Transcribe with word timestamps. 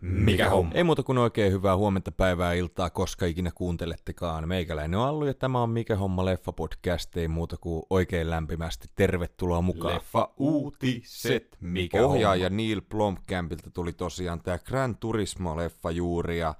Mikä 0.00 0.50
homma? 0.50 0.72
Ei 0.74 0.84
muuta 0.84 1.02
kuin 1.02 1.18
oikein 1.18 1.52
hyvää 1.52 1.76
huomenta, 1.76 2.12
päivää, 2.12 2.52
iltaa, 2.52 2.90
koska 2.90 3.26
ikinä 3.26 3.50
kuuntelettekaan. 3.54 4.48
Meikäläinen 4.48 4.98
on 4.98 5.08
Allu 5.08 5.26
ja 5.26 5.34
tämä 5.34 5.62
on 5.62 5.70
Mikä 5.70 5.96
homma 5.96 6.24
leffa 6.24 6.52
podcast. 6.52 7.16
Ei 7.16 7.28
muuta 7.28 7.56
kuin 7.56 7.82
oikein 7.90 8.30
lämpimästi 8.30 8.88
tervetuloa 8.94 9.62
mukaan. 9.62 9.94
Leffa 9.94 10.28
uutiset. 10.36 11.56
Mikä 11.60 12.06
Ohjaaja 12.06 12.44
homma? 12.44 12.56
Neil 12.56 12.80
Blomkampilta 12.80 13.70
tuli 13.70 13.92
tosiaan 13.92 14.40
tämä 14.40 14.58
Gran 14.58 14.96
Turismo-leffa 14.96 15.90
juuri 15.90 16.38
ja 16.38 16.54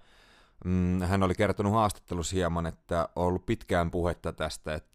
mm, 0.64 1.00
hän 1.00 1.22
oli 1.22 1.34
kertonut 1.34 1.72
haastattelussa 1.72 2.36
hieman, 2.36 2.66
että 2.66 3.08
on 3.16 3.26
ollut 3.26 3.46
pitkään 3.46 3.90
puhetta 3.90 4.32
tästä, 4.32 4.74
että 4.74 4.92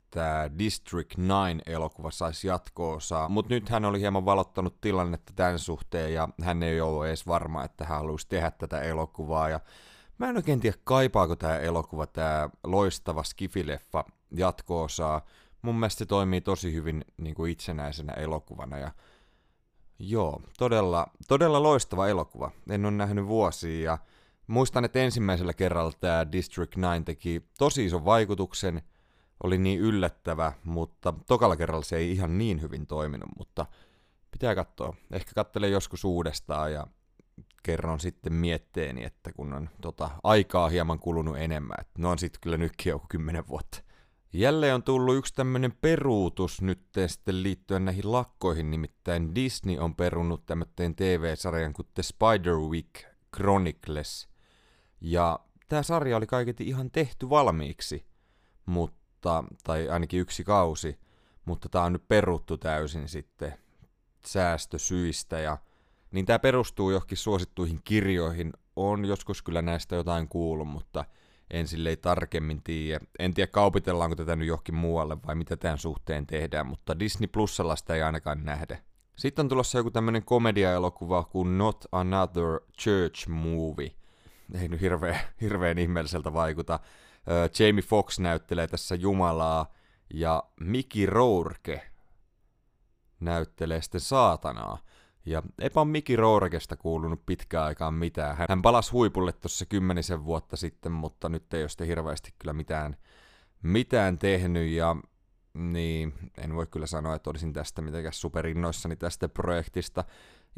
District 0.59 1.19
9-elokuva 1.19 2.11
saisi 2.11 2.47
jatko-osaa, 2.47 3.29
mutta 3.29 3.53
nyt 3.53 3.69
hän 3.69 3.85
oli 3.85 3.99
hieman 3.99 4.25
valottanut 4.25 4.81
tilannetta 4.81 5.33
tämän 5.35 5.59
suhteen 5.59 6.13
ja 6.13 6.29
hän 6.41 6.63
ei 6.63 6.81
ole 6.81 7.07
edes 7.07 7.27
varma, 7.27 7.63
että 7.63 7.85
hän 7.85 7.97
haluaisi 7.97 8.27
tehdä 8.29 8.51
tätä 8.51 8.81
elokuvaa 8.81 9.49
ja 9.49 9.59
Mä 10.17 10.29
en 10.29 10.35
oikein 10.35 10.59
tiedä, 10.59 10.77
kaipaako 10.83 11.35
tämä 11.35 11.57
elokuva, 11.57 12.07
tämä 12.07 12.49
loistava 12.63 13.23
skifileffa 13.23 14.05
jatko-osaa. 14.31 15.21
Mun 15.61 15.75
mielestä 15.75 15.99
se 15.99 16.05
toimii 16.05 16.41
tosi 16.41 16.73
hyvin 16.73 17.05
niin 17.17 17.35
kuin 17.35 17.51
itsenäisenä 17.51 18.13
elokuvana 18.13 18.77
ja 18.77 18.91
Joo, 19.99 20.41
todella, 20.57 21.07
todella 21.27 21.63
loistava 21.63 22.07
elokuva. 22.07 22.51
En 22.69 22.85
ole 22.85 22.93
nähnyt 22.93 23.27
vuosia 23.27 23.83
ja 23.83 23.97
muistan, 24.47 24.85
että 24.85 24.99
ensimmäisellä 24.99 25.53
kerralla 25.53 25.91
tämä 25.99 26.31
District 26.31 26.77
9 26.77 27.05
teki 27.05 27.41
tosi 27.57 27.85
ison 27.85 28.05
vaikutuksen, 28.05 28.81
oli 29.43 29.57
niin 29.57 29.79
yllättävä, 29.79 30.53
mutta 30.63 31.13
tokalla 31.27 31.55
kerralla 31.55 31.83
se 31.83 31.97
ei 31.97 32.11
ihan 32.11 32.37
niin 32.37 32.61
hyvin 32.61 32.87
toiminut, 32.87 33.29
mutta 33.37 33.65
pitää 34.31 34.55
katsoa. 34.55 34.95
Ehkä 35.11 35.31
katselen 35.35 35.71
joskus 35.71 36.05
uudestaan 36.05 36.73
ja 36.73 36.87
kerron 37.63 37.99
sitten 37.99 38.33
mietteeni, 38.33 39.03
että 39.03 39.31
kun 39.33 39.53
on 39.53 39.69
tota, 39.81 40.09
aikaa 40.23 40.69
hieman 40.69 40.99
kulunut 40.99 41.37
enemmän, 41.37 41.77
että 41.81 42.01
ne 42.01 42.07
on 42.07 42.19
sitten 42.19 42.41
kyllä 42.41 42.57
nytkin 42.57 42.91
joku 42.91 43.05
kymmenen 43.09 43.47
vuotta. 43.47 43.81
Jälleen 44.33 44.75
on 44.75 44.83
tullut 44.83 45.15
yksi 45.15 45.33
tämmöinen 45.33 45.73
peruutus 45.81 46.61
nyt 46.61 46.81
sitten 47.07 47.43
liittyen 47.43 47.85
näihin 47.85 48.11
lakkoihin, 48.11 48.71
nimittäin 48.71 49.35
Disney 49.35 49.77
on 49.77 49.95
perunut 49.95 50.45
tämmöinen 50.45 50.95
TV-sarjan 50.95 51.73
kuin 51.73 51.87
The 51.93 52.03
Spiderwick 52.03 53.05
Chronicles. 53.35 54.27
Ja 55.01 55.39
tämä 55.69 55.83
sarja 55.83 56.17
oli 56.17 56.27
kaiketi 56.27 56.67
ihan 56.67 56.91
tehty 56.91 57.29
valmiiksi, 57.29 58.05
mutta, 58.65 58.97
tai 59.63 59.89
ainakin 59.89 60.19
yksi 60.19 60.43
kausi, 60.43 60.99
mutta 61.45 61.69
tämä 61.69 61.85
on 61.85 61.93
nyt 61.93 62.07
peruttu 62.07 62.57
täysin 62.57 63.09
sitten 63.09 63.53
säästösyistä 64.25 65.39
ja 65.39 65.57
niin 66.11 66.25
tämä 66.25 66.39
perustuu 66.39 66.91
johonkin 66.91 67.17
suosittuihin 67.17 67.79
kirjoihin. 67.83 68.53
On 68.75 69.05
joskus 69.05 69.41
kyllä 69.41 69.61
näistä 69.61 69.95
jotain 69.95 70.27
kuullut, 70.27 70.67
mutta 70.67 71.05
en 71.51 71.67
silleen 71.67 71.97
tarkemmin 71.97 72.63
tiedä. 72.63 73.05
En 73.19 73.33
tiedä 73.33 73.51
kaupitellaanko 73.51 74.15
tätä 74.15 74.35
nyt 74.35 74.47
johonkin 74.47 74.75
muualle 74.75 75.17
vai 75.27 75.35
mitä 75.35 75.57
tämän 75.57 75.77
suhteen 75.77 76.27
tehdään, 76.27 76.67
mutta 76.67 76.99
Disney 76.99 77.27
Plusalla 77.27 77.75
sitä 77.75 77.95
ei 77.95 78.01
ainakaan 78.01 78.45
nähdä. 78.45 78.77
Sitten 79.15 79.43
on 79.43 79.49
tulossa 79.49 79.77
joku 79.77 79.91
tämmönen 79.91 80.25
komediaelokuva 80.25 81.23
kuin 81.23 81.57
Not 81.57 81.85
Another 81.91 82.59
Church 82.79 83.27
Movie. 83.27 83.91
Ei 84.61 84.67
nyt 84.67 84.81
hirveän, 84.81 85.19
hirveän 85.41 85.77
ihmeelliseltä 85.77 86.33
vaikuta. 86.33 86.79
Jamie 87.59 87.81
Foxx 87.81 88.19
näyttelee 88.19 88.67
tässä 88.67 88.95
Jumalaa 88.95 89.73
ja 90.13 90.43
Mickey 90.59 91.05
Rourke 91.05 91.91
näyttelee 93.19 93.81
sitten 93.81 94.01
saatanaa. 94.01 94.77
Ja 95.25 95.43
eipä 95.61 95.79
ole 95.79 95.87
Miki 95.87 96.15
Rourkesta 96.15 96.77
kuulunut 96.77 97.25
pitkään 97.25 97.65
aikaan 97.65 97.93
mitään. 97.93 98.37
Hän 98.49 98.61
palasi 98.61 98.91
huipulle 98.91 99.33
tuossa 99.33 99.65
kymmenisen 99.65 100.25
vuotta 100.25 100.57
sitten, 100.57 100.91
mutta 100.91 101.29
nyt 101.29 101.53
ei 101.53 101.63
ole 101.63 101.69
sitten 101.69 101.87
hirveästi 101.87 102.33
kyllä 102.39 102.53
mitään, 102.53 102.97
mitään 103.63 104.17
tehnyt. 104.17 104.71
Ja 104.71 104.95
niin, 105.57 106.13
en 106.37 106.55
voi 106.55 106.67
kyllä 106.67 106.87
sanoa, 106.87 107.15
että 107.15 107.29
olisin 107.29 107.53
tästä 107.53 107.81
mitenkään 107.81 108.13
superinnoissani 108.13 108.95
tästä 108.95 109.29
projektista. 109.29 110.03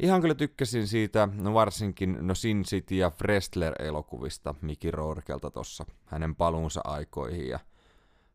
Ihan 0.00 0.20
kyllä 0.20 0.34
tykkäsin 0.34 0.86
siitä, 0.86 1.28
no 1.34 1.54
varsinkin 1.54 2.18
no 2.20 2.34
Sin 2.34 2.62
City 2.62 2.94
ja 2.94 3.10
Frestler-elokuvista 3.10 4.54
Miki 4.62 4.90
Rourkelta 4.90 5.50
tuossa 5.50 5.84
hänen 6.04 6.36
paluunsa 6.36 6.80
aikoihin. 6.84 7.48
Ja 7.48 7.58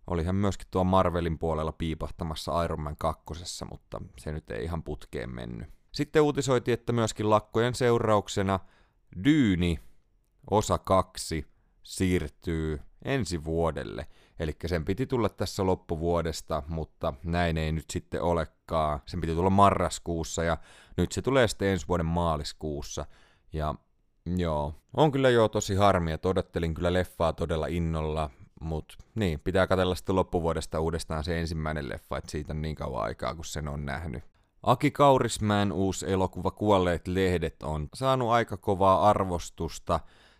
oli 0.07 0.23
hän 0.23 0.35
myöskin 0.35 0.67
tuo 0.71 0.83
Marvelin 0.83 1.39
puolella 1.39 1.71
piipahtamassa 1.71 2.63
Iron 2.63 2.81
Man 2.81 2.97
2, 2.97 3.23
mutta 3.69 4.01
se 4.17 4.31
nyt 4.31 4.51
ei 4.51 4.63
ihan 4.63 4.83
putkeen 4.83 5.35
mennyt. 5.35 5.67
Sitten 5.91 6.21
uutisoitiin, 6.21 6.73
että 6.73 6.93
myöskin 6.93 7.29
lakkojen 7.29 7.75
seurauksena 7.75 8.59
Dyyni 9.23 9.79
osa 10.51 10.77
2 10.77 11.45
siirtyy 11.83 12.79
ensi 13.05 13.43
vuodelle. 13.43 14.07
Eli 14.39 14.55
sen 14.65 14.85
piti 14.85 15.05
tulla 15.05 15.29
tässä 15.29 15.65
loppuvuodesta, 15.65 16.63
mutta 16.67 17.13
näin 17.23 17.57
ei 17.57 17.71
nyt 17.71 17.85
sitten 17.89 18.21
olekaan. 18.21 18.99
Sen 19.05 19.21
piti 19.21 19.35
tulla 19.35 19.49
marraskuussa 19.49 20.43
ja 20.43 20.57
nyt 20.97 21.11
se 21.11 21.21
tulee 21.21 21.47
sitten 21.47 21.67
ensi 21.67 21.87
vuoden 21.87 22.05
maaliskuussa. 22.05 23.05
Ja 23.53 23.75
joo, 24.37 24.73
on 24.97 25.11
kyllä 25.11 25.29
jo 25.29 25.47
tosi 25.47 25.75
harmi, 25.75 26.11
että 26.11 26.29
odottelin 26.29 26.73
kyllä 26.73 26.93
leffaa 26.93 27.33
todella 27.33 27.67
innolla, 27.67 28.29
mutta 28.61 28.95
niin, 29.15 29.39
pitää 29.39 29.67
katsella 29.67 29.95
sitten 29.95 30.15
loppuvuodesta 30.15 30.79
uudestaan 30.79 31.23
se 31.23 31.39
ensimmäinen 31.39 31.89
leffa, 31.89 32.17
että 32.17 32.31
siitä 32.31 32.53
on 32.53 32.61
niin 32.61 32.75
kauan 32.75 33.03
aikaa, 33.03 33.35
kun 33.35 33.45
sen 33.45 33.67
on 33.67 33.85
nähnyt. 33.85 34.23
Aki 34.63 34.91
Kaurismäen 34.91 35.71
uusi 35.71 36.11
elokuva 36.11 36.51
Kuolleet 36.51 37.07
lehdet 37.07 37.63
on 37.63 37.89
saanut 37.93 38.29
aika 38.29 38.57
kovaa 38.57 39.09
arvostusta. 39.09 39.99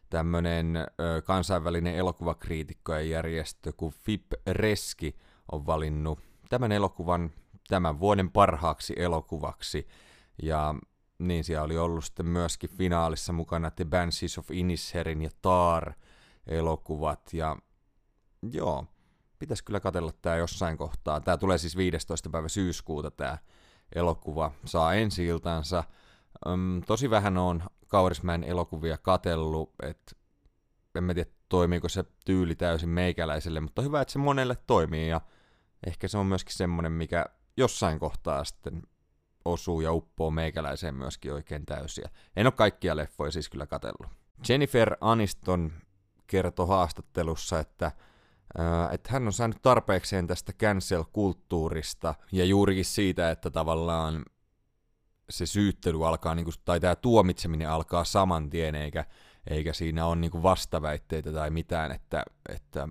Tämmönen 0.09 0.75
ö, 0.77 1.21
kansainvälinen 1.21 1.95
elokuvakriitikkojen 1.95 3.09
järjestö 3.09 3.73
kuin 3.77 3.93
FIP 3.93 4.33
Reski 4.47 5.15
on 5.51 5.65
valinnut 5.65 6.19
tämän 6.49 6.71
elokuvan 6.71 7.31
tämän 7.67 7.99
vuoden 7.99 8.31
parhaaksi 8.31 8.93
elokuvaksi. 8.97 9.87
Ja 10.43 10.75
niin 11.19 11.43
siellä 11.43 11.63
oli 11.63 11.77
ollut 11.77 12.05
sitten 12.05 12.25
myöskin 12.25 12.69
finaalissa 12.69 13.33
mukana 13.33 13.71
The 13.71 13.85
Banshees 13.85 14.37
of 14.37 14.51
Inisherin 14.51 15.21
ja 15.21 15.29
Tar 15.41 15.93
elokuvat. 16.47 17.33
Ja 17.33 17.57
joo, 18.51 18.85
pitäisi 19.39 19.63
kyllä 19.63 19.79
katella 19.79 20.11
tämä 20.21 20.35
jossain 20.35 20.77
kohtaa. 20.77 21.21
Tämä 21.21 21.37
tulee 21.37 21.57
siis 21.57 21.77
15. 21.77 22.29
päivä 22.29 22.47
syyskuuta 22.47 23.11
tämä 23.11 23.37
elokuva 23.95 24.51
saa 24.65 24.93
ensi 24.93 25.25
iltansa. 25.25 25.83
Öm, 26.47 26.81
tosi 26.81 27.09
vähän 27.09 27.37
on 27.37 27.63
Kaurismäen 27.95 28.43
elokuvia 28.43 28.97
katellut, 28.97 29.73
että 29.83 30.15
en 30.95 31.03
mä 31.03 31.13
tiedä 31.13 31.29
toimiiko 31.49 31.89
se 31.89 32.03
tyyli 32.25 32.55
täysin 32.55 32.89
meikäläiselle, 32.89 33.59
mutta 33.59 33.81
hyvä, 33.81 34.01
että 34.01 34.11
se 34.11 34.19
monelle 34.19 34.57
toimii 34.67 35.09
ja 35.09 35.21
ehkä 35.87 36.07
se 36.07 36.17
on 36.17 36.25
myöskin 36.25 36.55
semmonen, 36.55 36.91
mikä 36.91 37.25
jossain 37.57 37.99
kohtaa 37.99 38.43
sitten 38.43 38.81
osuu 39.45 39.81
ja 39.81 39.93
uppoo 39.93 40.31
meikäläiseen 40.31 40.95
myöskin 40.95 41.33
oikein 41.33 41.65
täysiä. 41.65 42.09
En 42.35 42.47
ole 42.47 42.51
kaikkia 42.51 42.95
leffoja 42.95 43.31
siis 43.31 43.49
kyllä 43.49 43.67
katellut. 43.67 44.07
Jennifer 44.49 44.97
Aniston 45.01 45.71
kertoi 46.27 46.67
haastattelussa, 46.67 47.59
että 47.59 47.91
että 48.91 49.09
hän 49.11 49.25
on 49.27 49.33
saanut 49.33 49.61
tarpeekseen 49.61 50.27
tästä 50.27 50.53
cancel-kulttuurista 50.53 52.15
ja 52.31 52.45
juurikin 52.45 52.85
siitä, 52.85 53.31
että 53.31 53.49
tavallaan 53.49 54.25
se 55.29 55.45
syyttely 55.45 56.07
alkaa, 56.07 56.35
niin 56.35 56.43
kuin, 56.45 56.55
tai 56.65 56.79
tämä 56.79 56.95
tuomitseminen 56.95 57.69
alkaa 57.69 58.03
saman 58.03 58.49
tien, 58.49 58.75
eikä, 58.75 59.05
eikä 59.47 59.73
siinä 59.73 60.05
ole 60.05 60.15
niin 60.15 60.31
kuin 60.31 60.43
vastaväitteitä 60.43 61.33
tai 61.33 61.49
mitään, 61.49 61.91
että, 61.91 62.23
että 62.49 62.87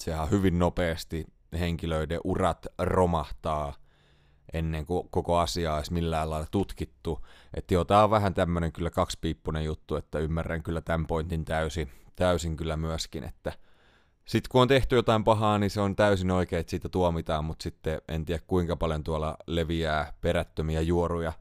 sehän 0.00 0.30
hyvin 0.30 0.58
nopeasti 0.58 1.24
henkilöiden 1.58 2.20
urat 2.24 2.66
romahtaa 2.78 3.74
ennen 4.52 4.86
kuin 4.86 5.08
koko 5.10 5.38
asiaa 5.38 5.76
olisi 5.76 5.92
millään 5.92 6.30
lailla 6.30 6.46
tutkittu. 6.50 7.26
Että 7.54 7.74
joo, 7.74 7.84
tämä 7.84 8.04
on 8.04 8.10
vähän 8.10 8.34
tämmöinen 8.34 8.72
kyllä 8.72 8.90
kaksipiippunen 8.90 9.64
juttu, 9.64 9.96
että 9.96 10.18
ymmärrän 10.18 10.62
kyllä 10.62 10.80
tämän 10.80 11.06
pointin 11.06 11.44
täysin, 11.44 11.88
täysin 12.16 12.56
kyllä 12.56 12.76
myöskin, 12.76 13.24
että– 13.24 13.52
sitten 14.24 14.48
kun 14.50 14.62
on 14.62 14.68
tehty 14.68 14.96
jotain 14.96 15.24
pahaa, 15.24 15.58
niin 15.58 15.70
se 15.70 15.80
on 15.80 15.96
täysin 15.96 16.30
oikein, 16.30 16.60
että 16.60 16.70
siitä 16.70 16.88
tuomitaan, 16.88 17.44
mutta 17.44 17.62
sitten 17.62 18.00
en 18.08 18.24
tiedä 18.24 18.42
kuinka 18.46 18.76
paljon 18.76 19.04
tuolla 19.04 19.36
leviää 19.46 20.12
perättömiä 20.20 20.80
juoruja, 20.80 21.32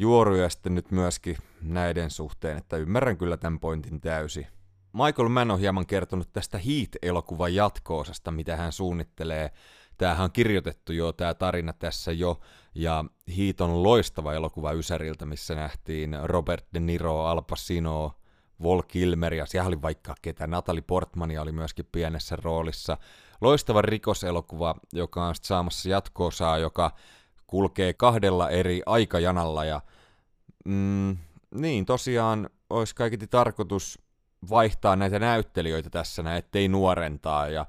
juoruja 0.00 0.48
sitten 0.48 0.74
nyt 0.74 0.90
myöskin 0.90 1.36
näiden 1.62 2.10
suhteen, 2.10 2.58
että 2.58 2.76
ymmärrän 2.76 3.16
kyllä 3.16 3.36
tämän 3.36 3.60
pointin 3.60 4.00
täysin. 4.00 4.46
Michael 4.92 5.28
Mann 5.28 5.50
on 5.50 5.60
hieman 5.60 5.86
kertonut 5.86 6.32
tästä 6.32 6.58
Heat-elokuvan 6.58 7.54
jatko-osasta, 7.54 8.30
mitä 8.30 8.56
hän 8.56 8.72
suunnittelee. 8.72 9.50
Tämähän 9.98 10.24
on 10.24 10.32
kirjoitettu 10.32 10.92
jo, 10.92 11.12
tämä 11.12 11.34
tarina 11.34 11.72
tässä 11.72 12.12
jo, 12.12 12.40
ja 12.74 13.04
Heat 13.38 13.60
on 13.60 13.82
loistava 13.82 14.34
elokuva 14.34 14.72
Ysäriltä, 14.72 15.26
missä 15.26 15.54
nähtiin 15.54 16.16
Robert 16.22 16.66
De 16.74 16.80
Niro, 16.80 17.24
Al 17.24 17.42
Pacino, 17.42 18.12
Vol 18.62 18.82
Kilmer 18.82 19.34
ja 19.34 19.46
siellä 19.46 19.68
oli 19.68 19.82
vaikka 19.82 20.14
ketä. 20.22 20.46
Natalie 20.46 20.84
Portmania 20.86 21.42
oli 21.42 21.52
myöskin 21.52 21.88
pienessä 21.92 22.36
roolissa. 22.36 22.98
Loistava 23.40 23.82
rikoselokuva, 23.82 24.74
joka 24.92 25.26
on 25.26 25.34
saamassa 25.42 25.88
jatkoosaa, 25.88 26.58
joka 26.58 26.92
kulkee 27.50 27.92
kahdella 27.92 28.50
eri 28.50 28.82
aikajanalla 28.86 29.64
ja 29.64 29.80
mm, 30.64 31.16
niin, 31.54 31.86
tosiaan 31.86 32.50
olisi 32.70 32.94
kaiketi 32.94 33.26
tarkoitus 33.26 33.98
vaihtaa 34.50 34.96
näitä 34.96 35.18
näyttelijöitä 35.18 35.90
tässä 35.90 36.22
näin, 36.22 36.38
ettei 36.38 36.68
nuorentaa, 36.68 37.48
ja 37.48 37.66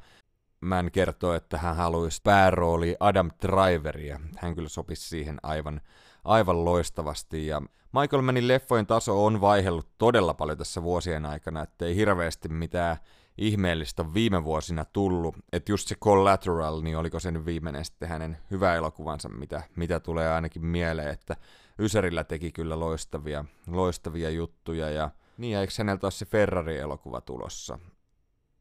Män 0.61 0.91
kertoo, 0.91 1.33
että 1.33 1.57
hän 1.57 1.75
haluaisi 1.75 2.21
päärooli 2.23 2.95
Adam 2.99 3.31
Driveria. 3.41 4.19
Hän 4.37 4.55
kyllä 4.55 4.69
sopisi 4.69 5.09
siihen 5.09 5.37
aivan, 5.43 5.81
aivan 6.23 6.65
loistavasti, 6.65 7.47
ja 7.47 7.61
Michael 7.99 8.21
Mannin 8.21 8.47
leffojen 8.47 8.87
taso 8.87 9.25
on 9.25 9.41
vaihellut 9.41 9.87
todella 9.97 10.33
paljon 10.33 10.57
tässä 10.57 10.83
vuosien 10.83 11.25
aikana, 11.25 11.63
ettei 11.63 11.95
hirveästi 11.95 12.49
mitään 12.49 12.97
ihmeellistä 13.41 14.13
viime 14.13 14.43
vuosina 14.43 14.85
tullut. 14.85 15.35
Että 15.53 15.71
just 15.71 15.87
se 15.87 15.95
Collateral, 15.95 16.81
niin 16.81 16.97
oliko 16.97 17.19
se 17.19 17.31
nyt 17.31 17.45
viimeinen 17.45 17.85
sitten 17.85 18.09
hänen 18.09 18.37
hyvä 18.51 18.75
elokuvansa, 18.75 19.29
mitä, 19.29 19.63
mitä 19.75 19.99
tulee 19.99 20.33
ainakin 20.33 20.65
mieleen, 20.65 21.09
että 21.09 21.35
Ysärillä 21.79 22.23
teki 22.23 22.51
kyllä 22.51 22.79
loistavia, 22.79 23.45
loistavia 23.67 24.29
juttuja. 24.29 24.89
Ja 24.89 25.09
niin, 25.37 25.53
ja 25.53 25.61
eikö 25.61 25.73
häneltä 25.77 26.05
ole 26.07 26.11
se 26.11 26.25
Ferrari-elokuva 26.25 27.21
tulossa? 27.21 27.79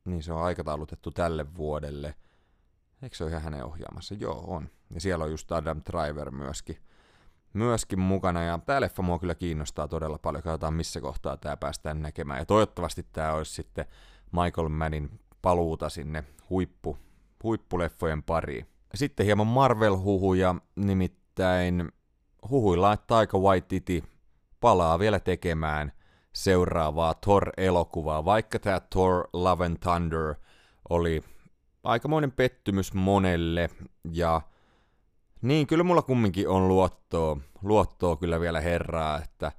Niin 0.05 0.23
se 0.23 0.33
on 0.33 0.43
aikataulutettu 0.43 1.11
tälle 1.11 1.57
vuodelle. 1.57 2.15
Eikö 3.03 3.17
se 3.17 3.25
ole 3.25 3.31
ihan 3.31 3.43
hänen 3.43 3.65
ohjaamassa? 3.65 4.15
Joo, 4.15 4.45
on. 4.47 4.69
Ja 4.95 5.01
siellä 5.01 5.25
on 5.25 5.31
just 5.31 5.53
Adam 5.53 5.83
Driver 5.93 6.31
myöskin, 6.31 6.77
myöskin 7.53 8.01
mukana. 8.01 8.43
Ja 8.43 8.59
tämä 8.67 8.81
leffa 8.81 9.03
mua 9.03 9.19
kyllä 9.19 9.35
kiinnostaa 9.35 9.89
todella 9.89 10.19
paljon. 10.19 10.43
Katsotaan 10.43 10.75
missä 10.75 11.01
kohtaa 11.01 11.37
tämä 11.37 11.57
päästään 11.57 12.03
näkemään. 12.03 12.39
Ja 12.39 12.47
toivottavasti 12.47 13.07
tämä 13.13 13.33
olisi 13.33 13.55
sitten 13.55 13.85
Michael 14.33 14.69
Mannin 14.69 15.21
paluuta 15.43 15.89
sinne 15.89 16.25
huippu, 16.51 16.99
huippuleffojen 17.43 18.23
pariin. 18.23 18.67
Sitten 18.95 19.27
hieman 19.27 19.47
Marvel-huhuja, 19.47 20.55
nimittäin 20.77 21.93
huhuilla, 22.51 22.93
että 22.93 23.07
Taika 23.07 23.39
Waititi 23.39 24.05
palaa 24.61 24.99
vielä 24.99 25.21
tekemään 25.21 25.93
seuraavaa 26.33 27.15
Thor-elokuvaa, 27.15 28.25
vaikka 28.25 28.59
tämä 28.59 28.81
Thor 28.81 29.29
Love 29.33 29.67
and 29.67 29.77
Thunder 29.77 30.35
oli 30.89 31.23
aikamoinen 31.85 32.33
pettymys 32.33 32.95
monelle, 32.95 33.71
ja 34.13 34.41
niin, 35.43 35.67
kyllä 35.67 35.85
mulla 35.85 36.03
kumminkin 36.03 36.49
on 36.49 36.69
luottoa, 36.69 37.37
luottoa 37.63 38.17
kyllä 38.17 38.41
vielä 38.41 38.61
herraa, 38.61 39.23
että 39.23 39.53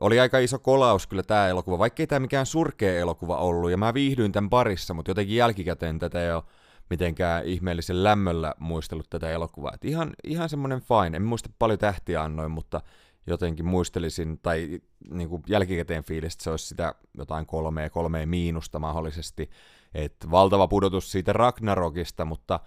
oli 0.00 0.20
aika 0.20 0.38
iso 0.38 0.58
kolaus 0.58 1.06
kyllä 1.06 1.22
tämä 1.22 1.48
elokuva, 1.48 1.78
vaikka 1.78 2.02
ei 2.02 2.06
tämä 2.06 2.20
mikään 2.20 2.46
surkea 2.46 3.00
elokuva 3.00 3.36
ollut, 3.36 3.70
ja 3.70 3.76
mä 3.76 3.94
viihdyin 3.94 4.32
tämän 4.32 4.50
parissa, 4.50 4.94
mutta 4.94 5.10
jotenkin 5.10 5.36
jälkikäteen 5.36 5.98
tätä 5.98 6.24
ei 6.24 6.32
ole 6.32 6.42
mitenkään 6.90 7.44
ihmeellisen 7.44 8.04
lämmöllä 8.04 8.54
muistellut 8.58 9.10
tätä 9.10 9.30
elokuvaa. 9.30 9.72
Et 9.74 9.84
ihan, 9.84 10.12
ihan 10.24 10.48
semmoinen 10.48 10.80
fine, 10.80 11.16
en 11.16 11.22
muista 11.22 11.50
paljon 11.58 11.78
tähtiä 11.78 12.22
annoin, 12.22 12.50
mutta 12.50 12.80
jotenkin 13.26 13.66
muistelisin, 13.66 14.38
tai 14.38 14.80
niin 15.10 15.28
kuin 15.28 15.42
jälkikäteen 15.46 16.04
fiilistä 16.04 16.44
se 16.44 16.50
olisi 16.50 16.66
sitä 16.66 16.94
jotain 17.18 17.46
kolmea, 17.46 17.90
kolmea 17.90 18.26
miinusta 18.26 18.78
mahdollisesti, 18.78 19.50
että 19.94 20.30
valtava 20.30 20.68
pudotus 20.68 21.12
siitä 21.12 21.32
Ragnarokista, 21.32 22.24
mutta 22.24 22.60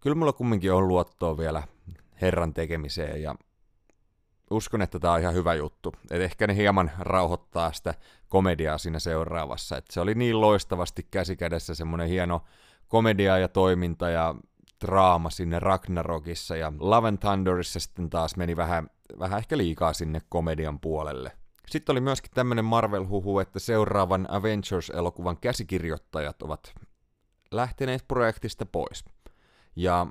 kyllä 0.00 0.16
mulla 0.16 0.32
kumminkin 0.32 0.72
on 0.72 0.88
luottoa 0.88 1.38
vielä 1.38 1.62
Herran 2.20 2.54
tekemiseen, 2.54 3.22
ja 3.22 3.34
uskon, 4.50 4.82
että 4.82 4.98
tämä 4.98 5.14
on 5.14 5.20
ihan 5.20 5.34
hyvä 5.34 5.54
juttu. 5.54 5.92
Et 6.10 6.20
ehkä 6.20 6.46
ne 6.46 6.56
hieman 6.56 6.90
rauhoittaa 6.98 7.72
sitä 7.72 7.94
komediaa 8.28 8.78
siinä 8.78 8.98
seuraavassa. 8.98 9.76
Et 9.76 9.84
se 9.90 10.00
oli 10.00 10.14
niin 10.14 10.40
loistavasti 10.40 11.06
käsikädessä 11.10 11.74
semmoinen 11.74 12.08
hieno 12.08 12.44
komedia 12.88 13.38
ja 13.38 13.48
toiminta 13.48 14.08
ja 14.08 14.34
draama 14.86 15.30
sinne 15.30 15.58
Ragnarokissa 15.58 16.56
ja 16.56 16.72
Love 16.78 17.08
and 17.08 17.18
Thunderissa 17.18 17.80
sitten 17.80 18.10
taas 18.10 18.36
meni 18.36 18.56
vähän, 18.56 18.90
vähän 19.18 19.38
ehkä 19.38 19.56
liikaa 19.56 19.92
sinne 19.92 20.20
komedian 20.28 20.80
puolelle. 20.80 21.32
Sitten 21.68 21.92
oli 21.92 22.00
myöskin 22.00 22.32
tämmöinen 22.34 22.64
Marvel-huhu, 22.64 23.38
että 23.38 23.58
seuraavan 23.58 24.26
Avengers-elokuvan 24.30 25.36
käsikirjoittajat 25.40 26.42
ovat 26.42 26.74
lähteneet 27.50 28.04
projektista 28.08 28.66
pois. 28.66 29.04
Ja 29.76 30.06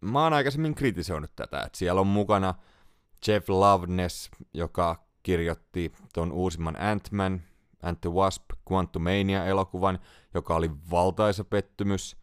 mä 0.00 0.22
oon 0.22 0.32
aikaisemmin 0.32 0.74
kritisoinut 0.74 1.30
tätä, 1.36 1.62
että 1.62 1.78
siellä 1.78 2.00
on 2.00 2.06
mukana 2.06 2.54
Jeff 3.26 3.48
Loveness, 3.48 4.30
joka 4.54 5.04
kirjoitti 5.22 5.92
ton 6.14 6.32
uusimman 6.32 6.76
Ant-Man, 6.76 7.40
Ant 7.82 8.00
the 8.00 8.10
Wasp, 8.10 8.44
Quantumania-elokuvan, 8.70 9.98
joka 10.34 10.56
oli 10.56 10.70
valtaisa 10.90 11.44
pettymys. 11.44 12.16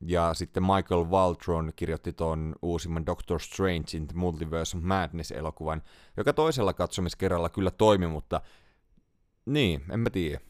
Ja 0.00 0.34
sitten 0.34 0.62
Michael 0.62 1.04
Waltron 1.04 1.72
kirjoitti 1.76 2.12
ton 2.12 2.54
uusimman 2.62 3.06
Doctor 3.06 3.40
Strange 3.40 3.96
in 3.96 4.06
the 4.06 4.16
Multiverse 4.16 4.76
of 4.76 4.82
Madness-elokuvan, 4.84 5.82
joka 6.16 6.32
toisella 6.32 6.72
katsomiskerralla 6.72 7.48
kyllä 7.48 7.70
toimi, 7.70 8.06
mutta 8.06 8.40
niin, 9.46 9.84
en 9.90 10.00
mä 10.00 10.10
tiedä. 10.10 10.40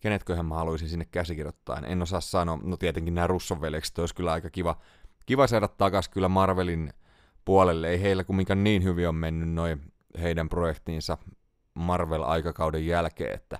Kenetköhän 0.00 0.46
mä 0.46 0.54
haluaisin 0.54 0.88
sinne 0.88 1.04
käsikirjoittaa, 1.04 1.78
en 1.78 2.02
osaa 2.02 2.20
sanoa. 2.20 2.58
No 2.62 2.76
tietenkin 2.76 3.14
nämä 3.14 3.26
Russon 3.26 3.60
veljekset 3.60 3.98
olisi 3.98 4.14
kyllä 4.14 4.32
aika 4.32 4.50
kiva, 4.50 4.76
kiva 5.26 5.46
saada 5.46 5.68
takas 5.68 6.08
kyllä 6.08 6.28
Marvelin 6.28 6.92
puolelle. 7.44 7.88
Ei 7.88 8.02
heillä 8.02 8.24
kumminkaan 8.24 8.64
niin 8.64 8.84
hyvin 8.84 9.08
on 9.08 9.14
mennyt 9.14 9.48
noin 9.48 9.92
heidän 10.20 10.48
projektiinsa 10.48 11.18
Marvel-aikakauden 11.74 12.86
jälkeen, 12.86 13.34
että 13.34 13.58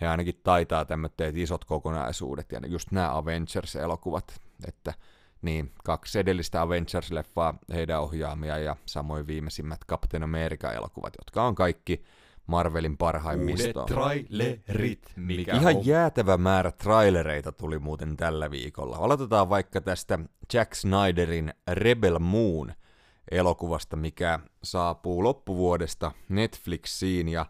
he 0.00 0.08
ainakin 0.08 0.40
taitaa 0.42 0.84
tämmöiset 0.84 1.36
isot 1.36 1.64
kokonaisuudet, 1.64 2.52
ja 2.52 2.60
just 2.66 2.90
nämä 2.92 3.16
Avengers-elokuvat, 3.16 4.40
että 4.68 4.94
niin, 5.42 5.72
kaksi 5.84 6.18
edellistä 6.18 6.60
Avengers-leffaa 6.62 7.54
heidän 7.74 8.00
ohjaamia 8.00 8.58
ja 8.58 8.76
samoin 8.86 9.26
viimeisimmät 9.26 9.80
Captain 9.88 10.22
America-elokuvat, 10.22 11.12
jotka 11.18 11.42
on 11.42 11.54
kaikki 11.54 12.04
Marvelin 12.46 12.96
parhaimmistoa. 12.96 13.82
Uudet 13.82 13.94
trailerit, 13.96 15.12
mikä 15.16 15.56
Ihan 15.56 15.76
on. 15.76 15.86
jäätävä 15.86 16.36
määrä 16.36 16.70
trailereita 16.70 17.52
tuli 17.52 17.78
muuten 17.78 18.16
tällä 18.16 18.50
viikolla. 18.50 18.96
Aloitetaan 18.96 19.48
vaikka 19.48 19.80
tästä 19.80 20.18
Jack 20.52 20.74
Snyderin 20.74 21.54
Rebel 21.70 22.18
Moon 22.18 22.74
elokuvasta, 23.30 23.96
mikä 23.96 24.38
saapuu 24.62 25.24
loppuvuodesta 25.24 26.12
Netflixiin 26.28 27.28
ja 27.28 27.46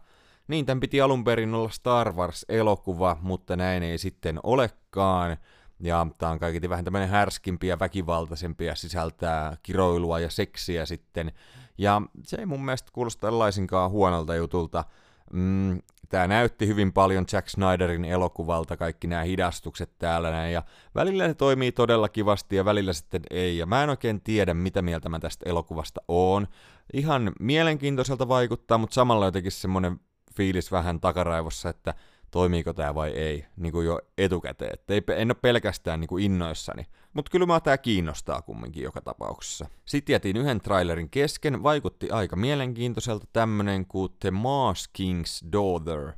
niin, 0.48 0.66
tämän 0.66 0.80
piti 0.80 1.00
alun 1.00 1.24
perin 1.24 1.54
olla 1.54 1.70
Star 1.70 2.12
Wars-elokuva, 2.12 3.16
mutta 3.20 3.56
näin 3.56 3.82
ei 3.82 3.98
sitten 3.98 4.40
olekaan. 4.42 5.36
Ja 5.80 6.06
tämä 6.18 6.32
on 6.32 6.38
kaiketi 6.38 6.68
vähän 6.68 6.84
tämmöinen 6.84 7.08
härskimpi 7.08 7.66
ja 7.66 7.78
väkivaltaisempi 7.78 8.64
ja 8.64 8.74
sisältää 8.74 9.56
kiroilua 9.62 10.20
ja 10.20 10.30
seksiä 10.30 10.86
sitten. 10.86 11.32
Ja 11.78 12.02
se 12.22 12.36
ei 12.36 12.46
mun 12.46 12.64
mielestä 12.64 12.90
kuulosta 12.92 13.38
laisinkaan 13.38 13.90
huonolta 13.90 14.34
jutulta. 14.34 14.84
Mm, 15.34 15.78
tämä 16.08 16.26
näytti 16.26 16.66
hyvin 16.66 16.92
paljon 16.92 17.24
Jack 17.32 17.48
Snyderin 17.48 18.04
elokuvalta, 18.04 18.76
kaikki 18.76 19.06
nämä 19.06 19.22
hidastukset 19.22 19.90
täällä 19.98 20.30
näin, 20.30 20.52
ja 20.52 20.62
välillä 20.94 21.26
ne 21.26 21.34
toimii 21.34 21.72
todella 21.72 22.08
kivasti 22.08 22.56
ja 22.56 22.64
välillä 22.64 22.92
sitten 22.92 23.22
ei, 23.30 23.58
ja 23.58 23.66
mä 23.66 23.82
en 23.82 23.90
oikein 23.90 24.20
tiedä, 24.20 24.54
mitä 24.54 24.82
mieltä 24.82 25.08
mä 25.08 25.18
tästä 25.18 25.48
elokuvasta 25.48 26.00
oon. 26.08 26.46
Ihan 26.92 27.32
mielenkiintoiselta 27.40 28.28
vaikuttaa, 28.28 28.78
mutta 28.78 28.94
samalla 28.94 29.24
jotenkin 29.24 29.52
semmoinen 29.52 30.00
fiilis 30.36 30.72
vähän 30.72 31.00
takaraivossa, 31.00 31.68
että 31.68 31.94
toimiiko 32.34 32.72
tämä 32.72 32.94
vai 32.94 33.10
ei, 33.10 33.46
niin 33.56 33.72
kuin 33.72 33.86
jo 33.86 34.00
etukäteen. 34.18 34.74
Et 34.74 34.90
ei, 34.90 35.02
en 35.16 35.30
ole 35.30 35.36
pelkästään 35.42 36.00
niin 36.00 36.08
kuin 36.08 36.24
innoissani, 36.24 36.86
mutta 37.12 37.30
kyllä 37.30 37.46
mä 37.46 37.60
tämä 37.60 37.78
kiinnostaa 37.78 38.42
kumminkin 38.42 38.82
joka 38.82 39.00
tapauksessa. 39.00 39.66
Sitten 39.84 40.12
jätin 40.12 40.36
yhden 40.36 40.60
trailerin 40.60 41.10
kesken, 41.10 41.62
vaikutti 41.62 42.10
aika 42.10 42.36
mielenkiintoiselta 42.36 43.26
tämmönen 43.32 43.86
kuin 43.86 44.12
The 44.20 44.30
Mars 44.30 44.90
King's 44.98 45.52
Daughter, 45.52 46.12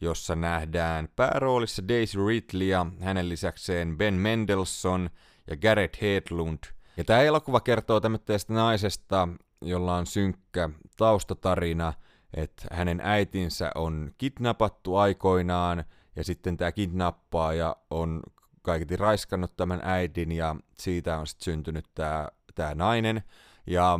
jossa 0.00 0.36
nähdään 0.36 1.08
pääroolissa 1.16 1.88
Daisy 1.88 2.26
Ridley 2.26 2.68
ja 2.68 2.86
hänen 3.00 3.28
lisäkseen 3.28 3.98
Ben 3.98 4.14
Mendelssohn 4.14 5.08
ja 5.50 5.56
Garrett 5.56 6.00
Hedlund. 6.00 6.58
Ja 6.96 7.04
tämä 7.04 7.20
elokuva 7.20 7.60
kertoo 7.60 8.00
tämmöistä 8.00 8.34
naisesta, 8.48 9.28
jolla 9.62 9.96
on 9.96 10.06
synkkä 10.06 10.70
taustatarina– 10.96 11.92
että 12.34 12.66
hänen 12.72 13.00
äitinsä 13.04 13.70
on 13.74 14.10
kidnappattu 14.18 14.96
aikoinaan, 14.96 15.84
ja 16.16 16.24
sitten 16.24 16.56
tämä 16.56 16.72
kidnappaaja 16.72 17.76
on 17.90 18.22
kaiketi 18.62 18.96
raiskannut 18.96 19.56
tämän 19.56 19.80
äidin, 19.84 20.32
ja 20.32 20.56
siitä 20.78 21.18
on 21.18 21.26
sitten 21.26 21.44
syntynyt 21.44 21.86
tämä, 21.94 22.28
tämä 22.54 22.74
nainen, 22.74 23.22
ja 23.66 23.94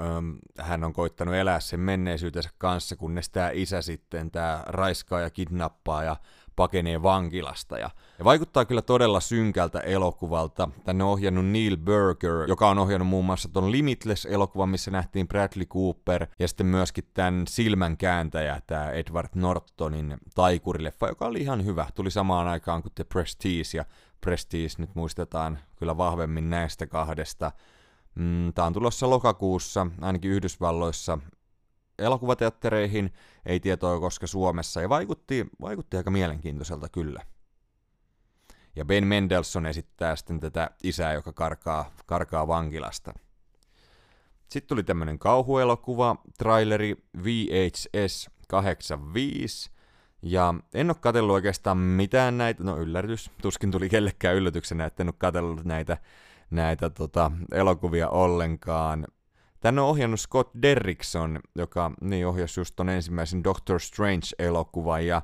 äm, 0.00 0.38
hän 0.58 0.84
on 0.84 0.92
koittanut 0.92 1.34
elää 1.34 1.60
sen 1.60 1.80
menneisyytensä 1.80 2.50
kanssa, 2.58 2.96
kunnes 2.96 3.30
tämä 3.30 3.50
isä 3.52 3.82
sitten, 3.82 4.30
tämä 4.30 4.62
raiskaa 4.66 5.20
ja 5.20 5.30
kidnappaa 5.30 6.04
ja 6.04 6.16
pakenee 6.56 7.02
vankilasta. 7.02 7.78
Ja, 7.78 7.90
ja 8.18 8.24
vaikuttaa 8.24 8.64
kyllä 8.64 8.82
todella 8.82 9.20
synkältä 9.20 9.80
elokuvalta. 9.80 10.68
Tänne 10.84 11.04
on 11.04 11.10
ohjannut 11.10 11.46
Neil 11.46 11.76
Burger, 11.76 12.48
joka 12.48 12.68
on 12.68 12.78
ohjannut 12.78 13.08
muun 13.08 13.24
muassa 13.24 13.48
ton 13.48 13.72
Limitless-elokuvan, 13.72 14.68
missä 14.68 14.90
nähtiin 14.90 15.28
Bradley 15.28 15.66
Cooper, 15.66 16.26
ja 16.38 16.48
sitten 16.48 16.66
myöskin 16.66 17.04
tämän 17.14 17.46
silmän 17.48 17.96
kääntäjä, 17.96 18.62
tämä 18.66 18.90
Edward 18.90 19.28
Nortonin 19.34 20.16
taikurileffa, 20.34 21.08
joka 21.08 21.26
oli 21.26 21.40
ihan 21.40 21.64
hyvä. 21.64 21.86
Tuli 21.94 22.10
samaan 22.10 22.48
aikaan 22.48 22.82
kuin 22.82 22.92
The 22.94 23.04
Prestige, 23.04 23.62
ja 23.74 23.84
Prestige 24.20 24.68
nyt 24.78 24.94
muistetaan 24.94 25.58
kyllä 25.76 25.96
vahvemmin 25.96 26.50
näistä 26.50 26.86
kahdesta. 26.86 27.52
Mm, 28.14 28.52
Tämä 28.52 28.66
on 28.66 28.72
tulossa 28.72 29.10
lokakuussa, 29.10 29.86
ainakin 30.00 30.30
Yhdysvalloissa 30.30 31.18
elokuvateattereihin, 31.98 33.12
ei 33.46 33.60
tietoa 33.60 34.00
koska 34.00 34.26
Suomessa, 34.26 34.80
ja 34.80 34.88
vaikutti, 34.88 35.46
vaikutti 35.60 35.96
aika 35.96 36.10
mielenkiintoiselta 36.10 36.88
kyllä. 36.88 37.22
Ja 38.76 38.84
Ben 38.84 39.06
Mendelssohn 39.06 39.66
esittää 39.66 40.16
sitten 40.16 40.40
tätä 40.40 40.70
isää, 40.82 41.12
joka 41.12 41.32
karkaa, 41.32 41.90
karkaa 42.06 42.46
vankilasta. 42.46 43.12
Sitten 44.48 44.68
tuli 44.68 44.82
tämmönen 44.82 45.18
kauhuelokuva, 45.18 46.16
traileri 46.38 46.96
VHS 47.24 48.30
85, 48.48 49.70
ja 50.22 50.54
en 50.74 50.90
ole 50.90 50.96
katsellut 51.00 51.34
oikeastaan 51.34 51.78
mitään 51.78 52.38
näitä, 52.38 52.64
no 52.64 52.76
yllätys, 52.76 53.30
tuskin 53.42 53.70
tuli 53.70 53.88
kellekään 53.88 54.36
yllätyksenä, 54.36 54.84
että 54.84 55.02
en 55.02 55.08
ole 55.08 55.14
katsellut 55.18 55.64
näitä, 55.64 55.98
näitä 56.50 56.90
tota, 56.90 57.32
elokuvia 57.52 58.08
ollenkaan. 58.08 59.06
Tänne 59.60 59.80
on 59.80 59.88
ohjannut 59.88 60.20
Scott 60.20 60.50
Derrickson, 60.62 61.40
joka 61.54 61.90
niin 62.00 62.26
ohjasi 62.26 62.60
just 62.60 62.76
ton 62.76 62.88
ensimmäisen 62.88 63.44
Doctor 63.44 63.80
Strange-elokuvan, 63.80 65.06
ja 65.06 65.22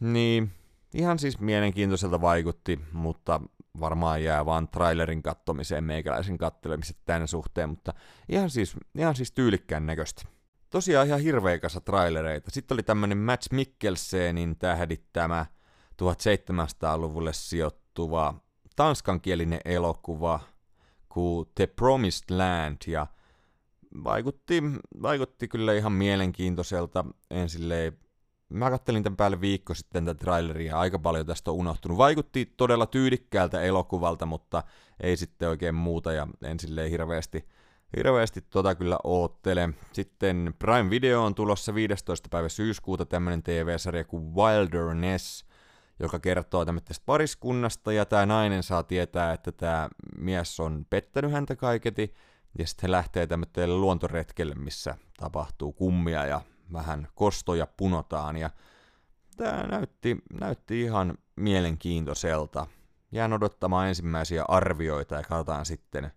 niin, 0.00 0.52
ihan 0.94 1.18
siis 1.18 1.40
mielenkiintoiselta 1.40 2.20
vaikutti, 2.20 2.80
mutta 2.92 3.40
varmaan 3.80 4.24
jää 4.24 4.46
vaan 4.46 4.68
trailerin 4.68 5.22
kattomiseen 5.22 5.84
meikäläisen 5.84 6.38
kattelemiset 6.38 6.96
tämän 7.04 7.28
suhteen, 7.28 7.68
mutta 7.68 7.94
ihan 8.28 8.50
siis, 8.50 8.76
ihan 8.98 9.16
siis 9.16 9.32
tyylikkään 9.32 9.86
näköistä. 9.86 10.22
Tosiaan 10.70 11.06
ihan 11.06 11.20
hirveä 11.20 11.58
kasa 11.58 11.80
trailereita. 11.80 12.50
Sitten 12.50 12.74
oli 12.74 12.82
tämmönen 12.82 13.18
Matt 13.18 13.52
Mikkelsenin 13.52 14.56
tähdittämä 14.58 15.46
1700-luvulle 16.02 17.32
sijoittuva 17.32 18.34
tanskankielinen 18.76 19.60
elokuva 19.64 20.40
kuin 21.12 21.48
The 21.54 21.66
Promised 21.66 22.36
Land 22.36 22.76
ja 22.86 23.06
vaikutti, 24.04 24.62
vaikutti 25.02 25.48
kyllä 25.48 25.72
ihan 25.72 25.92
mielenkiintoiselta. 25.92 27.04
En 27.30 27.48
Mä 28.50 28.70
kattelin 28.70 29.02
tämän 29.02 29.16
päälle 29.16 29.40
viikko 29.40 29.74
sitten 29.74 30.04
tätä 30.04 30.18
traileria, 30.18 30.78
aika 30.78 30.98
paljon 30.98 31.26
tästä 31.26 31.50
on 31.50 31.56
unohtunut. 31.56 31.98
Vaikutti 31.98 32.52
todella 32.56 32.86
tyylikkäältä 32.86 33.62
elokuvalta, 33.62 34.26
mutta 34.26 34.62
ei 35.00 35.16
sitten 35.16 35.48
oikein 35.48 35.74
muuta, 35.74 36.12
ja 36.12 36.26
en 36.42 36.60
silleen 36.60 36.90
hirveästi, 36.90 37.44
hirveästi 37.96 38.40
tota 38.40 38.74
kyllä 38.74 38.98
oottele. 39.04 39.68
Sitten 39.92 40.54
Prime 40.58 40.90
Video 40.90 41.24
on 41.24 41.34
tulossa 41.34 41.74
15. 41.74 42.28
päivä 42.28 42.48
syyskuuta 42.48 43.06
tämmönen 43.06 43.42
TV-sarja 43.42 44.04
kuin 44.04 44.34
Wilderness, 44.34 45.44
joka 46.00 46.18
kertoo 46.18 46.64
tämmöistä 46.64 46.94
pariskunnasta, 47.06 47.92
ja 47.92 48.04
tämä 48.04 48.26
nainen 48.26 48.62
saa 48.62 48.82
tietää, 48.82 49.32
että 49.32 49.52
tämä 49.52 49.88
mies 50.16 50.60
on 50.60 50.86
pettänyt 50.90 51.32
häntä 51.32 51.56
kaiketi, 51.56 52.14
ja 52.58 52.66
sitten 52.66 52.88
he 52.88 52.92
lähtee 52.92 53.26
tämmöiselle 53.26 53.74
luontoretkelle, 53.74 54.54
missä 54.54 54.94
tapahtuu 55.16 55.72
kummia 55.72 56.26
ja 56.26 56.40
vähän 56.72 57.08
kostoja 57.14 57.66
punotaan 57.76 58.36
ja 58.36 58.50
tämä 59.36 59.62
näytti, 59.62 60.16
näytti 60.40 60.82
ihan 60.82 61.18
mielenkiintoiselta. 61.36 62.66
Jään 63.12 63.32
odottamaan 63.32 63.88
ensimmäisiä 63.88 64.44
arvioita 64.48 65.14
ja 65.14 65.22
katsotaan 65.22 65.66
sitten, 65.66 66.12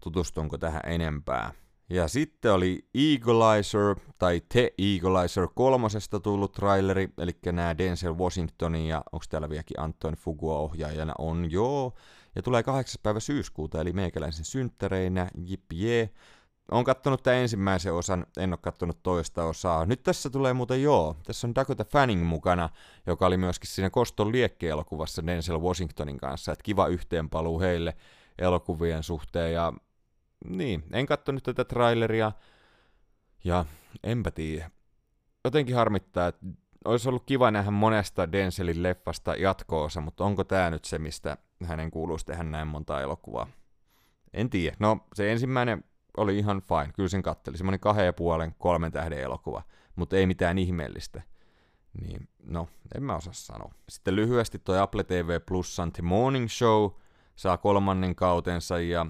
tutustunko 0.00 0.58
tähän 0.58 0.82
enempää. 0.86 1.52
Ja 1.92 2.08
sitten 2.08 2.52
oli 2.52 2.88
Eaglizer, 2.94 3.96
tai 4.18 4.42
The 4.48 4.72
Eaglizer 4.78 5.48
kolmosesta 5.54 6.20
tullut 6.20 6.52
traileri, 6.52 7.08
eli 7.18 7.32
nämä 7.52 7.78
Denzel 7.78 8.18
Washingtonin 8.18 8.86
ja 8.86 9.04
onko 9.12 9.24
täällä 9.28 9.48
vieläkin 9.48 9.80
Anton 9.80 10.14
Fugua 10.14 10.58
ohjaajana? 10.58 11.14
On 11.18 11.50
joo. 11.50 11.92
Ja 12.36 12.42
tulee 12.42 12.62
8. 12.62 13.00
päivä 13.02 13.20
syyskuuta, 13.20 13.80
eli 13.80 13.92
meikäläisen 13.92 14.44
synttäreinä, 14.44 15.28
jip 15.46 15.72
jee 15.72 16.10
on 16.70 16.84
kattonut 16.84 17.22
tämän 17.22 17.38
ensimmäisen 17.38 17.94
osan, 17.94 18.26
en 18.36 18.52
ole 18.52 18.58
kattonut 18.62 19.02
toista 19.02 19.44
osaa. 19.44 19.86
Nyt 19.86 20.02
tässä 20.02 20.30
tulee 20.30 20.52
muuten 20.52 20.82
joo, 20.82 21.16
tässä 21.24 21.46
on 21.46 21.54
Dakota 21.54 21.84
Fanning 21.84 22.24
mukana, 22.24 22.70
joka 23.06 23.26
oli 23.26 23.36
myöskin 23.36 23.70
siinä 23.70 23.90
Koston 23.90 24.32
liekki-elokuvassa 24.32 25.26
Denzel 25.26 25.60
Washingtonin 25.60 26.18
kanssa, 26.18 26.52
että 26.52 26.62
kiva 26.62 26.86
yhteenpaluu 26.86 27.60
heille 27.60 27.96
elokuvien 28.38 29.02
suhteen, 29.02 29.52
ja 29.52 29.72
niin, 30.44 30.84
en 30.92 31.06
kattonut 31.06 31.42
tätä 31.42 31.64
traileria, 31.64 32.32
ja 33.44 33.64
enpä 34.02 34.30
tiedä. 34.30 34.70
Jotenkin 35.44 35.76
harmittaa, 35.76 36.28
että 36.28 36.46
olisi 36.84 37.08
ollut 37.08 37.22
kiva 37.26 37.50
nähdä 37.50 37.70
monesta 37.70 38.32
Denzelin 38.32 38.82
leffasta 38.82 39.34
jatko-osa, 39.34 40.00
mutta 40.00 40.24
onko 40.24 40.44
tämä 40.44 40.70
nyt 40.70 40.84
se, 40.84 40.98
mistä 40.98 41.36
hänen 41.64 41.90
kuuluisi 41.90 42.26
tehdä 42.26 42.42
näin 42.42 42.68
monta 42.68 43.00
elokuvaa? 43.00 43.46
En 44.32 44.50
tiedä. 44.50 44.76
No, 44.80 45.06
se 45.14 45.32
ensimmäinen 45.32 45.84
oli 46.16 46.38
ihan 46.38 46.62
fine, 46.62 46.92
kyllä 46.92 47.08
sen 47.08 47.22
katteli. 47.22 47.56
Semmoinen 47.56 47.80
kahden 47.80 48.06
ja 48.06 48.12
puolen, 48.12 48.54
kolmen 48.58 48.92
tähden 48.92 49.18
elokuva, 49.18 49.62
mutta 49.96 50.16
ei 50.16 50.26
mitään 50.26 50.58
ihmeellistä. 50.58 51.22
Niin, 52.00 52.28
no, 52.42 52.68
en 52.94 53.02
mä 53.02 53.16
osaa 53.16 53.32
sanoa. 53.32 53.72
Sitten 53.88 54.16
lyhyesti 54.16 54.58
toi 54.58 54.78
Apple 54.78 55.04
TV 55.04 55.40
Plusan 55.46 55.92
The 55.92 56.02
Morning 56.02 56.48
Show 56.48 56.90
saa 57.36 57.58
kolmannen 57.58 58.14
kautensa 58.14 58.80
ja 58.80 59.06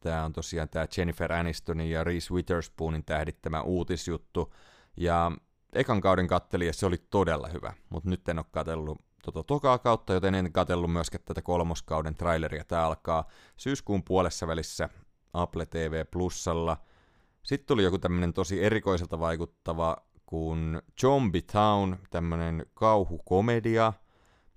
tämä 0.00 0.24
on 0.24 0.32
tosiaan 0.32 0.68
tämä 0.68 0.86
Jennifer 0.96 1.32
Anistonin 1.32 1.90
ja 1.90 2.04
Reese 2.04 2.34
Witherspoonin 2.34 3.04
tähdittämä 3.04 3.62
uutisjuttu. 3.62 4.54
Ja 4.96 5.32
ekan 5.72 6.00
kauden 6.00 6.26
katteli 6.26 6.66
ja 6.66 6.72
se 6.72 6.86
oli 6.86 6.96
todella 7.10 7.48
hyvä, 7.48 7.72
mutta 7.90 8.10
nyt 8.10 8.28
en 8.28 8.38
ole 8.38 8.46
katsellut 8.50 8.98
tota 9.22 9.42
tokaa 9.42 9.78
kautta, 9.78 10.12
joten 10.12 10.34
en 10.34 10.52
katsellut 10.52 10.92
myöskään 10.92 11.24
tätä 11.24 11.42
kolmoskauden 11.42 12.14
traileria. 12.14 12.64
Tämä 12.64 12.86
alkaa 12.86 13.28
syyskuun 13.56 14.04
puolessa 14.04 14.46
välissä 14.46 14.88
Apple 15.32 15.66
TV 15.66 16.04
Plusalla. 16.10 16.76
Sitten 17.42 17.66
tuli 17.66 17.82
joku 17.82 17.98
tämmönen 17.98 18.32
tosi 18.32 18.64
erikoiselta 18.64 19.18
vaikuttava 19.18 19.96
kuin 20.26 20.82
Zombie 21.00 21.42
Town, 21.42 21.96
tämmönen 22.10 22.66
kauhukomedia. 22.74 23.92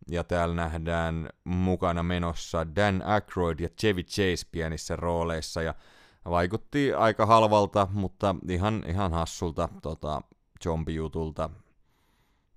Ja 0.09 0.23
täällä 0.23 0.55
nähdään 0.55 1.29
mukana 1.43 2.03
menossa 2.03 2.75
Dan 2.75 3.01
Aykroyd 3.01 3.59
ja 3.59 3.69
Chevy 3.69 4.03
Chase 4.03 4.47
pienissä 4.51 4.95
rooleissa. 4.95 5.61
Ja 5.61 5.75
vaikutti 6.29 6.93
aika 6.93 7.25
halvalta, 7.25 7.87
mutta 7.91 8.35
ihan, 8.49 8.83
ihan 8.87 9.11
hassulta 9.11 9.69
tota, 9.81 10.21
zombie-jutulta. 10.63 11.49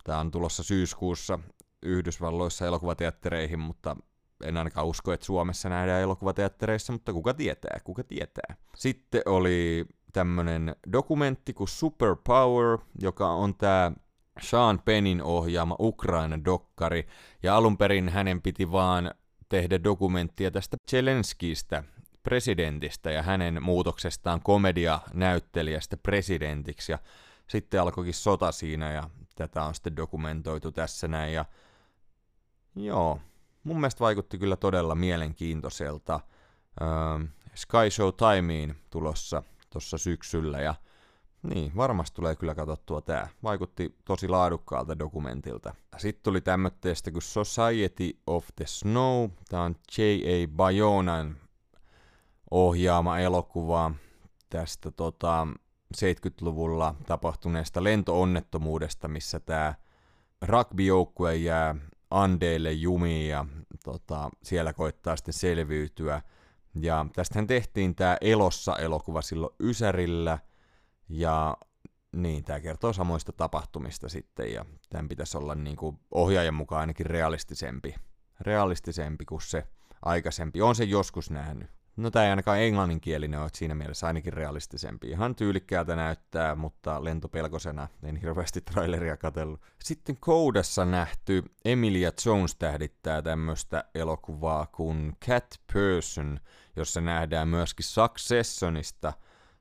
Tämä 0.05 0.19
on 0.19 0.31
tulossa 0.31 0.62
syyskuussa 0.62 1.38
Yhdysvalloissa 1.83 2.67
elokuvateattereihin, 2.67 3.59
mutta 3.61 3.97
en 4.45 4.57
ainakaan 4.57 4.87
usko, 4.87 5.12
että 5.12 5.26
Suomessa 5.26 5.69
nähdään 5.69 6.03
elokuvateattereissa, 6.03 6.93
mutta 6.93 7.12
kuka 7.12 7.35
tietää, 7.35 7.81
kuka 7.85 8.05
tietää. 8.05 8.57
Sitten 8.76 9.23
oli 9.26 9.87
tämmönen 10.12 10.76
dokumentti 10.93 11.55
kuin 11.55 11.69
Superpower, 11.69 12.79
joka 13.03 13.29
on 13.29 13.55
tämä 13.55 13.93
Sean 14.40 14.83
Pennin 14.85 15.23
ohjaama 15.23 15.76
Ukraina-dokkari, 15.78 17.09
ja 17.43 17.57
alun 17.57 17.78
perin 17.78 18.09
hänen 18.09 18.43
piti 18.43 18.73
vaan 18.73 19.11
tehdä 19.49 19.85
dokumenttia 19.85 20.50
tästä 20.50 20.76
Zelenskistä, 20.90 21.85
presidentistä 22.23 23.11
ja 23.11 23.23
hänen 23.23 23.62
muutoksestaan 23.62 24.40
komedia-näyttelijästä 24.43 25.97
presidentiksi, 25.97 26.93
ja 26.93 26.99
sitten 27.49 27.81
alkoikin 27.81 28.14
sota 28.14 28.52
siinä, 28.52 28.93
ja 28.93 29.11
tätä 29.35 29.64
on 29.64 29.75
sitten 29.75 29.97
dokumentoitu 29.97 30.73
tässä 30.73 31.09
näin, 31.09 31.35
ja 31.35 31.45
joo, 32.76 33.21
mun 33.64 33.76
mielestä 33.76 34.00
vaikutti 34.00 34.38
kyllä 34.38 34.57
todella 34.57 34.95
mielenkiintoiselta. 34.95 36.21
Öö, 36.83 37.26
Sky 37.55 37.90
Show 37.90 38.11
Timeen 38.14 38.76
tulossa 38.90 39.43
tuossa 39.71 39.99
syksyllä 39.99 40.61
ja 40.61 40.75
niin, 41.47 41.73
varmasti 41.76 42.15
tulee 42.15 42.37
kyllä 42.37 42.55
katsottua 42.55 43.00
tää. 43.00 43.29
Vaikutti 43.43 43.97
tosi 44.05 44.29
laadukkaalta 44.29 44.99
dokumentilta. 44.99 45.75
Sitten 45.97 46.23
tuli 46.23 46.41
tämmöistä 46.41 47.11
kuin 47.12 47.23
Society 47.23 48.19
of 48.26 48.47
the 48.57 48.67
Snow. 48.67 49.31
Tää 49.49 49.62
on 49.62 49.76
J.A. 49.99 50.49
Bayonan 50.49 51.37
ohjaama 52.50 53.19
elokuva 53.19 53.91
tästä 54.50 54.91
tota, 54.91 55.47
70-luvulla 55.97 56.95
tapahtuneesta 57.07 57.85
lentoonnettomuudesta, 57.85 59.09
missä 59.09 59.41
tämä 59.41 59.75
rugbyjoukkue 60.43 61.37
jää 61.37 61.75
Andeille 62.11 62.73
jumiin 62.73 63.29
ja 63.29 63.47
tota, 63.85 64.31
siellä 64.43 64.73
koittaa 64.73 65.17
sitten 65.17 65.35
selviytyä. 65.35 66.23
Ja 66.81 67.07
tästähän 67.15 67.47
tehtiin 67.47 67.95
tämä 67.95 68.17
Elossa 68.21 68.76
elokuva 68.76 69.23
silloin 69.23 69.55
Ysärillä 69.61 70.38
ja 71.09 71.57
niin, 72.13 72.45
tämä 72.45 72.61
kertoo 72.61 72.93
samoista 72.93 73.33
tapahtumista 73.33 74.09
sitten 74.09 74.53
ja 74.53 74.65
tämän 74.91 75.09
pitäisi 75.09 75.39
olla 75.39 75.55
niin 75.55 75.77
kuin 75.77 75.99
ohjaajan 76.11 76.55
mukaan 76.55 76.81
ainakin 76.81 77.07
realistisempi, 77.07 77.95
realistisempi 78.41 79.25
kuin 79.25 79.43
se 79.43 79.67
aikaisempi. 80.03 80.63
On 80.63 80.75
se 80.75 80.85
joskus 80.85 81.31
nähnyt. 81.31 81.71
No 81.97 82.11
tämä 82.11 82.25
ei 82.25 82.31
ainakaan 82.31 82.61
englanninkielinen 82.61 83.41
ole 83.41 83.51
siinä 83.53 83.75
mielessä 83.75 84.07
ainakin 84.07 84.33
realistisempi. 84.33 85.09
Ihan 85.09 85.35
tyylikkäältä 85.35 85.97
näyttää, 85.97 86.55
mutta 86.55 87.05
lentopelkosena 87.05 87.89
en 88.03 88.17
hirveästi 88.17 88.61
traileria 88.61 89.17
katsellut. 89.17 89.61
Sitten 89.85 90.17
Koudassa 90.21 90.85
nähty 90.85 91.43
Emilia 91.65 92.11
Jones 92.27 92.57
tähdittää 92.57 93.23
tämmöistä 93.23 93.85
elokuvaa 93.95 94.67
kuin 94.67 95.17
Cat 95.27 95.61
Person, 95.73 96.41
jossa 96.77 97.01
nähdään 97.01 97.49
myöskin 97.49 97.85
Successionista 97.85 99.13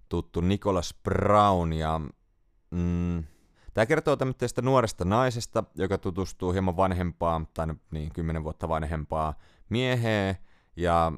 tuttu 0.09 0.41
Nicholas 0.41 0.95
Brown 1.03 1.73
ja 1.73 2.01
mm, 2.71 3.23
Tämä 3.75 3.85
kertoo 3.85 4.15
tämmöisestä 4.15 4.61
nuoresta 4.61 5.05
naisesta, 5.05 5.63
joka 5.75 5.97
tutustuu 5.97 6.51
hieman 6.51 6.77
vanhempaan, 6.77 7.47
tai 7.53 7.67
niin, 7.91 8.13
kymmenen 8.13 8.43
vuotta 8.43 8.69
vanhempaa 8.69 9.33
mieheen, 9.69 10.37
ja 10.75 11.11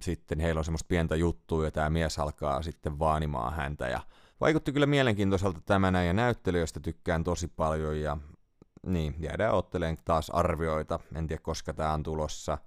sitten 0.00 0.40
heillä 0.40 0.58
on 0.58 0.64
semmoista 0.64 0.88
pientä 0.88 1.16
juttua, 1.16 1.64
ja 1.64 1.70
tämä 1.70 1.90
mies 1.90 2.18
alkaa 2.18 2.62
sitten 2.62 2.98
vaanimaan 2.98 3.54
häntä, 3.54 3.88
ja 3.88 4.00
vaikutti 4.40 4.72
kyllä 4.72 4.86
mielenkiintoiselta 4.86 5.60
tämä 5.60 6.02
ja 6.02 6.12
näyttelijöistä 6.12 6.80
tykkään 6.80 7.24
tosi 7.24 7.48
paljon, 7.48 8.00
ja 8.00 8.16
niin, 8.86 9.14
jäädään 9.18 9.54
otteleen 9.54 9.96
taas 10.04 10.30
arvioita, 10.30 11.00
en 11.14 11.26
tiedä 11.26 11.42
koska 11.42 11.74
tämä 11.74 11.92
on 11.92 12.02
tulossa. 12.02 12.58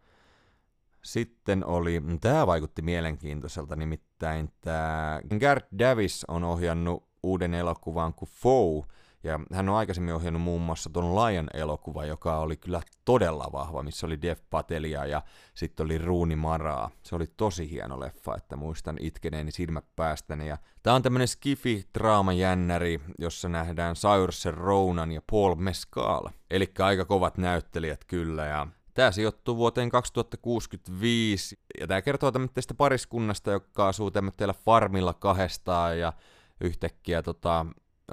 Sitten 1.03 1.65
oli, 1.65 2.01
tämä 2.21 2.47
vaikutti 2.47 2.81
mielenkiintoiselta, 2.81 3.75
nimittäin 3.75 4.49
tämä 4.61 5.21
Garth 5.39 5.67
Davis 5.79 6.25
on 6.27 6.43
ohjannut 6.43 7.07
uuden 7.23 7.53
elokuvan 7.53 8.13
kuin 8.13 8.29
Foe, 8.29 8.83
ja 9.23 9.39
hän 9.53 9.69
on 9.69 9.75
aikaisemmin 9.75 10.13
ohjannut 10.13 10.41
muun 10.41 10.61
muassa 10.61 10.89
tuon 10.89 11.15
Lion-elokuva, 11.15 12.05
joka 12.05 12.37
oli 12.37 12.57
kyllä 12.57 12.81
todella 13.05 13.49
vahva, 13.51 13.83
missä 13.83 14.07
oli 14.07 14.21
Dev 14.21 14.37
Patelia 14.49 15.05
ja 15.05 15.21
sitten 15.53 15.85
oli 15.85 15.97
Ruuni 15.97 16.35
Maraa. 16.35 16.89
Se 17.03 17.15
oli 17.15 17.27
tosi 17.37 17.71
hieno 17.71 17.99
leffa, 17.99 18.35
että 18.35 18.55
muistan 18.55 18.97
itkeneeni 18.99 19.51
silmät 19.51 19.85
päästäni. 19.95 20.47
Ja 20.47 20.57
tää 20.83 20.93
on 20.93 21.03
tämmönen 21.03 21.27
skifi 21.27 21.89
jännäri, 22.37 22.99
jossa 23.19 23.49
nähdään 23.49 23.95
Saoirse 23.95 24.51
Ronan 24.51 25.11
ja 25.11 25.21
Paul 25.31 25.55
Mescal. 25.55 26.29
Eli 26.51 26.71
aika 26.79 27.05
kovat 27.05 27.37
näyttelijät 27.37 28.05
kyllä 28.05 28.45
ja 28.45 28.67
Tämä 28.93 29.11
sijoittuu 29.11 29.57
vuoteen 29.57 29.89
2065, 29.89 31.59
ja 31.79 31.87
tämä 31.87 32.01
kertoo 32.01 32.31
tämmöistä 32.31 32.73
pariskunnasta, 32.73 33.51
joka 33.51 33.87
asuu 33.87 34.11
tämmöisellä 34.11 34.53
farmilla 34.53 35.13
kahdestaan, 35.13 35.99
ja 35.99 36.13
yhtäkkiä 36.61 37.21
tota, 37.21 37.65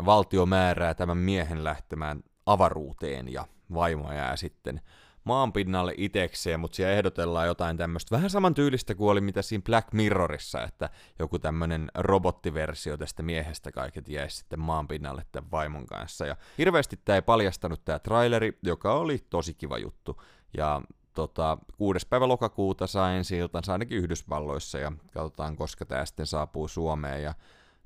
valtio 0.04 0.46
määrää 0.46 0.94
tämän 0.94 1.18
miehen 1.18 1.64
lähtemään 1.64 2.22
avaruuteen 2.46 3.32
ja 3.32 3.46
vaimo 3.74 4.12
jää 4.12 4.36
sitten 4.36 4.80
maanpinnalle 5.24 5.94
itekseen, 5.96 6.60
mutta 6.60 6.76
siellä 6.76 6.92
ehdotellaan 6.92 7.46
jotain 7.46 7.76
tämmöistä 7.76 8.16
vähän 8.16 8.30
samantyylistä 8.30 8.94
kuin 8.94 9.10
oli 9.10 9.20
mitä 9.20 9.42
siinä 9.42 9.62
Black 9.66 9.92
Mirrorissa, 9.92 10.62
että 10.62 10.90
joku 11.18 11.38
tämmöinen 11.38 11.90
robottiversio 11.94 12.96
tästä 12.96 13.22
miehestä 13.22 13.72
kaiket 13.72 14.08
jäisi 14.08 14.36
sitten 14.36 14.60
maanpinnalle 14.60 15.24
tämän 15.32 15.50
vaimon 15.50 15.86
kanssa. 15.86 16.26
Ja 16.26 16.36
hirveästi 16.58 17.00
tämä 17.04 17.16
ei 17.16 17.22
paljastanut 17.22 17.84
tämä 17.84 17.98
traileri, 17.98 18.58
joka 18.62 18.94
oli 18.94 19.18
tosi 19.30 19.54
kiva 19.54 19.78
juttu. 19.78 20.22
Ja 20.56 20.82
tota, 21.14 21.58
6. 21.78 22.06
päivä 22.08 22.28
lokakuuta 22.28 22.86
saa 22.86 23.12
ensi 23.12 23.38
iltansa 23.38 23.72
ainakin 23.72 23.98
Yhdysvalloissa 23.98 24.78
ja 24.78 24.92
katsotaan 25.12 25.56
koska 25.56 25.84
tämä 25.84 26.06
sitten 26.06 26.26
saapuu 26.26 26.68
Suomeen. 26.68 27.22
Ja 27.22 27.34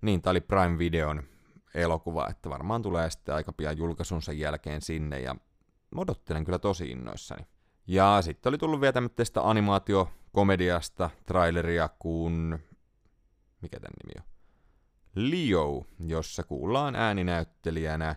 niin, 0.00 0.22
tämä 0.22 0.30
oli 0.30 0.40
Prime 0.40 0.78
Videon 0.78 1.22
elokuva, 1.74 2.28
että 2.30 2.50
varmaan 2.50 2.82
tulee 2.82 3.10
sitten 3.10 3.34
aika 3.34 3.52
pian 3.52 3.78
julkaisunsa 3.78 4.32
jälkeen 4.32 4.82
sinne 4.82 5.20
ja 5.20 5.36
odottelen 5.96 6.44
kyllä 6.44 6.58
tosi 6.58 6.90
innoissani. 6.90 7.46
Ja 7.86 8.18
sitten 8.22 8.50
oli 8.50 8.58
tullut 8.58 8.80
vielä 8.80 8.92
tämmöistä 8.92 9.40
animaatiokomediasta 9.42 11.10
traileria 11.26 11.88
kuin... 11.98 12.58
Mikä 13.60 13.80
tämän 13.80 13.94
nimi 14.04 14.12
on? 14.18 14.34
Leo, 15.14 15.86
jossa 16.08 16.42
kuullaan 16.42 16.96
ääninäyttelijänä 16.96 18.16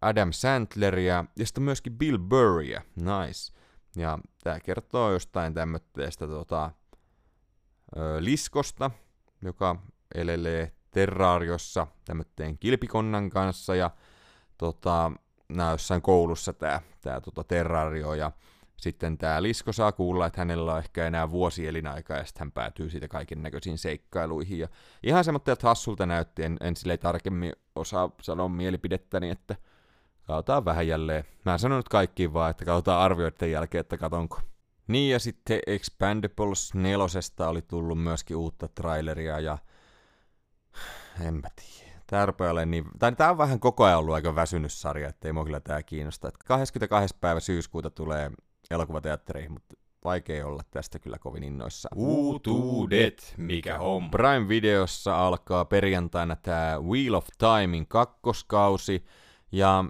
Adam 0.00 0.32
Sandleria 0.32 1.24
ja 1.36 1.46
sitten 1.46 1.62
myöskin 1.62 1.98
Bill 1.98 2.18
Burrya. 2.18 2.82
Nice. 2.96 3.61
Ja 3.96 4.18
tämä 4.44 4.60
kertoo 4.60 5.12
jostain 5.12 5.54
tämmöistä 5.54 6.26
tota, 6.26 6.70
liskosta, 8.20 8.90
joka 9.42 9.76
elelee 10.14 10.72
terraariossa 10.90 11.86
tämmöteen 12.04 12.58
kilpikonnan 12.58 13.30
kanssa 13.30 13.74
ja 13.74 13.90
tota, 14.58 15.12
nää 15.48 15.70
jossain 15.70 16.02
koulussa 16.02 16.52
tää, 16.52 16.80
tää 17.00 17.20
tota 17.20 17.44
terrario 17.44 18.14
ja 18.14 18.32
sitten 18.76 19.18
tämä 19.18 19.42
Lisko 19.42 19.72
saa 19.72 19.92
kuulla, 19.92 20.26
että 20.26 20.40
hänellä 20.40 20.72
on 20.72 20.78
ehkä 20.78 21.06
enää 21.06 21.30
vuosi 21.30 21.66
elinaikaa 21.66 22.16
ja 22.16 22.24
sitten 22.24 22.40
hän 22.40 22.52
päätyy 22.52 22.90
siitä 22.90 23.08
kaiken 23.08 23.42
näköisiin 23.42 23.78
seikkailuihin. 23.78 24.58
Ja 24.58 24.68
ihan 25.02 25.24
semmoista, 25.24 25.52
että 25.52 25.68
hassulta 25.68 26.06
näytti, 26.06 26.44
en, 26.44 26.56
en 26.60 26.76
sille 26.76 26.96
tarkemmin 26.96 27.52
osaa 27.74 28.10
sanoa 28.20 28.48
mielipidettäni, 28.48 29.30
että 29.30 29.56
katsotaan 30.26 30.64
vähän 30.64 30.86
jälleen. 30.86 31.24
Mä 31.44 31.52
en 31.52 31.58
sanonut 31.58 31.88
kaikkiin 31.88 32.32
vaan, 32.32 32.50
että 32.50 32.64
katsotaan 32.64 33.00
arvioiden 33.00 33.50
jälkeen, 33.50 33.80
että 33.80 33.98
katonko. 33.98 34.40
Niin 34.86 35.12
ja 35.12 35.18
sitten 35.18 35.60
Expandables 35.66 36.74
4 36.74 37.06
oli 37.48 37.62
tullut 37.62 38.02
myöskin 38.02 38.36
uutta 38.36 38.68
traileria 38.68 39.40
ja 39.40 39.58
enpä 41.20 41.48
tiedä. 41.56 41.92
Tää 42.06 42.26
rupeaa 42.26 42.64
niin, 42.64 42.84
tai 42.98 43.12
tää 43.12 43.30
on 43.30 43.38
vähän 43.38 43.60
koko 43.60 43.84
ajan 43.84 43.98
ollut 43.98 44.14
aika 44.14 44.34
väsynyt 44.34 44.72
sarja, 44.72 45.08
ettei 45.08 45.32
mua 45.32 45.44
kyllä 45.44 45.60
tää 45.60 45.82
kiinnosta. 45.82 46.28
Et 46.28 46.34
22. 46.44 47.16
päivä 47.20 47.40
syyskuuta 47.40 47.90
tulee 47.90 48.30
elokuvateatteriin, 48.70 49.52
mutta 49.52 49.74
vaikea 50.04 50.46
olla 50.46 50.62
tästä 50.70 50.98
kyllä 50.98 51.18
kovin 51.18 51.42
innoissa. 51.42 51.88
Uutuudet, 51.94 53.34
mikä 53.36 53.78
on? 53.78 54.10
Prime 54.10 54.48
Videossa 54.48 55.26
alkaa 55.26 55.64
perjantaina 55.64 56.36
tää 56.36 56.80
Wheel 56.80 57.14
of 57.14 57.26
Timein 57.38 57.86
kakkoskausi, 57.86 59.04
ja 59.52 59.84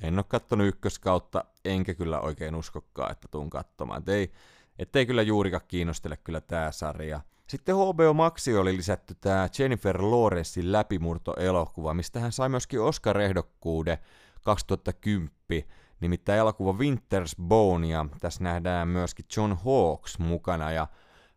en 0.00 0.18
ole 0.18 0.24
kattonut 0.28 0.66
ykköskautta, 0.66 1.44
enkä 1.64 1.94
kyllä 1.94 2.20
oikein 2.20 2.54
uskokkaan, 2.54 3.12
että 3.12 3.28
tuun 3.30 3.50
katsomaan. 3.50 3.98
Et 4.02 4.08
ei, 4.08 4.32
ettei 4.78 5.06
kyllä 5.06 5.22
juurikaan 5.22 5.62
kiinnostele 5.68 6.16
kyllä 6.16 6.40
tää 6.40 6.72
sarja. 6.72 7.20
Sitten 7.46 7.76
HBO 7.76 8.14
Maxi 8.14 8.56
oli 8.56 8.76
lisätty 8.76 9.14
tämä 9.20 9.48
Jennifer 9.58 10.02
Lawrencein 10.02 10.72
läpimurto-elokuva, 10.72 11.94
mistä 11.94 12.20
hän 12.20 12.32
sai 12.32 12.48
myöskin 12.48 12.80
Oscar-ehdokkuuden 12.80 13.98
2010, 14.42 15.64
nimittäin 16.00 16.38
elokuva 16.38 16.72
Winter's 16.72 17.42
Bone, 17.42 17.88
ja 17.88 18.06
tässä 18.20 18.44
nähdään 18.44 18.88
myöskin 18.88 19.26
John 19.36 19.56
Hawks 19.64 20.18
mukana, 20.18 20.72
ja 20.72 20.86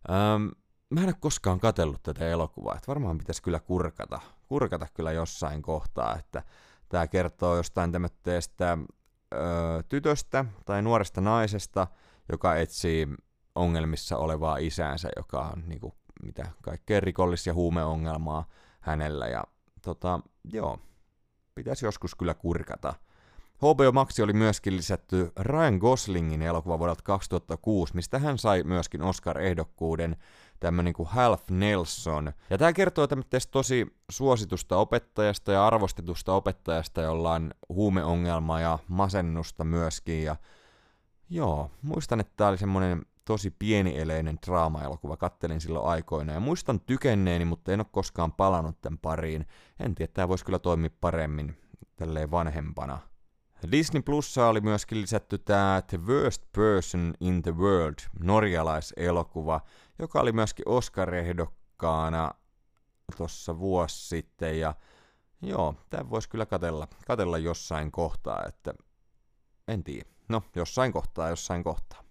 ähm, 0.09 0.47
mä 0.89 1.01
en 1.01 1.07
ole 1.07 1.15
koskaan 1.19 1.59
katsellut 1.59 2.03
tätä 2.03 2.27
elokuvaa, 2.27 2.75
että 2.75 2.87
varmaan 2.87 3.17
pitäisi 3.17 3.43
kyllä 3.43 3.59
kurkata, 3.59 4.19
kurkata 4.47 4.87
kyllä 4.93 5.11
jossain 5.11 5.61
kohtaa, 5.61 6.17
että 6.17 6.43
tämä 6.89 7.07
kertoo 7.07 7.57
jostain 7.57 7.91
tämmöistä 7.91 8.31
tytöstä 9.89 10.45
tai 10.65 10.81
nuoresta 10.81 11.21
naisesta, 11.21 11.87
joka 12.31 12.55
etsii 12.55 13.07
ongelmissa 13.55 14.17
olevaa 14.17 14.57
isäänsä, 14.57 15.09
joka 15.15 15.39
on 15.39 15.63
niin 15.67 15.79
kuin, 15.79 15.93
mitä 16.23 16.45
kaikkea 16.61 16.99
rikollis- 16.99 17.47
ja 17.47 17.53
huumeongelmaa 17.53 18.45
hänellä. 18.79 19.27
Ja 19.27 19.43
tota, 19.81 20.19
joo, 20.53 20.79
pitäisi 21.55 21.85
joskus 21.85 22.15
kyllä 22.15 22.33
kurkata. 22.33 22.93
HBO 23.57 23.91
Maxi 23.91 24.23
oli 24.23 24.33
myöskin 24.33 24.77
lisätty 24.77 25.31
Ryan 25.39 25.77
Goslingin 25.77 26.41
elokuva 26.41 26.79
vuodelta 26.79 27.03
2006, 27.03 27.95
mistä 27.95 28.19
hän 28.19 28.37
sai 28.37 28.63
myöskin 28.63 29.01
Oscar-ehdokkuuden, 29.01 30.15
tämmönen 30.59 30.93
kuin 30.93 31.09
Half 31.09 31.49
Nelson. 31.49 32.33
Ja 32.49 32.57
tämä 32.57 32.73
kertoo 32.73 33.07
tämmöistä 33.07 33.37
tosi 33.51 33.95
suositusta 34.11 34.77
opettajasta 34.77 35.51
ja 35.51 35.67
arvostetusta 35.67 36.33
opettajasta, 36.33 37.01
jolla 37.01 37.33
on 37.33 37.51
huumeongelma 37.69 38.61
ja 38.61 38.79
masennusta 38.87 39.63
myöskin. 39.63 40.23
Ja 40.23 40.35
joo, 41.29 41.71
muistan, 41.81 42.19
että 42.19 42.33
tämä 42.35 42.49
oli 42.49 42.57
semmoinen 42.57 43.05
tosi 43.25 43.51
pienieleinen 43.51 44.39
draama-elokuva, 44.45 45.17
kattelin 45.17 45.61
silloin 45.61 45.85
aikoina 45.85 46.33
ja 46.33 46.39
muistan 46.39 46.79
tykenneeni, 46.79 47.45
mutta 47.45 47.71
en 47.71 47.79
ole 47.79 47.87
koskaan 47.91 48.31
palannut 48.31 48.81
tämän 48.81 48.97
pariin. 48.97 49.47
En 49.79 49.95
tiedä, 49.95 50.11
tämä 50.13 50.27
voisi 50.27 50.45
kyllä 50.45 50.59
toimia 50.59 50.89
paremmin 51.01 51.57
tälleen 51.95 52.31
vanhempana. 52.31 52.99
Disney 53.71 54.01
Plussa 54.01 54.47
oli 54.47 54.61
myöskin 54.61 55.01
lisätty 55.01 55.37
tämä 55.37 55.81
The 55.87 55.99
Worst 56.07 56.43
Person 56.51 57.13
in 57.19 57.41
the 57.41 57.55
World, 57.55 57.95
norjalaiselokuva, 58.19 59.61
joka 59.99 60.19
oli 60.19 60.31
myöskin 60.31 60.67
Oscar-ehdokkaana 60.67 62.31
tuossa 63.17 63.59
vuosi 63.59 64.07
sitten, 64.07 64.59
ja 64.59 64.73
joo, 65.41 65.75
tämä 65.89 66.09
voisi 66.09 66.29
kyllä 66.29 66.45
katella, 66.45 66.87
katella 67.07 67.37
jossain 67.37 67.91
kohtaa, 67.91 68.43
että 68.47 68.73
en 69.67 69.83
tiedä. 69.83 70.09
No, 70.29 70.43
jossain 70.55 70.93
kohtaa, 70.93 71.29
jossain 71.29 71.63
kohtaa. 71.63 72.03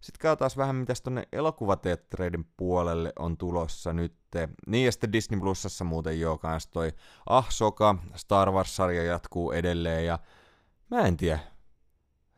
Sitten 0.00 0.20
katsotaan 0.20 0.50
vähän, 0.56 0.76
mitä 0.76 0.94
tuonne 1.02 1.28
elokuvateattereiden 1.32 2.44
puolelle 2.56 3.12
on 3.18 3.36
tulossa 3.36 3.92
nyt. 3.92 4.14
Niin 4.66 4.84
ja 4.84 4.92
sitten 4.92 5.12
Disney 5.12 5.40
Plusassa 5.40 5.84
muuten 5.84 6.20
jo 6.20 6.38
kans 6.38 6.66
toi 6.66 6.92
Ahsoka, 7.26 7.94
Star 8.14 8.50
Wars-sarja 8.50 9.02
jatkuu 9.04 9.52
edelleen 9.52 10.06
ja 10.06 10.18
mä 10.90 11.00
en 11.00 11.16
tiedä. 11.16 11.38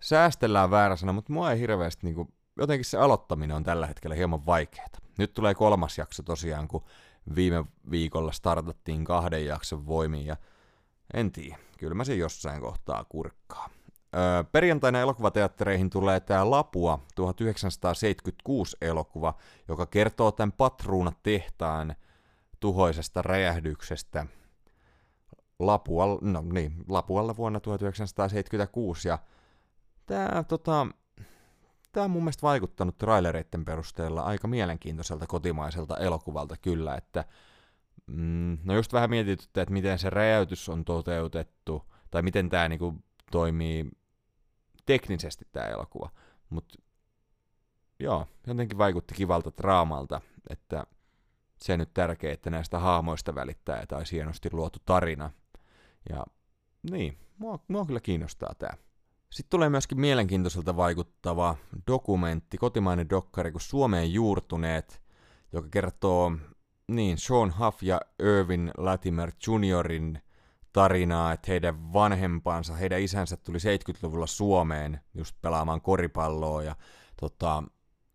Säästellään 0.00 0.70
väärä 0.70 0.96
sana, 0.96 1.12
mutta 1.12 1.32
mua 1.32 1.52
ei 1.52 1.58
hirveästi 1.58 2.06
niinku, 2.06 2.28
jotenkin 2.56 2.84
se 2.84 2.98
aloittaminen 2.98 3.56
on 3.56 3.62
tällä 3.64 3.86
hetkellä 3.86 4.16
hieman 4.16 4.46
vaikeaa. 4.46 4.88
Nyt 5.18 5.32
tulee 5.32 5.54
kolmas 5.54 5.98
jakso 5.98 6.22
tosiaan, 6.22 6.68
kun 6.68 6.84
viime 7.34 7.64
viikolla 7.90 8.32
startattiin 8.32 9.04
kahden 9.04 9.46
jakson 9.46 9.86
voimiin 9.86 10.26
ja 10.26 10.36
en 11.14 11.32
tiedä, 11.32 11.58
kyllä 11.78 11.94
mä 11.94 12.04
sen 12.04 12.18
jossain 12.18 12.60
kohtaa 12.60 13.04
kurkkaa. 13.04 13.70
Öö, 14.16 14.44
perjantaina 14.44 15.00
elokuvateattereihin 15.00 15.90
tulee 15.90 16.20
tämä 16.20 16.50
Lapua 16.50 16.98
1976 17.14 18.76
elokuva, 18.80 19.34
joka 19.68 19.86
kertoo 19.86 20.32
tämän 20.32 20.52
patruunatehtaan 20.52 21.94
tuhoisesta 22.60 23.22
räjähdyksestä. 23.22 24.26
Lapualla, 25.60 26.18
no 26.22 26.44
niin, 26.52 26.72
Lapualla 26.88 27.36
vuonna 27.36 27.60
1976 27.60 29.08
ja 29.08 29.18
tämä 30.06 30.44
tota, 30.48 30.86
tää 31.92 32.04
on 32.04 32.10
mun 32.10 32.22
mielestä 32.22 32.42
vaikuttanut 32.42 32.98
trailereiden 32.98 33.64
perusteella 33.64 34.22
aika 34.22 34.48
mielenkiintoiselta 34.48 35.26
kotimaiselta 35.26 35.96
elokuvalta 35.96 36.56
kyllä, 36.62 36.94
että 36.94 37.24
mm, 38.06 38.58
no 38.64 38.74
just 38.74 38.92
vähän 38.92 39.10
mietityttä, 39.10 39.62
että 39.62 39.72
miten 39.72 39.98
se 39.98 40.10
räjäytys 40.10 40.68
on 40.68 40.84
toteutettu, 40.84 41.84
tai 42.10 42.22
miten 42.22 42.48
tämä 42.48 42.68
niinku 42.68 42.94
toimii 43.30 43.90
teknisesti 44.86 45.46
tämä 45.52 45.66
elokuva, 45.66 46.10
mutta 46.50 46.78
joo, 47.98 48.26
jotenkin 48.46 48.78
vaikutti 48.78 49.14
kivalta 49.14 49.52
draamalta, 49.56 50.20
että 50.50 50.84
se 51.62 51.76
nyt 51.76 51.94
tärkeää, 51.94 52.32
että 52.32 52.50
näistä 52.50 52.78
haamoista 52.78 53.34
välittää, 53.34 53.86
tai 53.86 54.02
hienosti 54.12 54.48
luotu 54.52 54.78
tarina. 54.86 55.30
Ja 56.08 56.24
niin, 56.90 57.18
mua, 57.38 57.58
mua 57.68 57.86
kyllä 57.86 58.00
kiinnostaa 58.00 58.54
tämä. 58.58 58.72
Sitten 59.30 59.50
tulee 59.50 59.68
myöskin 59.68 60.00
mielenkiintoiselta 60.00 60.76
vaikuttava 60.76 61.56
dokumentti, 61.86 62.58
kotimainen 62.58 63.10
dokkari 63.10 63.52
kuin 63.52 63.62
Suomeen 63.62 64.12
juurtuneet, 64.12 65.02
joka 65.52 65.68
kertoo 65.68 66.32
niin 66.88 67.18
Sean 67.18 67.54
Huff 67.58 67.82
ja 67.82 68.00
Irvin 68.22 68.70
Latimer 68.76 69.32
Juniorin 69.46 70.22
tarinaa, 70.72 71.32
että 71.32 71.50
heidän 71.50 71.92
vanhempansa, 71.92 72.74
heidän 72.74 73.00
isänsä 73.00 73.36
tuli 73.36 73.58
70-luvulla 73.58 74.26
Suomeen 74.26 75.00
just 75.14 75.36
pelaamaan 75.42 75.80
koripalloa 75.80 76.62
ja 76.62 76.76
tota, 77.20 77.62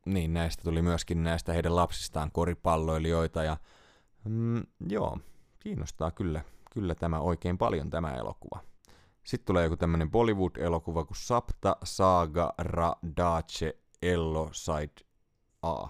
niin 0.05 0.33
näistä 0.33 0.63
tuli 0.63 0.81
myöskin 0.81 1.23
näistä 1.23 1.53
heidän 1.53 1.75
lapsistaan 1.75 2.31
koripalloilijoita 2.31 3.43
ja 3.43 3.57
mm, 4.25 4.63
joo, 4.89 5.17
kiinnostaa 5.59 6.11
kyllä, 6.11 6.41
kyllä 6.75 6.95
tämä 6.95 7.19
oikein 7.19 7.57
paljon 7.57 7.89
tämä 7.89 8.13
elokuva. 8.13 8.59
Sitten 9.23 9.45
tulee 9.45 9.63
joku 9.63 9.77
tämmönen 9.77 10.11
Bollywood-elokuva 10.11 11.05
kuin 11.05 11.17
Sapta 11.17 11.77
Saga 11.83 12.53
Ra 12.57 12.95
Dace 13.17 13.77
Ello 14.01 14.49
Side 14.51 15.07
A. 15.61 15.87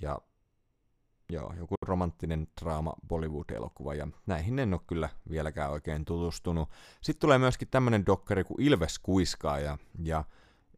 Ja 0.00 0.18
joo, 1.28 1.52
joku 1.58 1.74
romanttinen 1.82 2.48
draama 2.60 2.92
Bollywood-elokuva, 3.08 3.94
ja 3.94 4.08
näihin 4.26 4.58
en 4.58 4.74
ole 4.74 4.80
kyllä 4.86 5.08
vieläkään 5.30 5.70
oikein 5.70 6.04
tutustunut. 6.04 6.68
Sitten 7.00 7.20
tulee 7.20 7.38
myöskin 7.38 7.68
tämmönen 7.68 8.06
dokkari 8.06 8.44
kuin 8.44 8.62
Ilves 8.62 8.98
Kuiskaaja, 8.98 9.78
ja 10.02 10.24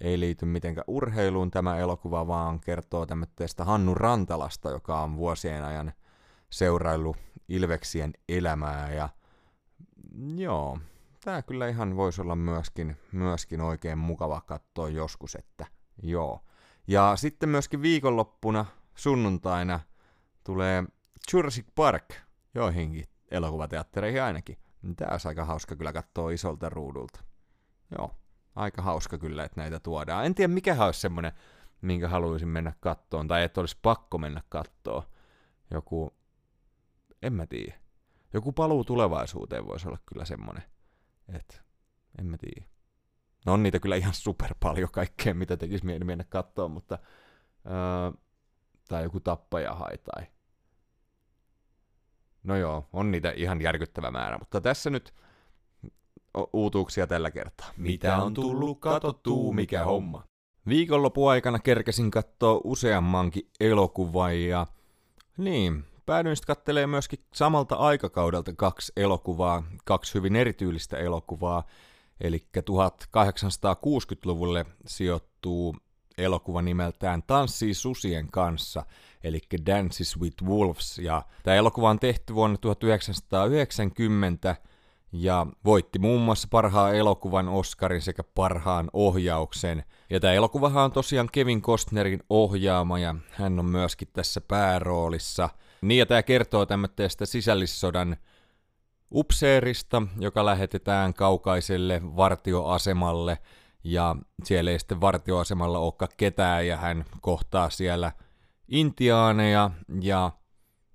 ei 0.01 0.21
liity 0.21 0.47
mitenkään 0.47 0.85
urheiluun 0.87 1.51
tämä 1.51 1.77
elokuva, 1.77 2.27
vaan 2.27 2.61
kertoo 2.61 3.07
tämmöistä 3.07 3.65
Hannu 3.65 3.95
Rantalasta, 3.95 4.71
joka 4.71 5.01
on 5.01 5.17
vuosien 5.17 5.65
ajan 5.65 5.93
seuraillut 6.51 7.17
Ilveksien 7.49 8.13
elämää, 8.29 8.93
ja 8.93 9.09
joo, 10.37 10.79
tämä 11.25 11.43
kyllä 11.43 11.69
ihan 11.69 11.97
voisi 11.97 12.21
olla 12.23 12.37
myöskin, 12.37 12.97
myöskin 13.13 13.61
oikein 13.61 13.99
mukava 13.99 14.41
katsoa 14.41 14.89
joskus, 14.89 15.35
että 15.35 15.67
joo. 16.03 16.45
Ja 16.87 17.17
sitten 17.17 17.49
myöskin 17.49 17.83
viikonloppuna, 17.83 18.67
sunnuntaina, 18.95 19.81
tulee 20.45 20.85
Jurassic 21.33 21.67
Park 21.75 22.15
joihinkin 22.55 23.05
elokuvateattereihin 23.31 24.23
ainakin. 24.23 24.59
Tämä 24.97 25.11
olisi 25.11 25.29
aika 25.29 25.45
hauska 25.45 25.77
kyllä 25.77 25.93
katsoa 25.93 26.31
isolta 26.31 26.69
ruudulta. 26.69 27.21
Joo, 27.99 28.15
aika 28.55 28.83
hauska 28.83 29.19
kyllä, 29.19 29.45
että 29.45 29.61
näitä 29.61 29.81
tuodaan. 29.81 30.27
En 30.27 30.35
tiedä, 30.35 30.55
mikä 30.55 30.85
olisi 30.85 31.01
semmoinen, 31.01 31.33
minkä 31.81 32.09
haluaisin 32.09 32.49
mennä 32.49 32.73
kattoon, 32.81 33.29
tai 33.29 33.45
että 33.45 33.61
olisi 33.61 33.79
pakko 33.83 34.19
mennä 34.19 34.43
kattoon. 34.49 35.03
Joku, 35.71 36.18
en 37.23 37.33
mä 37.33 37.47
tiedä. 37.47 37.79
Joku 38.33 38.53
paluu 38.53 38.85
tulevaisuuteen 38.85 39.67
voisi 39.67 39.89
olla 39.89 39.99
kyllä 40.07 40.25
semmoinen. 40.25 40.63
Et, 41.35 41.63
en 42.19 42.27
mä 42.27 42.37
tiedä. 42.39 42.69
No 43.47 43.53
on 43.53 43.63
niitä 43.63 43.81
kyllä 43.81 43.97
ihan 43.97 44.15
super 44.15 44.55
paljon 44.61 44.89
kaikkea, 44.93 45.35
mitä 45.35 45.57
tekisi 45.57 45.87
mieli 45.87 46.05
mennä 46.05 46.25
katsoa, 46.25 46.69
mutta... 46.69 46.99
Öö, 47.67 48.21
tai 48.89 49.03
joku 49.03 49.21
tappajahai 49.21 49.99
tai... 49.99 50.27
No 52.43 52.57
joo, 52.57 52.89
on 52.93 53.11
niitä 53.11 53.31
ihan 53.31 53.63
järkyttävä 53.63 54.11
määrä, 54.11 54.39
mutta 54.39 54.61
tässä 54.61 54.91
nyt 54.91 55.15
uutuuksia 56.53 57.07
tällä 57.07 57.31
kertaa. 57.31 57.71
Mitä 57.77 58.17
on 58.17 58.35
tullut 58.35 58.81
katottuu, 58.81 59.53
mikä 59.53 59.85
homma? 59.85 60.25
Viikonlopuaikana 60.69 61.59
kerkesin 61.59 62.11
katsoa 62.11 62.61
useammankin 62.65 63.51
elokuvan 63.61 64.41
ja 64.41 64.67
niin, 65.37 65.85
päädyin 66.09 66.37
sitten 66.37 66.57
kattelee 66.57 66.87
myöskin 66.87 67.19
samalta 67.35 67.75
aikakaudelta 67.75 68.53
kaksi 68.57 68.93
elokuvaa, 68.97 69.63
kaksi 69.85 70.15
hyvin 70.15 70.37
erityylistä 70.37 70.97
elokuvaa. 70.97 71.67
Eli 72.21 72.47
1860-luvulle 72.57 74.67
sijoittuu 74.87 75.77
elokuva 76.19 76.63
nimeltään 76.63 77.23
Tanssii 77.27 77.75
susien 77.75 78.31
kanssa, 78.31 78.87
eli 79.25 79.41
Dances 79.67 80.21
with 80.21 80.45
Wolves. 80.45 80.99
Ja 80.99 81.23
tämä 81.43 81.57
elokuva 81.57 81.91
on 81.91 81.99
tehty 81.99 82.35
vuonna 82.35 82.59
1990 82.59 84.57
ja 85.13 85.47
voitti 85.65 85.99
muun 85.99 86.23
muassa 86.23 86.49
parhaan 86.51 86.95
elokuvan 86.95 87.49
Oscarin 87.49 88.03
sekä 88.03 88.25
parhaan 88.25 88.91
ohjauksen. 88.93 89.85
Ja 90.11 90.21
tämä 90.21 90.33
elokuvahan 90.33 90.85
on 90.85 90.93
tosiaan 90.93 91.29
Kevin 91.33 91.63
Costnerin 91.63 92.23
ohjaama 92.31 92.99
ja 92.99 93.15
hän 93.31 93.59
on 93.59 93.67
myöskin 93.67 94.09
tässä 94.13 94.41
pääroolissa– 94.41 95.49
niin 95.83 95.99
ja 95.99 96.07
tämä 96.07 96.23
kertoo 96.23 96.67
tämmöistä 96.67 97.27
sisällissodan 97.27 98.17
upseerista, 99.13 100.03
joka 100.21 100.47
lähetetään 100.47 101.15
kaukaiselle 101.15 102.01
vartioasemalle. 102.17 103.39
Ja 103.85 104.17
siellä 104.45 104.71
ei 104.71 104.79
sitten 104.79 105.01
vartioasemalla 105.01 105.79
olekaan 105.79 106.11
ketään 106.17 106.67
ja 106.67 106.77
hän 106.77 107.05
kohtaa 107.21 107.71
siellä 107.71 108.13
intiaaneja 108.69 109.71
ja 110.01 110.31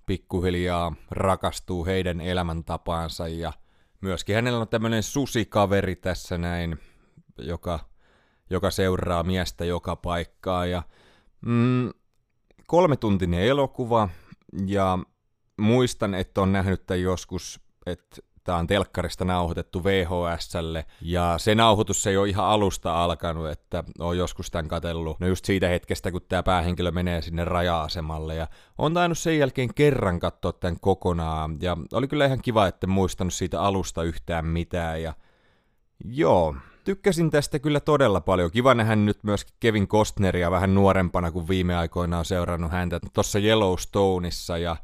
pikkuhiljaa 0.06 0.94
rakastuu 1.10 1.84
heidän 1.84 2.20
elämäntapaansa. 2.20 3.28
Ja 3.28 3.52
myöskin 4.00 4.34
hänellä 4.34 4.58
on 4.58 4.68
tämmöinen 4.68 5.02
susikaveri 5.02 5.96
tässä 5.96 6.38
näin, 6.38 6.78
joka, 7.38 7.80
joka 8.50 8.70
seuraa 8.70 9.22
miestä 9.22 9.64
joka 9.64 9.96
paikkaa. 9.96 10.66
Ja 10.66 10.82
mm, 11.46 11.90
kolmetuntinen 12.66 13.40
elokuva, 13.40 14.08
ja 14.66 14.98
muistan, 15.56 16.14
että 16.14 16.40
on 16.40 16.52
nähnyt 16.52 16.86
tämän 16.86 17.02
joskus, 17.02 17.60
että 17.86 18.16
tämä 18.44 18.58
on 18.58 18.66
telkkarista 18.66 19.24
nauhoitettu 19.24 19.84
VHSlle, 19.84 20.86
ja 21.00 21.34
se 21.38 21.54
nauhoitus 21.54 22.06
ei 22.06 22.16
ole 22.16 22.28
ihan 22.28 22.46
alusta 22.46 23.04
alkanut, 23.04 23.50
että 23.50 23.84
on 23.98 24.18
joskus 24.18 24.50
tämän 24.50 24.68
katellut, 24.68 25.20
no 25.20 25.26
just 25.26 25.44
siitä 25.44 25.68
hetkestä, 25.68 26.10
kun 26.10 26.20
tämä 26.28 26.42
päähenkilö 26.42 26.90
menee 26.90 27.22
sinne 27.22 27.44
raja-asemalle, 27.44 28.34
ja 28.34 28.46
on 28.78 28.94
tainnut 28.94 29.18
sen 29.18 29.38
jälkeen 29.38 29.74
kerran 29.74 30.20
katsoa 30.20 30.52
tämän 30.52 30.80
kokonaan, 30.80 31.56
ja 31.60 31.76
oli 31.92 32.08
kyllä 32.08 32.26
ihan 32.26 32.42
kiva, 32.42 32.66
että 32.66 32.86
muistanut 32.86 33.34
siitä 33.34 33.60
alusta 33.60 34.02
yhtään 34.02 34.46
mitään, 34.46 35.02
ja 35.02 35.14
joo, 36.04 36.56
tykkäsin 36.84 37.30
tästä 37.30 37.58
kyllä 37.58 37.80
todella 37.80 38.20
paljon. 38.20 38.50
Kiva 38.50 38.74
nähdä 38.74 38.96
nyt 38.96 39.24
myös 39.24 39.46
Kevin 39.60 39.88
Costneria 39.88 40.50
vähän 40.50 40.74
nuorempana, 40.74 41.30
kuin 41.30 41.48
viime 41.48 41.76
aikoina 41.76 42.18
on 42.18 42.24
seurannut 42.24 42.72
häntä 42.72 43.00
tuossa 43.12 43.38
Yellowstoneissa, 43.38 44.58
ja 44.58 44.76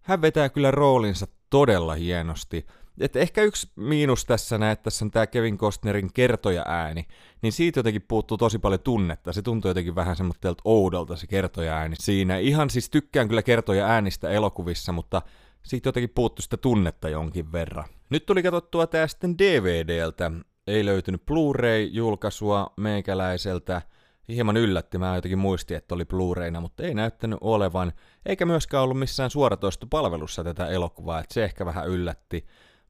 hän 0.00 0.22
vetää 0.22 0.48
kyllä 0.48 0.70
roolinsa 0.70 1.26
todella 1.50 1.94
hienosti. 1.94 2.66
Et 3.00 3.16
ehkä 3.16 3.42
yksi 3.42 3.70
miinus 3.76 4.24
tässä 4.24 4.58
näet, 4.58 4.82
tässä 4.82 5.04
on 5.04 5.10
tämä 5.10 5.26
Kevin 5.26 5.58
Costnerin 5.58 6.12
kertoja 6.14 6.64
ääni, 6.66 7.06
niin 7.42 7.52
siitä 7.52 7.78
jotenkin 7.78 8.04
puuttuu 8.08 8.36
tosi 8.36 8.58
paljon 8.58 8.80
tunnetta. 8.80 9.32
Se 9.32 9.42
tuntuu 9.42 9.68
jotenkin 9.68 9.94
vähän 9.94 10.16
semmoitteelta 10.16 10.62
oudolta 10.64 11.16
se 11.16 11.26
kertoja 11.26 11.76
ääni 11.76 11.96
siinä. 11.98 12.38
Ihan 12.38 12.70
siis 12.70 12.90
tykkään 12.90 13.28
kyllä 13.28 13.42
kertoja 13.42 13.86
äänistä 13.86 14.30
elokuvissa, 14.30 14.92
mutta 14.92 15.22
siitä 15.62 15.88
jotenkin 15.88 16.12
puuttuu 16.14 16.42
sitä 16.42 16.56
tunnetta 16.56 17.08
jonkin 17.08 17.52
verran. 17.52 17.84
Nyt 18.10 18.26
tuli 18.26 18.42
katsottua 18.42 18.86
tää 18.86 19.06
sitten 19.06 19.38
DVDltä 19.38 20.30
ei 20.68 20.84
löytynyt 20.84 21.26
Blu-ray-julkaisua 21.26 22.72
meikäläiseltä. 22.76 23.82
Hieman 24.28 24.56
yllätti, 24.56 24.98
mä 24.98 25.14
jotenkin 25.14 25.38
muistin, 25.38 25.76
että 25.76 25.94
oli 25.94 26.04
Blu-rayna, 26.04 26.60
mutta 26.60 26.82
ei 26.82 26.94
näyttänyt 26.94 27.38
olevan, 27.40 27.92
eikä 28.26 28.46
myöskään 28.46 28.82
ollut 28.82 28.98
missään 28.98 29.30
suoratoistopalvelussa 29.30 30.44
tätä 30.44 30.66
elokuvaa, 30.66 31.20
että 31.20 31.34
se 31.34 31.44
ehkä 31.44 31.66
vähän 31.66 31.88
yllätti. 31.88 32.46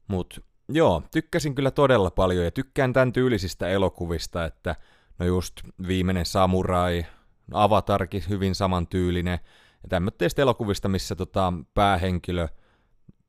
Mutta 0.07 0.41
joo, 0.69 1.03
tykkäsin 1.11 1.55
kyllä 1.55 1.71
todella 1.71 2.11
paljon 2.11 2.45
ja 2.45 2.51
tykkään 2.51 2.93
tämän 2.93 3.13
tyylisistä 3.13 3.67
elokuvista, 3.67 4.45
että 4.45 4.75
no 5.19 5.25
just 5.25 5.55
viimeinen 5.87 6.25
samurai, 6.25 7.05
avatarki 7.53 8.23
hyvin 8.29 8.55
samantyylinen, 8.55 9.39
ja 9.83 9.89
tämmöistä 9.89 10.41
elokuvista, 10.41 10.89
missä 10.89 11.15
tota, 11.15 11.53
päähenkilö– 11.73 12.47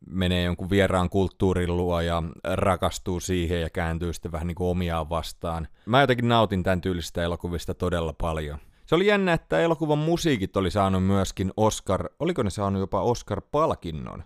menee 0.06 0.44
jonkun 0.44 0.70
vieraan 0.70 1.10
kulttuurin 1.10 1.76
luo 1.76 2.00
ja 2.00 2.22
rakastuu 2.44 3.20
siihen 3.20 3.60
ja 3.60 3.70
kääntyy 3.70 4.12
sitten 4.12 4.32
vähän 4.32 4.46
niin 4.46 4.54
kuin 4.54 4.68
omiaan 4.68 5.08
vastaan. 5.08 5.68
Mä 5.86 6.00
jotenkin 6.00 6.28
nautin 6.28 6.62
tämän 6.62 6.80
tyylisistä 6.80 7.22
elokuvista 7.22 7.74
todella 7.74 8.12
paljon. 8.12 8.58
Se 8.86 8.94
oli 8.94 9.06
jännä, 9.06 9.32
että 9.32 9.60
elokuvan 9.60 9.98
musiikit 9.98 10.56
oli 10.56 10.70
saanut 10.70 11.04
myöskin 11.04 11.52
Oscar, 11.56 12.08
oliko 12.18 12.42
ne 12.42 12.50
saanut 12.50 12.80
jopa 12.80 13.02
Oscar-palkinnon? 13.02 14.22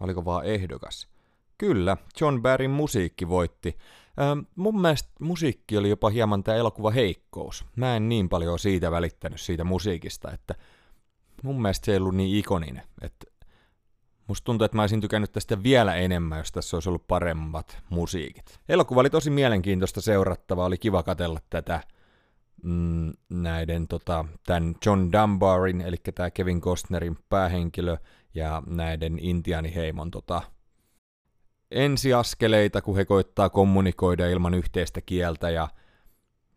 Oliko 0.00 0.24
vaan 0.24 0.44
ehdokas? 0.44 1.08
Kyllä, 1.58 1.96
John 2.20 2.42
Barryn 2.42 2.70
musiikki 2.70 3.28
voitti. 3.28 3.76
Ähm, 4.20 4.38
mun 4.56 4.80
mielestä 4.80 5.10
musiikki 5.20 5.76
oli 5.76 5.90
jopa 5.90 6.10
hieman 6.10 6.44
tämä 6.44 6.56
elokuva 6.56 6.90
heikkous. 6.90 7.64
Mä 7.76 7.96
en 7.96 8.08
niin 8.08 8.28
paljon 8.28 8.58
siitä 8.58 8.90
välittänyt 8.90 9.40
siitä 9.40 9.64
musiikista, 9.64 10.32
että 10.32 10.54
mun 11.42 11.62
mielestä 11.62 11.86
se 11.86 11.92
ei 11.92 11.98
ollut 11.98 12.14
niin 12.14 12.38
ikoninen. 12.38 12.82
Että 13.02 13.29
musta 14.30 14.44
tuntuu, 14.44 14.64
että 14.64 14.76
mä 14.76 14.82
olisin 14.82 15.00
tykännyt 15.00 15.32
tästä 15.32 15.62
vielä 15.62 15.94
enemmän, 15.94 16.38
jos 16.38 16.52
tässä 16.52 16.76
olisi 16.76 16.88
ollut 16.88 17.06
paremmat 17.08 17.78
musiikit. 17.88 18.60
Elokuva 18.68 19.00
oli 19.00 19.10
tosi 19.10 19.30
mielenkiintoista 19.30 20.00
seurattavaa, 20.00 20.66
oli 20.66 20.78
kiva 20.78 21.02
katella 21.02 21.40
tätä 21.50 21.80
mm, 22.62 23.12
näiden 23.28 23.88
tota, 23.88 24.24
tämän 24.46 24.74
John 24.86 25.12
Dunbarin, 25.12 25.80
eli 25.80 25.96
tämä 26.14 26.30
Kevin 26.30 26.60
Costnerin 26.60 27.18
päähenkilö, 27.28 27.96
ja 28.34 28.62
näiden 28.66 29.18
intiaaniheimon 29.18 30.10
tota, 30.10 30.42
ensiaskeleita, 31.70 32.82
kun 32.82 32.96
he 32.96 33.04
koittaa 33.04 33.48
kommunikoida 33.50 34.26
ilman 34.26 34.54
yhteistä 34.54 35.00
kieltä, 35.00 35.50
ja 35.50 35.68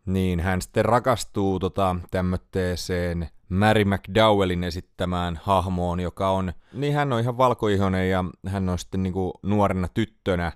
niin 0.06 0.40
hän 0.40 0.62
sitten 0.62 0.84
rakastuu 0.84 1.58
tota, 1.58 1.96
tämmöiseen 2.10 3.28
Mary 3.48 3.84
McDowellin 3.84 4.64
esittämään 4.64 5.40
hahmoon, 5.42 6.00
joka 6.00 6.30
on, 6.30 6.52
niin 6.72 6.94
hän 6.94 7.12
on 7.12 7.20
ihan 7.20 7.38
valkoihonen 7.38 8.10
ja 8.10 8.24
hän 8.46 8.68
on 8.68 8.78
sitten 8.78 9.02
niinku 9.02 9.32
nuorena 9.42 9.88
tyttönä 9.88 10.52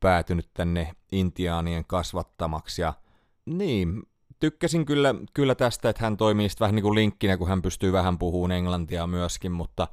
päätynyt 0.00 0.50
tänne 0.54 0.92
intiaanien 1.12 1.84
kasvattamaksi. 1.84 2.82
Ja 2.82 2.94
niin, 3.46 4.02
tykkäsin 4.40 4.86
kyllä, 4.86 5.14
kyllä 5.34 5.54
tästä, 5.54 5.88
että 5.88 6.02
hän 6.02 6.16
toimii 6.16 6.48
sitten 6.48 6.64
vähän 6.64 6.74
niin 6.74 6.82
kuin 6.82 6.94
linkkinä, 6.94 7.36
kun 7.36 7.48
hän 7.48 7.62
pystyy 7.62 7.92
vähän 7.92 8.18
puhumaan 8.18 8.52
englantia 8.52 9.06
myöskin, 9.06 9.52
mutta 9.52 9.88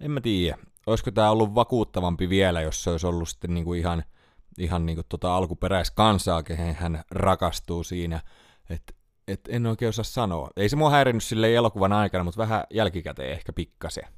en 0.00 0.10
mä 0.10 0.20
tiedä, 0.20 0.58
olisiko 0.86 1.10
tämä 1.10 1.30
ollut 1.30 1.54
vakuuttavampi 1.54 2.28
vielä, 2.28 2.60
jos 2.60 2.84
se 2.84 2.90
olisi 2.90 3.06
ollut 3.06 3.28
sitten 3.28 3.54
niin 3.54 3.64
kuin 3.64 3.80
ihan, 3.80 4.04
ihan 4.58 4.86
niin 4.86 4.96
kuin 4.96 5.06
tota 5.08 5.36
alkuperäiskansaa, 5.36 6.42
kehen 6.42 6.74
hän 6.74 7.02
rakastuu 7.10 7.84
siinä, 7.84 8.20
että 8.70 8.92
et 9.28 9.40
en 9.48 9.66
oikein 9.66 9.88
osaa 9.88 10.04
sanoa. 10.04 10.50
Ei 10.56 10.68
se 10.68 10.76
mua 10.76 10.90
häirinnyt 10.90 11.24
sille 11.24 11.54
elokuvan 11.54 11.92
aikana, 11.92 12.24
mutta 12.24 12.38
vähän 12.38 12.64
jälkikäteen 12.70 13.32
ehkä 13.32 13.52
pikkasen. 13.52 14.08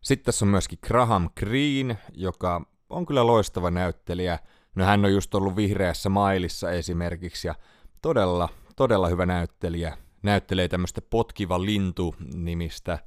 Sitten 0.00 0.24
tässä 0.24 0.44
on 0.44 0.48
myöskin 0.48 0.78
Graham 0.86 1.30
Greene, 1.36 1.98
joka 2.14 2.62
on 2.90 3.06
kyllä 3.06 3.26
loistava 3.26 3.70
näyttelijä. 3.70 4.38
No 4.74 4.84
hän 4.84 5.04
on 5.04 5.12
just 5.12 5.34
ollut 5.34 5.56
vihreässä 5.56 6.08
mailissa 6.08 6.70
esimerkiksi 6.70 7.48
ja 7.48 7.54
todella, 8.02 8.48
todella 8.76 9.08
hyvä 9.08 9.26
näyttelijä. 9.26 9.96
Näyttelee 10.22 10.68
tämmöistä 10.68 11.00
Potkiva 11.02 11.64
lintu-nimistä 11.64 12.98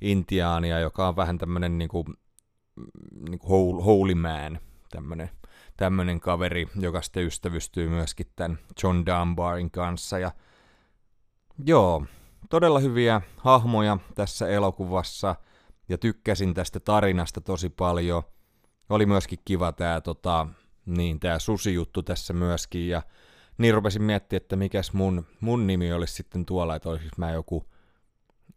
intiaania, 0.00 0.80
joka 0.80 1.08
on 1.08 1.16
vähän 1.16 1.38
tämmöinen 1.38 1.78
niinku, 1.78 2.04
niinku 3.28 3.46
holy 3.82 4.14
man, 4.14 4.58
tämmöinen 4.90 5.30
tämmöinen 5.82 6.20
kaveri, 6.20 6.68
joka 6.80 7.02
sitten 7.02 7.26
ystävystyy 7.26 7.88
myöskin 7.88 8.26
tämän 8.36 8.58
John 8.82 9.02
Dunbarin 9.06 9.70
kanssa. 9.70 10.18
Ja 10.18 10.30
joo, 11.66 12.06
todella 12.50 12.78
hyviä 12.78 13.20
hahmoja 13.36 13.98
tässä 14.14 14.48
elokuvassa 14.48 15.36
ja 15.88 15.98
tykkäsin 15.98 16.54
tästä 16.54 16.80
tarinasta 16.80 17.40
tosi 17.40 17.68
paljon. 17.68 18.22
Oli 18.88 19.06
myöskin 19.06 19.38
kiva 19.44 19.72
tämä 19.72 20.00
tota, 20.00 20.46
niin, 20.86 21.20
tää 21.20 21.38
susijuttu 21.38 22.02
tässä 22.02 22.32
myöskin 22.32 22.88
ja 22.88 23.02
niin 23.58 23.74
rupesin 23.74 24.02
miettimään, 24.02 24.42
että 24.42 24.56
mikäs 24.56 24.92
mun, 24.92 25.26
mun 25.40 25.66
nimi 25.66 25.92
olisi 25.92 26.14
sitten 26.14 26.46
tuolla, 26.46 26.76
että 26.76 26.88
olisi 26.88 27.08
mä 27.16 27.30
joku 27.30 27.66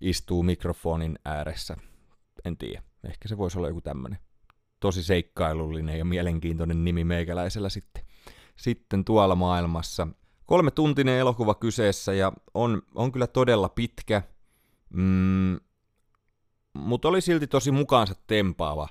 istuu 0.01 0.43
mikrofonin 0.43 1.19
ääressä. 1.25 1.77
En 2.45 2.57
tiedä, 2.57 2.83
ehkä 3.03 3.27
se 3.27 3.37
voisi 3.37 3.57
olla 3.57 3.67
joku 3.67 3.81
tämmöinen 3.81 4.19
tosi 4.79 5.03
seikkailullinen 5.03 5.97
ja 5.97 6.05
mielenkiintoinen 6.05 6.85
nimi 6.85 7.03
meikäläisellä 7.03 7.69
sitten, 7.69 8.03
sitten 8.55 9.05
tuolla 9.05 9.35
maailmassa. 9.35 10.07
Kolme 10.45 10.71
tuntinen 10.71 11.19
elokuva 11.19 11.55
kyseessä 11.55 12.13
ja 12.13 12.31
on, 12.53 12.81
on 12.95 13.11
kyllä 13.11 13.27
todella 13.27 13.69
pitkä, 13.69 14.21
mm, 14.89 15.59
mutta 16.77 17.07
oli 17.07 17.21
silti 17.21 17.47
tosi 17.47 17.71
mukaansa 17.71 18.15
tempaava. 18.27 18.87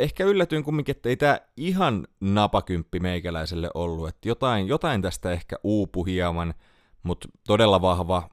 Ehkä 0.00 0.24
yllätyin 0.24 0.64
kumminkin, 0.64 0.96
että 0.96 1.08
ei 1.08 1.16
tämä 1.16 1.40
ihan 1.56 2.06
napakymppi 2.20 3.00
meikäläiselle 3.00 3.70
ollut, 3.74 4.08
että 4.08 4.28
jotain, 4.28 4.68
jotain 4.68 5.02
tästä 5.02 5.32
ehkä 5.32 5.56
uupu 5.64 6.04
hieman, 6.04 6.54
mutta 7.02 7.28
todella 7.46 7.82
vahva 7.82 8.30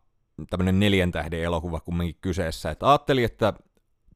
tämmöinen 0.50 0.80
neljän 0.80 1.12
tähden 1.12 1.42
elokuva 1.42 1.80
kumminkin 1.80 2.18
kyseessä. 2.22 2.72
Et 2.72 2.84
ajattelin, 2.84 3.26
että 3.26 3.54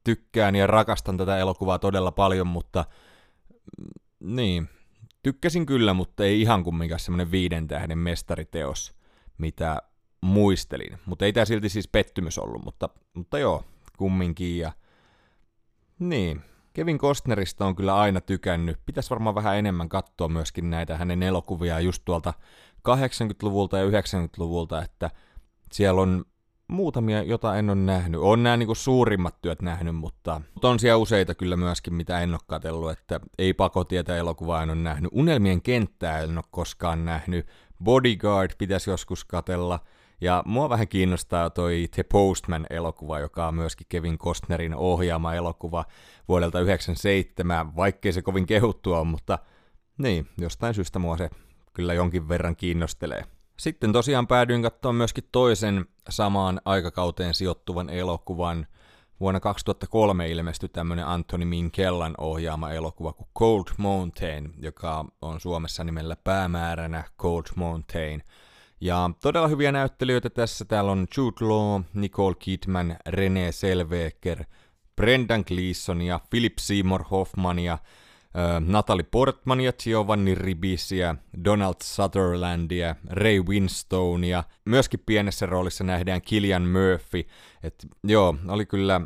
tykkään 0.04 0.56
ja 0.56 0.68
rakastan 0.68 1.18
tätä 1.18 1.38
elokuvaa 1.38 1.80
todella 1.80 2.12
paljon, 2.12 2.48
mutta 2.48 2.86
mm, 3.78 4.36
niin, 4.36 4.70
tykkäsin 5.24 5.66
kyllä, 5.66 5.94
mutta 5.94 6.24
ei 6.24 6.42
ihan 6.42 6.64
kumminkaan 6.64 7.00
semmoinen 7.00 7.32
viiden 7.32 7.68
tähden 7.68 7.98
mestariteos, 7.98 8.96
mitä 9.38 9.82
muistelin. 10.22 10.98
Mutta 11.06 11.26
ei 11.26 11.34
tämä 11.34 11.46
silti 11.46 11.70
siis 11.70 11.88
pettymys 11.88 12.40
ollut, 12.40 12.66
mutta, 12.66 12.90
mutta 13.14 13.40
joo, 13.40 13.64
kumminkin. 13.98 14.58
Ja... 14.58 14.72
Niin, 16.00 16.42
Kevin 16.74 16.98
Costnerista 16.98 17.66
on 17.66 17.76
kyllä 17.76 17.96
aina 17.96 18.22
tykännyt. 18.22 18.80
Pitäisi 18.86 19.10
varmaan 19.10 19.36
vähän 19.36 19.58
enemmän 19.58 19.90
katsoa 19.90 20.28
myöskin 20.28 20.70
näitä 20.70 20.98
hänen 20.98 21.24
elokuvia 21.24 21.80
just 21.80 22.02
tuolta 22.06 22.34
80-luvulta 22.90 23.78
ja 23.78 23.86
90-luvulta, 23.86 24.84
että 24.84 25.10
siellä 25.72 26.02
on 26.02 26.26
muutamia, 26.72 27.24
jota 27.24 27.58
en 27.58 27.70
ole 27.70 27.78
nähnyt. 27.78 28.22
On 28.22 28.44
nämä 28.44 28.58
niin 28.58 28.76
suurimmat 28.76 29.42
työt 29.42 29.62
nähnyt, 29.62 29.96
mutta, 29.96 30.42
mutta 30.54 30.70
on 30.70 30.80
siellä 30.80 30.98
useita 30.98 31.36
kyllä 31.36 31.58
myöskin, 31.58 31.94
mitä 31.94 32.20
en 32.20 32.32
ole 32.32 32.40
katsellut, 32.48 32.92
että 32.92 33.20
ei 33.38 33.54
pakotietä 33.54 34.18
elokuvaa 34.18 34.64
en 34.64 34.70
ole 34.70 34.78
nähnyt. 34.78 35.12
Unelmien 35.14 35.62
kenttää 35.62 36.20
en 36.20 36.38
ole 36.38 36.46
koskaan 36.52 37.06
nähnyt. 37.06 37.48
Bodyguard 37.84 38.52
pitäisi 38.58 38.90
joskus 38.90 39.26
katella. 39.26 39.80
Ja 40.22 40.44
mua 40.46 40.70
vähän 40.70 40.88
kiinnostaa 40.88 41.50
toi 41.50 41.88
The 41.92 42.04
Postman-elokuva, 42.04 43.20
joka 43.20 43.48
on 43.48 43.56
myöskin 43.56 43.88
Kevin 43.90 44.18
Costnerin 44.18 44.76
ohjaama 44.76 45.34
elokuva 45.34 45.86
vuodelta 46.28 46.58
1997, 46.58 47.76
vaikkei 47.76 48.14
se 48.14 48.22
kovin 48.22 48.46
kehuttua 48.46 49.00
on, 49.00 49.08
mutta 49.08 49.40
niin, 49.98 50.28
jostain 50.38 50.74
syystä 50.74 51.00
mua 51.00 51.18
se 51.18 51.30
kyllä 51.74 51.94
jonkin 51.94 52.30
verran 52.30 52.56
kiinnostelee. 52.56 53.24
Sitten 53.62 53.94
tosiaan 53.94 54.28
päädyin 54.28 54.62
katsomaan 54.62 54.96
myöskin 54.96 55.24
toisen 55.32 55.86
samaan 56.10 56.62
aikakauteen 56.66 57.34
sijoittuvan 57.34 57.90
elokuvan. 57.90 58.68
Vuonna 59.20 59.40
2003 59.40 60.30
ilmestyi 60.30 60.70
tämmöinen 60.70 61.08
Anthony 61.08 61.46
Minkellan 61.46 62.14
ohjaama 62.18 62.72
elokuva 62.72 63.14
kuin 63.14 63.30
Cold 63.40 63.66
Mountain, 63.78 64.54
joka 64.58 65.06
on 65.22 65.40
Suomessa 65.40 65.84
nimellä 65.84 66.16
päämääränä 66.16 67.04
Cold 67.20 67.44
Mountain. 67.56 68.24
Ja 68.80 69.10
todella 69.22 69.48
hyviä 69.48 69.72
näyttelijöitä 69.72 70.30
tässä. 70.30 70.66
Täällä 70.66 70.92
on 70.92 71.08
Jude 71.18 71.46
Law, 71.46 71.82
Nicole 71.94 72.36
Kidman, 72.40 72.98
René 73.10 73.52
Selveker, 73.52 74.44
Brendan 74.96 75.44
Gleeson 75.48 76.02
ja 76.02 76.20
Philip 76.30 76.58
Seymour 76.60 77.04
Hoffman 77.12 77.60
ja 77.60 77.78
Natalie 78.60 79.06
Portmania, 79.12 79.74
Giovanni 79.74 80.36
Ribisiä, 80.36 81.16
Donald 81.46 81.76
Sutherlandia, 81.84 82.96
Ray 83.10 83.42
Winstonea. 83.42 84.44
Myöskin 84.66 85.04
pienessä 85.06 85.46
roolissa 85.46 85.84
nähdään 85.84 86.22
Killian 86.22 86.68
Murphy. 86.68 87.24
Et 87.64 87.88
joo, 88.04 88.36
oli 88.48 88.66
kyllä, 88.66 89.02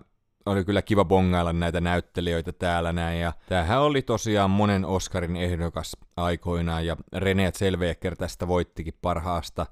oli 0.46 0.66
kyllä 0.66 0.82
kiva 0.82 1.06
bongailla 1.06 1.54
näitä 1.54 1.82
näyttelijöitä 1.82 2.54
täällä 2.54 2.94
näin. 2.94 3.20
Ja 3.20 3.34
tämähän 3.50 3.82
oli 3.82 4.02
tosiaan 4.02 4.50
monen 4.50 4.86
Oscarin 4.86 5.36
ehdokas 5.36 5.98
aikoinaan 6.18 6.86
ja 6.86 6.98
René 7.16 7.52
Zellweger 7.54 8.16
tästä 8.16 8.48
voittikin 8.48 8.98
parhaasta, 9.02 9.66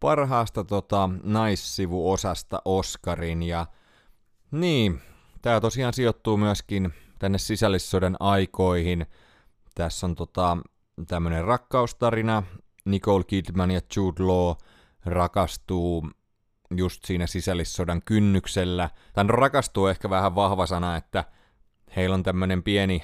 parhaasta 0.00 0.64
tota, 0.64 1.10
naissivuosasta 1.22 2.62
Oscarin. 2.64 3.42
Ja 3.42 3.66
niin, 4.50 5.00
tämä 5.42 5.60
tosiaan 5.60 5.94
sijoittuu 5.94 6.36
myöskin 6.36 6.92
tänne 7.18 7.38
sisällissodan 7.38 8.16
aikoihin. 8.20 9.06
Tässä 9.74 10.06
on 10.06 10.14
tota, 10.14 10.56
tämmöinen 11.08 11.44
rakkaustarina. 11.44 12.42
Nicole 12.84 13.24
Kidman 13.24 13.70
ja 13.70 13.80
Jude 13.96 14.22
Law 14.22 14.56
rakastuu 15.04 16.10
just 16.76 17.04
siinä 17.04 17.26
sisällissodan 17.26 18.02
kynnyksellä. 18.02 18.90
Tän 19.12 19.30
rakastuu 19.30 19.86
ehkä 19.86 20.10
vähän 20.10 20.34
vahva 20.34 20.66
sana, 20.66 20.96
että 20.96 21.24
heillä 21.96 22.14
on 22.14 22.22
tämmöinen 22.22 22.62
pieni 22.62 23.02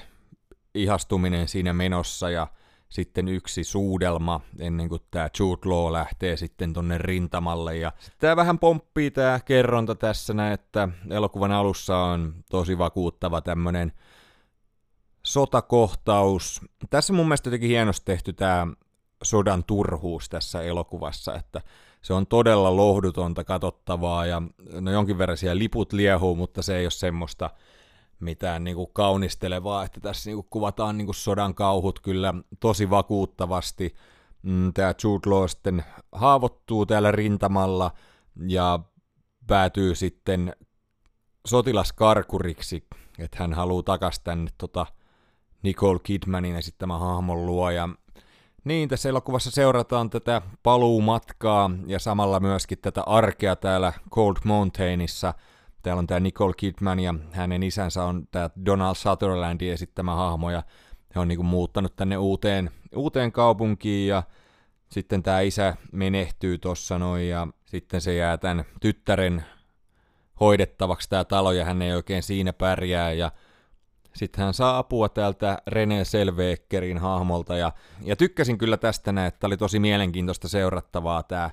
ihastuminen 0.75 1.47
siinä 1.47 1.73
menossa 1.73 2.29
ja 2.29 2.47
sitten 2.93 3.27
yksi 3.27 3.63
suudelma 3.63 4.41
ennen 4.59 4.89
kuin 4.89 5.01
tämä 5.11 5.29
Jude 5.39 5.69
Law 5.69 5.93
lähtee 5.93 6.37
sitten 6.37 6.73
tonne 6.73 6.97
rintamalle. 6.97 7.77
Ja 7.77 7.91
tämä 8.19 8.35
vähän 8.35 8.59
pomppii 8.59 9.11
tämä 9.11 9.39
kerronta 9.45 9.95
tässä 9.95 10.51
että 10.53 10.89
elokuvan 11.09 11.51
alussa 11.51 11.97
on 11.97 12.35
tosi 12.51 12.77
vakuuttava 12.77 13.41
tämmönen 13.41 13.91
sotakohtaus. 15.23 16.61
Tässä 16.89 17.13
mun 17.13 17.25
mielestä 17.25 17.47
jotenkin 17.47 17.69
hienosti 17.69 18.05
tehty 18.05 18.33
tämä 18.33 18.67
sodan 19.23 19.63
turhuus 19.63 20.29
tässä 20.29 20.61
elokuvassa, 20.61 21.35
että 21.35 21.61
se 22.01 22.13
on 22.13 22.27
todella 22.27 22.75
lohdutonta 22.75 23.43
katsottavaa 23.43 24.25
ja 24.25 24.41
no 24.79 24.91
jonkin 24.91 25.17
verran 25.17 25.37
siellä 25.37 25.59
liput 25.59 25.93
liehuu, 25.93 26.35
mutta 26.35 26.61
se 26.61 26.77
ei 26.77 26.85
ole 26.85 26.91
semmoista 26.91 27.49
mitään 28.23 28.63
niin 28.63 28.75
kuin 28.75 28.89
kaunistelevaa, 28.93 29.83
että 29.83 29.99
tässä 29.99 30.29
niin 30.29 30.37
kuin 30.37 30.47
kuvataan 30.49 30.97
niin 30.97 31.05
kuin 31.05 31.15
sodan 31.15 31.55
kauhut 31.55 31.99
kyllä 31.99 32.33
tosi 32.59 32.89
vakuuttavasti. 32.89 33.95
Mm, 34.43 34.73
Tämä 34.73 34.93
Jude 35.03 35.29
Law 35.29 35.47
sitten 35.47 35.83
haavoittuu 36.11 36.85
täällä 36.85 37.11
rintamalla 37.11 37.91
ja 38.47 38.79
päätyy 39.47 39.95
sitten 39.95 40.55
sotilaskarkuriksi, 41.47 42.87
että 43.19 43.37
hän 43.39 43.53
haluaa 43.53 43.83
takaisin 43.83 44.23
tänne 44.23 44.51
tota 44.57 44.85
Nicole 45.63 45.99
Kidmanin 46.03 46.55
esittämä 46.55 46.97
hahmon 46.97 47.45
luo. 47.45 47.69
Ja 47.69 47.89
niin, 48.63 48.89
tässä 48.89 49.09
elokuvassa 49.09 49.51
seurataan 49.51 50.09
tätä 50.09 50.41
paluumatkaa 50.63 51.71
ja 51.87 51.99
samalla 51.99 52.39
myöskin 52.39 52.77
tätä 52.77 53.01
arkea 53.01 53.55
täällä 53.55 53.93
Cold 54.11 54.35
Mountainissa. 54.43 55.33
Täällä 55.83 55.99
on 55.99 56.07
tämä 56.07 56.19
Nicole 56.19 56.53
Kidman 56.57 56.99
ja 56.99 57.15
hänen 57.31 57.63
isänsä 57.63 58.03
on 58.03 58.27
tämä 58.31 58.49
Donald 58.65 58.95
Sutherlandin 58.95 59.73
esittämä 59.73 60.15
hahmo 60.15 60.51
ja 60.51 60.63
he 61.15 61.19
on 61.19 61.27
niinku 61.27 61.43
muuttanut 61.43 61.95
tänne 61.95 62.17
uuteen, 62.17 62.71
uuteen 62.95 63.31
kaupunkiin 63.31 64.07
ja 64.07 64.23
sitten 64.89 65.23
tämä 65.23 65.39
isä 65.39 65.75
menehtyy 65.91 66.57
tuossa 66.57 66.99
noin 66.99 67.29
ja 67.29 67.47
sitten 67.65 68.01
se 68.01 68.15
jää 68.15 68.37
tämän 68.37 68.65
tyttären 68.81 69.45
hoidettavaksi 70.39 71.09
tämä 71.09 71.23
talo 71.23 71.51
ja 71.51 71.65
hän 71.65 71.81
ei 71.81 71.93
oikein 71.93 72.23
siinä 72.23 72.53
pärjää 72.53 73.11
ja 73.11 73.31
sitten 74.15 74.43
hän 74.43 74.53
saa 74.53 74.77
apua 74.77 75.09
täältä 75.09 75.57
René 75.69 76.03
Selveekkerin 76.03 76.97
hahmolta 76.97 77.57
ja, 77.57 77.71
ja 78.01 78.15
tykkäsin 78.15 78.57
kyllä 78.57 78.77
tästä 78.77 79.11
näin, 79.11 79.27
että 79.27 79.47
oli 79.47 79.57
tosi 79.57 79.79
mielenkiintoista 79.79 80.47
seurattavaa 80.47 81.23
tämä 81.23 81.49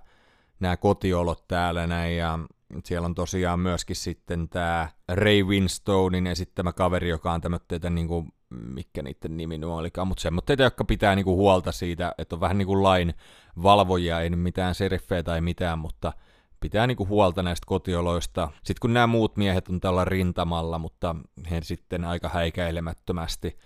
nämä 0.61 0.77
kotiolot 0.77 1.49
täällä 1.49 1.87
näin 1.87 2.17
ja 2.17 2.39
siellä 2.85 3.07
on 3.07 3.15
tosiaan 3.15 3.61
myöskin 3.61 3.97
sitten 3.97 4.49
tämä 4.49 4.89
Ray 5.09 5.43
Winstonein 5.43 6.27
esittämä 6.27 6.73
kaveri, 6.73 7.09
joka 7.09 7.33
on 7.33 7.41
tämmöitä 7.41 7.91
niin 7.91 8.09
kuin, 8.09 8.33
mikä 8.51 9.03
niiden 9.03 9.37
nimi 9.37 9.59
nuo 9.59 9.77
olikaan, 9.77 10.09
mutta 10.09 10.23
semmoitteita, 10.23 10.63
jotka 10.63 10.85
pitää 10.85 11.15
niin 11.15 11.25
kuin 11.25 11.37
huolta 11.37 11.73
siitä, 11.73 12.15
että 12.19 12.37
on 12.37 12.41
vähän 12.41 12.59
niin 12.59 12.67
kuin 12.67 12.83
lain 12.83 13.15
valvojia, 13.63 14.21
ei 14.21 14.31
mitään 14.31 14.75
seriffejä 14.75 15.23
tai 15.23 15.41
mitään, 15.41 15.79
mutta 15.79 16.13
pitää 16.61 16.87
niinku 16.87 17.07
huolta 17.07 17.43
näistä 17.43 17.67
kotioloista. 17.67 18.49
Sitten 18.55 18.81
kun 18.81 18.95
nämä 18.95 19.07
muut 19.07 19.37
miehet 19.37 19.69
on 19.69 19.81
tällä 19.81 20.05
rintamalla, 20.05 20.79
mutta 20.79 21.17
he 21.51 21.61
sitten 21.63 22.05
aika 22.05 22.29
häikäilemättömästi 22.29 23.59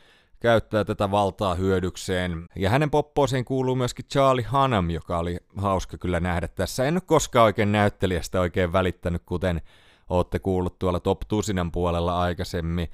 käyttää 0.45 0.85
tätä 0.85 1.11
valtaa 1.11 1.55
hyödykseen. 1.55 2.47
Ja 2.57 2.71
hänen 2.71 2.91
poppooseen 2.91 3.45
kuuluu 3.45 3.75
myöskin 3.75 4.05
Charlie 4.13 4.45
Hunnam, 4.53 4.91
joka 4.91 5.19
oli 5.19 5.39
hauska 5.57 5.99
kyllä 5.99 6.21
nähdä 6.21 6.49
tässä. 6.49 6.85
En 6.85 6.95
ole 6.95 7.03
koskaan 7.07 7.45
oikein 7.45 7.73
näyttelijästä 7.73 8.41
oikein 8.41 8.73
välittänyt, 8.73 9.23
kuten 9.27 9.61
olette 10.09 10.39
kuullut 10.39 10.79
tuolla 10.79 11.01
Top 11.01 11.21
Tusinan 11.29 11.73
puolella 11.73 12.21
aikaisemmin. 12.21 12.89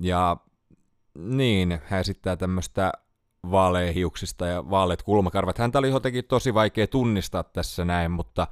Ja 0.00 0.36
niin, 1.18 1.80
hän 1.84 2.00
esittää 2.00 2.36
tämmöistä 2.36 2.92
vaaleahiuksista 3.50 4.46
ja 4.46 4.70
vaaleat 4.70 5.02
kulmakarvat. 5.02 5.58
Häntä 5.58 5.78
oli 5.78 5.90
jotenkin 5.90 6.24
tosi 6.24 6.54
vaikea 6.54 6.86
tunnistaa 6.86 7.42
tässä 7.42 7.84
näin, 7.84 8.10
mutta 8.10 8.46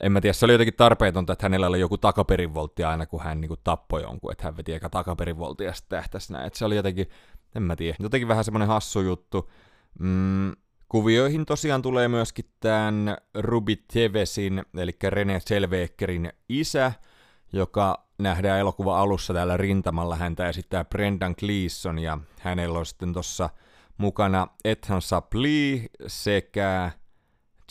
en 0.00 0.12
mä 0.12 0.20
tiedä, 0.20 0.32
se 0.32 0.44
oli 0.44 0.52
jotenkin 0.52 0.74
tarpeetonta, 0.74 1.32
että 1.32 1.44
hänellä 1.44 1.66
oli 1.66 1.80
joku 1.80 1.98
takaperinvoltti 1.98 2.84
aina, 2.84 3.06
kun 3.06 3.22
hän 3.22 3.40
niin 3.40 3.50
tappoi 3.64 4.02
jonkun, 4.02 4.32
että 4.32 4.44
hän 4.44 4.56
veti 4.56 4.72
eka 4.72 4.90
takaperinvoltti 4.90 5.64
ja 5.64 5.72
sitten 5.72 5.98
tähtäisi 5.98 6.32
näin. 6.32 6.46
Että 6.46 6.58
se 6.58 6.64
oli 6.64 6.76
jotenkin, 6.76 7.08
en 7.54 7.62
mä 7.62 7.76
tiedä, 7.76 7.96
jotenkin 8.00 8.28
vähän 8.28 8.44
semmoinen 8.44 8.68
hassu 8.68 9.00
juttu. 9.00 9.50
Mm, 9.98 10.52
kuvioihin 10.88 11.46
tosiaan 11.46 11.82
tulee 11.82 12.08
myöskin 12.08 12.44
tämän 12.60 13.16
Ruby 13.34 13.76
Tevesin, 13.76 14.62
eli 14.76 14.92
René 15.08 15.40
Selveekkerin 15.46 16.32
isä, 16.48 16.92
joka 17.52 18.06
nähdään 18.18 18.60
elokuva 18.60 19.00
alussa 19.00 19.34
täällä 19.34 19.56
rintamalla. 19.56 20.16
Häntä 20.16 20.48
esittää 20.48 20.84
Brendan 20.84 21.34
Gleeson 21.38 21.98
ja 21.98 22.18
hänellä 22.40 22.78
on 22.78 22.86
sitten 22.86 23.12
tuossa 23.12 23.50
mukana 23.98 24.46
Ethan 24.64 25.02
Saplee 25.02 25.86
sekä 26.06 26.90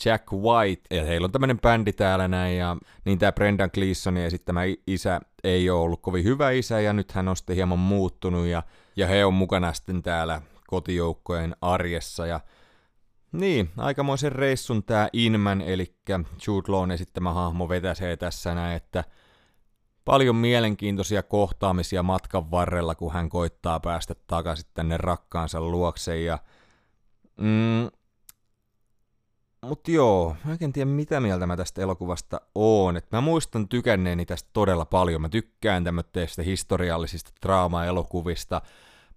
Jack 0.04 0.32
White, 0.32 0.94
ja 0.96 1.04
heillä 1.04 1.24
on 1.24 1.32
tämmöinen 1.32 1.60
bändi 1.60 1.92
täällä 1.92 2.28
näin, 2.28 2.58
ja 2.58 2.76
niin 3.04 3.18
tämä 3.18 3.32
Brendan 3.32 3.70
Gleesonin 3.74 4.24
esittämä 4.24 4.60
isä 4.86 5.20
ei 5.44 5.70
ole 5.70 5.80
ollut 5.80 6.02
kovin 6.02 6.24
hyvä 6.24 6.50
isä, 6.50 6.80
ja 6.80 6.92
nyt 6.92 7.12
hän 7.12 7.28
on 7.28 7.36
sitten 7.36 7.56
hieman 7.56 7.78
muuttunut, 7.78 8.46
ja, 8.46 8.62
ja 8.96 9.06
he 9.06 9.24
on 9.24 9.34
mukana 9.34 9.72
sitten 9.72 10.02
täällä 10.02 10.42
kotijoukkojen 10.66 11.56
arjessa, 11.60 12.26
ja 12.26 12.40
niin, 13.32 13.70
aikamoisen 13.76 14.32
reissun 14.32 14.84
tämä 14.84 15.08
Inman, 15.12 15.60
eli 15.60 15.94
Jude 16.46 16.72
Lawn 16.72 16.90
esittämä 16.90 17.32
hahmo 17.32 17.68
vetäsee 17.68 18.16
tässä 18.16 18.54
näin, 18.54 18.76
että 18.76 19.04
paljon 20.04 20.36
mielenkiintoisia 20.36 21.22
kohtaamisia 21.22 22.02
matkan 22.02 22.50
varrella, 22.50 22.94
kun 22.94 23.12
hän 23.12 23.28
koittaa 23.28 23.80
päästä 23.80 24.14
takaisin 24.26 24.70
tänne 24.74 24.96
rakkaansa 24.96 25.60
luokse, 25.60 26.20
ja 26.20 26.38
mm, 27.36 27.90
mutta 29.68 29.90
joo, 29.90 30.36
mä 30.44 30.56
en 30.60 30.72
tiedä 30.72 30.90
mitä 30.90 31.20
mieltä 31.20 31.46
mä 31.46 31.56
tästä 31.56 31.82
elokuvasta 31.82 32.40
oon. 32.54 32.96
Et 32.96 33.12
mä 33.12 33.20
muistan 33.20 33.68
tykänneeni 33.68 34.26
tästä 34.26 34.50
todella 34.52 34.84
paljon. 34.84 35.22
Mä 35.22 35.28
tykkään 35.28 35.84
tämmöistä 35.84 36.42
historiallisista 36.44 37.30
draama-elokuvista, 37.42 38.62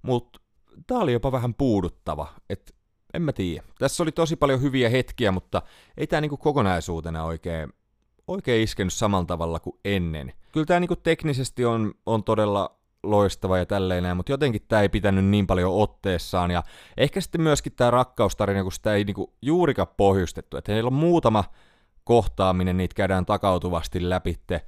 mutta 0.01 0.39
tää 0.87 0.97
oli 0.97 1.13
jopa 1.13 1.31
vähän 1.31 1.53
puuduttava. 1.53 2.27
Et 2.49 2.75
en 3.13 3.21
mä 3.21 3.33
tiedä. 3.33 3.63
Tässä 3.79 4.03
oli 4.03 4.11
tosi 4.11 4.35
paljon 4.35 4.61
hyviä 4.61 4.89
hetkiä, 4.89 5.31
mutta 5.31 5.61
ei 5.97 6.07
tää 6.07 6.21
niinku 6.21 6.37
kokonaisuutena 6.37 7.23
oikein, 7.23 7.73
oikein 8.27 8.63
iskenyt 8.63 8.93
samalla 8.93 9.25
tavalla 9.25 9.59
kuin 9.59 9.79
ennen. 9.85 10.33
Kyllä 10.51 10.65
tää 10.65 10.79
niinku 10.79 10.95
teknisesti 10.95 11.65
on, 11.65 11.93
on 12.05 12.23
todella 12.23 12.76
loistava 13.03 13.57
ja 13.57 13.65
tälleen 13.65 14.17
mutta 14.17 14.31
jotenkin 14.31 14.61
tämä 14.67 14.81
ei 14.81 14.89
pitänyt 14.89 15.25
niin 15.25 15.47
paljon 15.47 15.73
otteessaan, 15.73 16.51
ja 16.51 16.63
ehkä 16.97 17.21
sitten 17.21 17.41
myöskin 17.41 17.73
tämä 17.75 17.91
rakkaustarina, 17.91 18.63
kun 18.63 18.71
sitä 18.71 18.93
ei 18.93 19.03
niinku 19.03 19.33
juurikaan 19.41 19.87
pohjustettu, 19.97 20.57
että 20.57 20.71
heillä 20.71 20.87
on 20.87 20.93
muutama 20.93 21.43
kohtaaminen, 22.03 22.77
niitä 22.77 22.95
käydään 22.95 23.25
takautuvasti 23.25 24.09
läpitte, 24.09 24.65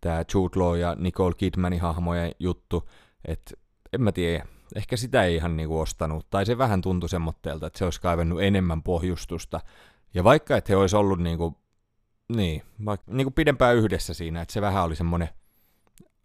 tämä 0.00 0.24
Jude 0.34 0.60
Law 0.60 0.78
ja 0.78 0.96
Nicole 0.98 1.34
Kidmanin 1.34 1.80
hahmojen 1.80 2.32
juttu, 2.38 2.88
että 3.24 3.54
en 3.92 4.02
mä 4.02 4.12
tiedä, 4.12 4.46
ehkä 4.76 4.96
sitä 4.96 5.24
ei 5.24 5.34
ihan 5.34 5.56
niinku 5.56 5.80
ostanut, 5.80 6.30
tai 6.30 6.46
se 6.46 6.58
vähän 6.58 6.80
tuntui 6.80 7.08
semmoitteelta, 7.08 7.66
että 7.66 7.78
se 7.78 7.84
olisi 7.84 8.00
kaivannut 8.00 8.42
enemmän 8.42 8.82
pohjustusta, 8.82 9.60
ja 10.14 10.24
vaikka 10.24 10.56
että 10.56 10.72
he 10.72 10.76
olisi 10.76 10.96
ollut 10.96 11.18
niinku, 11.18 11.58
niin, 12.36 12.62
vaikka, 12.84 13.12
niinku 13.12 13.30
pidempään 13.30 13.76
yhdessä 13.76 14.14
siinä, 14.14 14.42
että 14.42 14.52
se 14.52 14.60
vähän 14.60 14.84
oli 14.84 14.96
semmoinen 14.96 15.28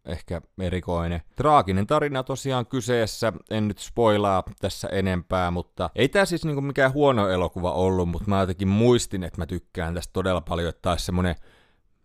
ehkä 0.05 0.41
erikoinen. 0.61 1.21
Traaginen 1.35 1.87
tarina 1.87 2.23
tosiaan 2.23 2.65
kyseessä, 2.65 3.33
en 3.49 3.67
nyt 3.67 3.77
spoilaa 3.77 4.43
tässä 4.59 4.87
enempää, 4.87 5.51
mutta 5.51 5.89
ei 5.95 6.09
tämä 6.09 6.25
siis 6.25 6.45
niinku 6.45 6.61
mikään 6.61 6.93
huono 6.93 7.29
elokuva 7.29 7.71
ollut, 7.71 8.09
mutta 8.09 8.29
mä 8.29 8.39
jotenkin 8.39 8.67
muistin, 8.67 9.23
että 9.23 9.41
mä 9.41 9.45
tykkään 9.45 9.93
tästä 9.93 10.13
todella 10.13 10.41
paljon, 10.41 10.69
että 10.69 10.81
taisi 10.81 11.05
semmonen 11.05 11.35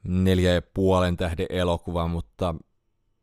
neljä 0.04 0.54
ja 0.54 0.62
puolen 0.62 1.16
tähden 1.16 1.46
elokuva, 1.48 2.08
mutta 2.08 2.54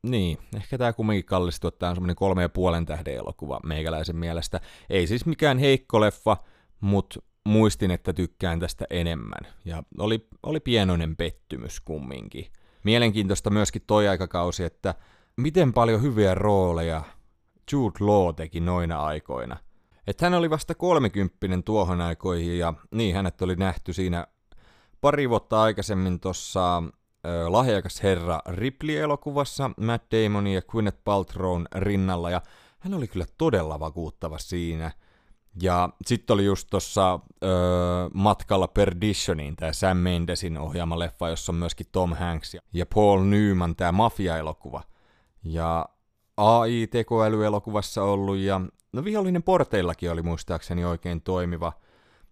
niin, 0.03 0.37
ehkä 0.55 0.77
tämä 0.77 0.93
kumminkin 0.93 1.25
kallistuu, 1.25 1.67
että 1.67 1.79
tämä 1.79 1.89
on 1.89 1.95
semmoinen 1.95 2.15
kolme 2.15 2.41
ja 2.41 2.49
puolen 2.49 2.85
tähden 2.85 3.15
elokuva 3.15 3.59
meikäläisen 3.63 4.15
mielestä. 4.15 4.59
Ei 4.89 5.07
siis 5.07 5.25
mikään 5.25 5.57
heikko 5.57 6.01
leffa, 6.01 6.37
mutta 6.79 7.19
muistin, 7.45 7.91
että 7.91 8.13
tykkään 8.13 8.59
tästä 8.59 8.85
enemmän. 8.89 9.53
Ja 9.65 9.83
oli, 9.97 10.27
oli 10.43 10.59
pienoinen 10.59 11.15
pettymys 11.15 11.79
kumminkin 11.79 12.45
mielenkiintoista 12.87 13.49
myöskin 13.49 13.81
toi 13.87 14.07
aikakausi, 14.07 14.63
että 14.63 14.95
miten 15.37 15.73
paljon 15.73 16.01
hyviä 16.01 16.35
rooleja 16.35 17.01
Jude 17.71 17.97
Law 17.99 18.35
teki 18.35 18.59
noina 18.59 19.03
aikoina. 19.03 19.57
Että 20.07 20.25
hän 20.25 20.33
oli 20.33 20.49
vasta 20.49 20.75
kolmekymppinen 20.75 21.63
tuohon 21.63 22.01
aikoihin 22.01 22.59
ja 22.59 22.73
niin 22.91 23.15
hänet 23.15 23.41
oli 23.41 23.55
nähty 23.55 23.93
siinä 23.93 24.27
pari 25.01 25.29
vuotta 25.29 25.61
aikaisemmin 25.61 26.19
tuossa 26.19 26.83
lahjakas 27.47 28.03
herra 28.03 28.39
Ripley-elokuvassa 28.49 29.71
Matt 29.77 30.05
Damonin 30.11 30.53
ja 30.53 30.61
Gwyneth 30.61 30.99
Paltrown 31.03 31.65
rinnalla 31.75 32.29
ja 32.29 32.41
hän 32.79 32.93
oli 32.93 33.07
kyllä 33.07 33.25
todella 33.37 33.79
vakuuttava 33.79 34.37
siinä– 34.37 34.91
ja 35.61 35.89
sitten 36.05 36.33
oli 36.33 36.45
just 36.45 36.67
tuossa 36.69 37.19
matkalla 38.13 38.67
Perditioniin 38.67 39.55
tämä 39.55 39.73
Sam 39.73 39.97
Mendesin 39.97 40.57
ohjaama 40.57 40.99
leffa, 40.99 41.29
jossa 41.29 41.51
on 41.51 41.55
myöskin 41.55 41.87
Tom 41.91 42.13
Hanks 42.13 42.53
ja, 42.53 42.61
ja 42.73 42.85
Paul 42.95 43.23
Newman, 43.23 43.75
tämä 43.75 43.91
mafia-elokuva. 43.91 44.83
Ja 45.43 45.89
AI-tekoälyelokuvassa 46.37 48.03
ollut 48.03 48.37
ja 48.37 48.61
no 48.93 49.03
vihollinen 49.03 49.43
porteillakin 49.43 50.11
oli 50.11 50.21
muistaakseni 50.21 50.85
oikein 50.85 51.21
toimiva. 51.21 51.73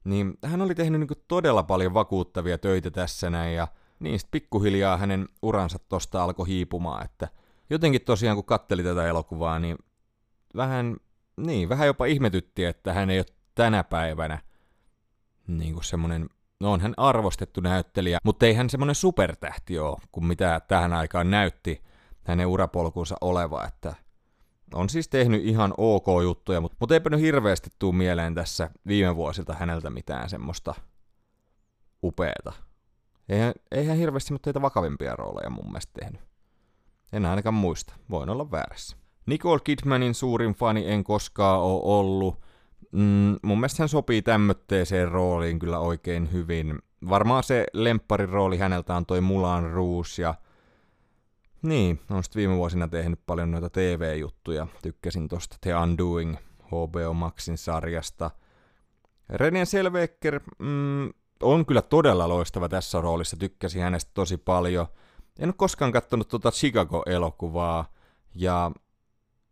Niin 0.03 0.37
hän 0.43 0.61
oli 0.61 0.75
tehnyt 0.75 0.99
niin 0.99 1.23
todella 1.27 1.63
paljon 1.63 1.93
vakuuttavia 1.93 2.57
töitä 2.57 2.91
tässä 2.91 3.29
näin 3.29 3.55
ja 3.55 3.67
sitten 4.03 4.31
pikkuhiljaa 4.31 4.97
hänen 4.97 5.27
uransa 5.41 5.79
tosta 5.79 6.23
alkoi 6.23 6.47
hiipumaan, 6.47 7.05
että 7.05 7.27
jotenkin 7.69 8.01
tosiaan 8.01 8.35
kun 8.37 8.45
katteli 8.45 8.83
tätä 8.83 9.07
elokuvaa, 9.07 9.59
niin 9.59 9.77
vähän 10.55 10.97
niin, 11.37 11.69
vähän 11.69 11.87
jopa 11.87 12.05
ihmetytti, 12.05 12.65
että 12.65 12.93
hän 12.93 13.09
ei 13.09 13.19
ole 13.19 13.25
tänä 13.55 13.83
päivänä 13.83 14.39
niin 15.47 15.73
kuin 15.73 15.83
semmoinen, 15.83 16.29
no 16.59 16.71
on 16.71 16.81
hän 16.81 16.93
arvostettu 16.97 17.61
näyttelijä, 17.61 18.19
mutta 18.23 18.45
ei 18.45 18.53
hän 18.53 18.69
semmoinen 18.69 18.95
supertähti 18.95 19.79
ole, 19.79 19.97
kuin 20.11 20.25
mitä 20.25 20.61
tähän 20.67 20.93
aikaan 20.93 21.31
näytti 21.31 21.81
hänen 22.23 22.47
urapolkunsa 22.47 23.15
oleva, 23.21 23.65
että 23.65 23.95
on 24.73 24.89
siis 24.89 25.07
tehnyt 25.07 25.45
ihan 25.45 25.73
ok 25.77 26.05
juttuja, 26.23 26.61
mutta, 26.61 26.77
mutta 26.79 26.93
eipä 26.93 27.09
nyt 27.09 27.19
hirveästi 27.19 27.69
tuu 27.79 27.91
mieleen 27.91 28.35
tässä 28.35 28.69
viime 28.87 29.15
vuosilta 29.15 29.53
häneltä 29.53 29.89
mitään 29.89 30.29
semmoista 30.29 30.73
upeeta. 32.03 32.53
Eihän, 33.29 33.53
eihän 33.71 33.97
hirveästi 33.97 34.33
mutta 34.33 34.43
teitä 34.43 34.61
vakavimpia 34.61 35.15
rooleja 35.15 35.49
mun 35.49 35.65
mielestä 35.65 35.93
tehnyt. 35.99 36.21
En 37.13 37.25
ainakaan 37.25 37.53
muista, 37.53 37.93
voin 38.09 38.29
olla 38.29 38.51
väärässä. 38.51 38.97
Nicole 39.25 39.59
Kidmanin 39.63 40.13
suurin 40.13 40.53
fani 40.53 40.87
en 40.87 41.03
koskaan 41.03 41.61
ole 41.61 41.81
ollut. 41.83 42.39
Mm, 42.91 43.35
mun 43.41 43.59
mielestä 43.59 43.83
hän 43.83 43.89
sopii 43.89 44.21
tämmötteeseen 44.21 45.11
rooliin 45.11 45.59
kyllä 45.59 45.79
oikein 45.79 46.31
hyvin. 46.31 46.79
Varmaan 47.09 47.43
se 47.43 47.65
lempparin 47.73 48.29
rooli 48.29 48.57
häneltä 48.57 48.95
on 48.95 49.05
toi 49.05 49.21
Mulan 49.21 49.71
Rouge 49.71 50.21
ja 50.21 50.35
niin, 51.61 51.99
on 52.09 52.23
sitten 52.23 52.39
viime 52.39 52.55
vuosina 52.55 52.87
tehnyt 52.87 53.19
paljon 53.25 53.51
noita 53.51 53.69
TV-juttuja. 53.69 54.67
Tykkäsin 54.81 55.27
tosta 55.27 55.57
The 55.61 55.75
Undoing 55.75 56.35
HBO 56.63 57.13
Maxin 57.13 57.57
sarjasta. 57.57 58.31
René 59.29 59.65
Selvecker 59.65 60.39
mm, 60.59 61.09
on 61.43 61.65
kyllä 61.65 61.81
todella 61.81 62.29
loistava 62.29 62.69
tässä 62.69 63.01
roolissa, 63.01 63.37
tykkäsin 63.37 63.81
hänestä 63.81 64.11
tosi 64.13 64.37
paljon. 64.37 64.87
En 65.39 65.49
ole 65.49 65.53
koskaan 65.57 65.91
katsonut 65.91 66.27
tuota 66.27 66.51
Chicago-elokuvaa, 66.51 67.85
ja 68.35 68.71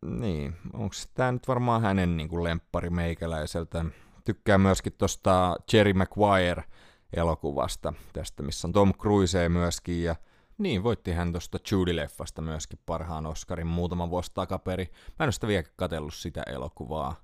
niin, 0.06 0.56
onko 0.74 0.96
tämä 1.14 1.32
nyt 1.32 1.48
varmaan 1.48 1.82
hänen 1.82 2.18
niin 2.18 2.30
kuin 2.30 2.44
lemppari 2.44 2.90
meikäläiseltä. 2.90 3.86
Tykkää 4.26 4.58
myöskin 4.58 4.94
tuosta 4.98 5.56
Jerry 5.74 5.94
Maguire-elokuvasta, 5.94 7.94
tästä 8.14 8.44
missä 8.44 8.68
on 8.68 8.74
Tom 8.74 8.94
Cruise 8.94 9.50
myöskin, 9.50 10.04
ja 10.04 10.16
niin, 10.58 10.84
voitti 10.84 11.12
hän 11.12 11.32
tuosta 11.32 11.58
Judy-leffasta 11.58 12.42
myöskin 12.42 12.80
parhaan 12.86 13.26
Oscarin 13.26 13.68
muutama 13.68 14.10
vuosi 14.10 14.32
takaperi. 14.34 14.92
Mä 15.20 15.24
en 15.24 15.26
ole 15.26 15.32
sitä 15.32 15.48
vielä 15.48 15.64
katsellut 15.76 16.14
sitä 16.14 16.44
elokuvaa. 16.48 17.16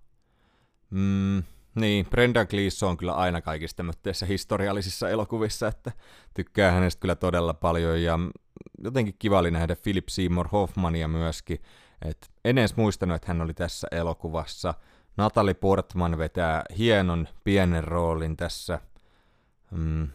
Mm, 0.89 1.43
niin, 1.75 2.05
Brendan 2.05 2.47
Gleeson 2.49 2.89
on 2.89 2.97
kyllä 2.97 3.13
aina 3.13 3.41
kaikissa 3.41 3.77
tämmöisissä 3.77 4.25
historiallisissa 4.25 5.09
elokuvissa, 5.09 5.67
että 5.67 5.91
tykkää 6.33 6.71
hänestä 6.71 6.99
kyllä 6.99 7.15
todella 7.15 7.53
paljon 7.53 8.03
ja 8.03 8.19
jotenkin 8.83 9.15
kiva 9.19 9.39
oli 9.39 9.51
nähdä 9.51 9.75
Philip 9.75 10.07
Seymour 10.07 10.47
Hoffmania 10.47 11.07
myöskin, 11.07 11.57
et 12.01 12.29
en 12.45 12.57
edes 12.57 12.75
muistanut, 12.75 13.15
että 13.15 13.27
hän 13.27 13.41
oli 13.41 13.53
tässä 13.53 13.87
elokuvassa. 13.91 14.73
Natalie 15.17 15.53
Portman 15.53 16.17
vetää 16.17 16.63
hienon 16.77 17.27
pienen 17.43 17.83
roolin 17.83 18.37
tässä. 18.37 18.79
Mm, 19.71 20.07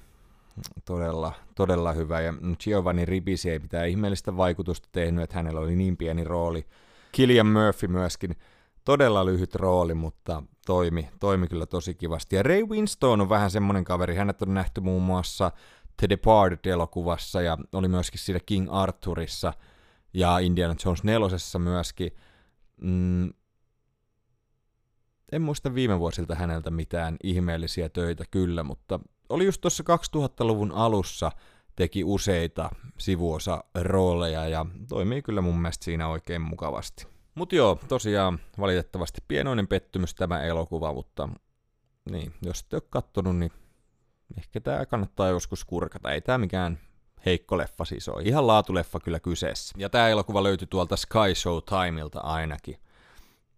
todella, 0.85 1.33
todella 1.55 1.93
hyvä. 1.93 2.21
Ja 2.21 2.35
Giovanni 2.61 3.05
Ribisi 3.05 3.51
ei 3.51 3.59
mitään 3.59 3.89
ihmeellistä 3.89 4.37
vaikutusta 4.37 4.89
tehnyt, 4.93 5.25
että 5.25 5.37
hänellä 5.37 5.61
oli 5.61 5.77
niin 5.77 5.97
pieni 5.97 6.25
rooli. 6.25 6.67
Killian 7.13 7.47
Murphy 7.47 7.89
myöskin 7.89 8.37
todella 8.85 9.27
lyhyt 9.27 9.55
rooli, 9.55 9.95
mutta 9.95 10.43
toimi, 10.67 11.09
toimi 11.21 11.49
kyllä 11.49 11.67
tosi 11.67 11.95
kivasti. 11.95 12.37
Ja 12.37 12.43
Ray 12.43 12.63
Winstone 12.63 13.23
on 13.23 13.29
vähän 13.29 13.51
semmonen 13.51 13.85
kaveri, 13.85 14.15
hänet 14.15 14.43
on 14.43 14.55
nähty 14.55 14.81
muun 14.81 15.03
muassa 15.03 15.53
The 15.97 16.09
Departed-elokuvassa 16.09 17.43
ja 17.43 17.59
oli 17.73 17.89
myöskin 17.89 18.21
siinä 18.21 18.41
King 18.47 18.69
Arthurissa 18.71 19.53
ja 20.15 20.39
Indiana 20.39 20.75
Jones 20.85 21.05
nelosessa 21.05 21.59
myöskin. 21.59 22.13
Mm, 22.81 23.33
en 25.33 25.43
muista 25.43 25.75
viime 25.75 25.99
vuosilta 25.99 26.35
häneltä 26.35 26.71
mitään 26.71 27.17
ihmeellisiä 27.23 27.89
töitä 27.89 28.25
kyllä, 28.31 28.63
mutta 28.63 29.01
oli 29.29 29.45
just 29.45 29.61
tuossa 29.61 29.85
2000-luvun 30.17 30.73
alussa 30.73 31.33
teki 31.77 32.05
useita 32.05 32.71
sivuosa 32.99 33.65
rooleja 33.75 34.49
ja 34.49 34.67
toimii 34.89 35.23
kyllä 35.23 35.41
mun 35.41 35.59
mielestä 35.59 35.85
siinä 35.85 36.09
oikein 36.09 36.43
mukavasti. 36.43 37.07
Mut 37.35 37.53
joo, 37.53 37.79
tosiaan 37.89 38.39
valitettavasti 38.61 39.21
pienoinen 39.29 39.69
pettymys 39.69 40.15
tämä 40.15 40.43
elokuva, 40.43 40.93
mutta 40.93 41.29
niin, 42.11 42.33
jos 42.43 42.61
et 42.61 42.75
ole 42.75 42.83
kattonut, 42.91 43.37
niin 43.37 43.53
ehkä 44.39 44.61
tämä 44.61 44.87
kannattaa 44.87 45.29
joskus 45.29 45.65
kurkata. 45.65 46.13
Ei 46.13 46.21
tämä 46.21 46.39
mikään 46.39 46.79
heikko 47.27 47.59
leffa 47.59 47.85
siis 47.85 48.09
ole. 48.09 48.23
Ihan 48.23 48.47
laatuleffa 48.47 49.01
kyllä 49.01 49.21
kyseessä. 49.21 49.75
Ja 49.79 49.89
tämä 49.89 50.09
elokuva 50.09 50.43
löytyi 50.43 50.67
tuolta 50.71 50.97
Sky 50.97 51.35
Show 51.35 51.59
Timeilta 51.69 52.21
ainakin. 52.21 52.77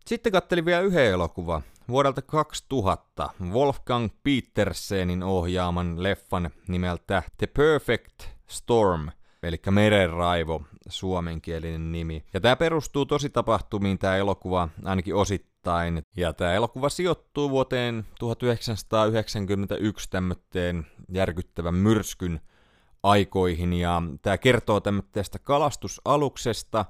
Sitten 0.06 0.32
kattelin 0.32 0.64
vielä 0.64 0.80
yhden 0.80 1.06
elokuva 1.06 1.62
vuodelta 1.88 2.22
2000, 2.22 3.30
Wolfgang 3.50 4.08
Petersenin 4.22 5.22
ohjaaman 5.22 6.02
leffan 6.02 6.50
nimeltä 6.68 7.22
The 7.38 7.46
Perfect 7.46 8.22
Storm, 8.46 9.08
eli 9.42 9.60
Merenraivo, 9.70 10.62
suomenkielinen 10.88 11.92
nimi. 11.92 12.24
Ja 12.34 12.40
tämä 12.40 12.56
perustuu 12.56 13.06
tosi 13.06 13.30
tapahtumiin 13.30 13.98
tämä 13.98 14.16
elokuva 14.16 14.68
ainakin 14.84 15.14
osittain. 15.14 16.02
Ja 16.16 16.32
tämä 16.32 16.54
elokuva 16.54 16.88
sijoittuu 16.88 17.50
vuoteen 17.50 18.04
1991 18.18 20.10
tämmöteen 20.10 20.86
järkyttävän 21.08 21.74
myrskyn 21.74 22.40
aikoihin. 23.02 23.72
Ja 23.72 24.02
tämä 24.22 24.38
kertoo 24.38 24.80
tämmöistä 24.80 25.38
kalastusaluksesta 25.38 26.84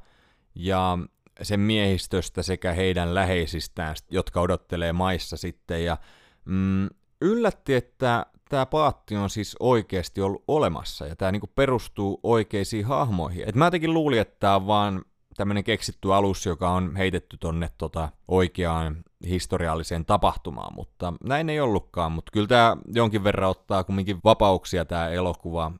ja 0.54 0.98
sen 1.42 1.60
miehistöstä 1.60 2.42
sekä 2.42 2.72
heidän 2.72 3.14
läheisistään, 3.14 3.96
jotka 4.10 4.40
odottelee 4.40 4.92
maissa 4.92 5.36
sitten. 5.36 5.84
Ja 5.84 5.96
mm, 6.44 6.88
yllätti, 7.20 7.74
että 7.74 8.26
tämä 8.48 8.66
paatti 8.66 9.16
on 9.16 9.30
siis 9.30 9.56
oikeasti 9.60 10.20
ollut 10.20 10.44
olemassa 10.48 11.06
ja 11.06 11.16
tämä 11.16 11.32
niinku 11.32 11.50
perustuu 11.54 12.20
oikeisiin 12.22 12.84
hahmoihin. 12.84 13.48
Et 13.48 13.54
mä 13.54 13.64
jotenkin 13.64 13.94
luulin, 13.94 14.20
että 14.20 14.36
tämä 14.40 14.56
on 14.56 14.66
vaan 14.66 15.02
tämmöinen 15.36 15.64
keksitty 15.64 16.14
alus, 16.14 16.46
joka 16.46 16.70
on 16.70 16.96
heitetty 16.96 17.36
tonne 17.36 17.70
tota 17.78 18.08
oikeaan 18.28 18.96
historialliseen 19.28 20.04
tapahtumaan, 20.04 20.74
mutta 20.74 21.12
näin 21.24 21.50
ei 21.50 21.60
ollutkaan, 21.60 22.12
mutta 22.12 22.30
kyllä 22.32 22.46
tämä 22.46 22.76
jonkin 22.94 23.24
verran 23.24 23.50
ottaa 23.50 23.84
kumminkin 23.84 24.18
vapauksia 24.24 24.84
tämä 24.84 25.08
elokuva 25.08 25.72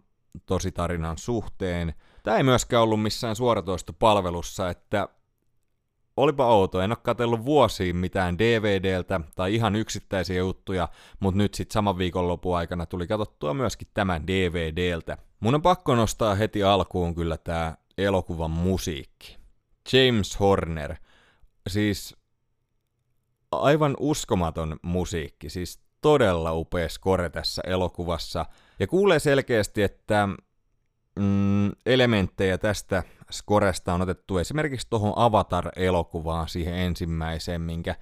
tositarinan 0.46 1.18
suhteen. 1.18 1.94
Tämä 2.22 2.36
ei 2.36 2.42
myöskään 2.42 2.82
ollut 2.82 3.02
missään 3.02 3.36
suoratoistopalvelussa, 3.36 4.70
että 4.70 5.08
olipa 6.16 6.46
outo, 6.46 6.80
en 6.80 6.90
ole 6.90 6.98
katsellut 7.02 7.44
vuosiin 7.44 7.96
mitään 7.96 8.38
DVDltä 8.38 9.20
tai 9.34 9.54
ihan 9.54 9.76
yksittäisiä 9.76 10.36
juttuja, 10.36 10.88
mutta 11.20 11.38
nyt 11.38 11.54
sitten 11.54 11.72
saman 11.72 11.98
viikonlopun 11.98 12.56
aikana 12.56 12.86
tuli 12.86 13.06
katsottua 13.06 13.54
myöskin 13.54 13.88
tämän 13.94 14.26
DVDltä. 14.26 15.18
Mun 15.40 15.54
on 15.54 15.62
pakko 15.62 15.94
nostaa 15.94 16.34
heti 16.34 16.62
alkuun 16.62 17.14
kyllä 17.14 17.36
tämä 17.36 17.76
elokuvan 17.98 18.50
musiikki. 18.50 19.36
James 19.92 20.40
Horner, 20.40 20.96
siis 21.68 22.16
aivan 23.52 23.96
uskomaton 24.00 24.76
musiikki, 24.82 25.50
siis 25.50 25.80
todella 26.00 26.52
upea 26.52 26.88
score 26.88 27.30
tässä 27.30 27.62
elokuvassa. 27.66 28.46
Ja 28.80 28.86
kuulee 28.86 29.18
selkeästi, 29.18 29.82
että 29.82 30.28
mm, 31.18 31.70
elementtejä 31.86 32.58
tästä 32.58 33.02
skoresta 33.30 33.94
on 33.94 34.02
otettu 34.02 34.38
esimerkiksi 34.38 34.86
tuohon 34.90 35.12
Avatar-elokuvaan 35.16 36.48
siihen 36.48 36.74
ensimmäiseen, 36.74 37.60
minkä, 37.60 37.94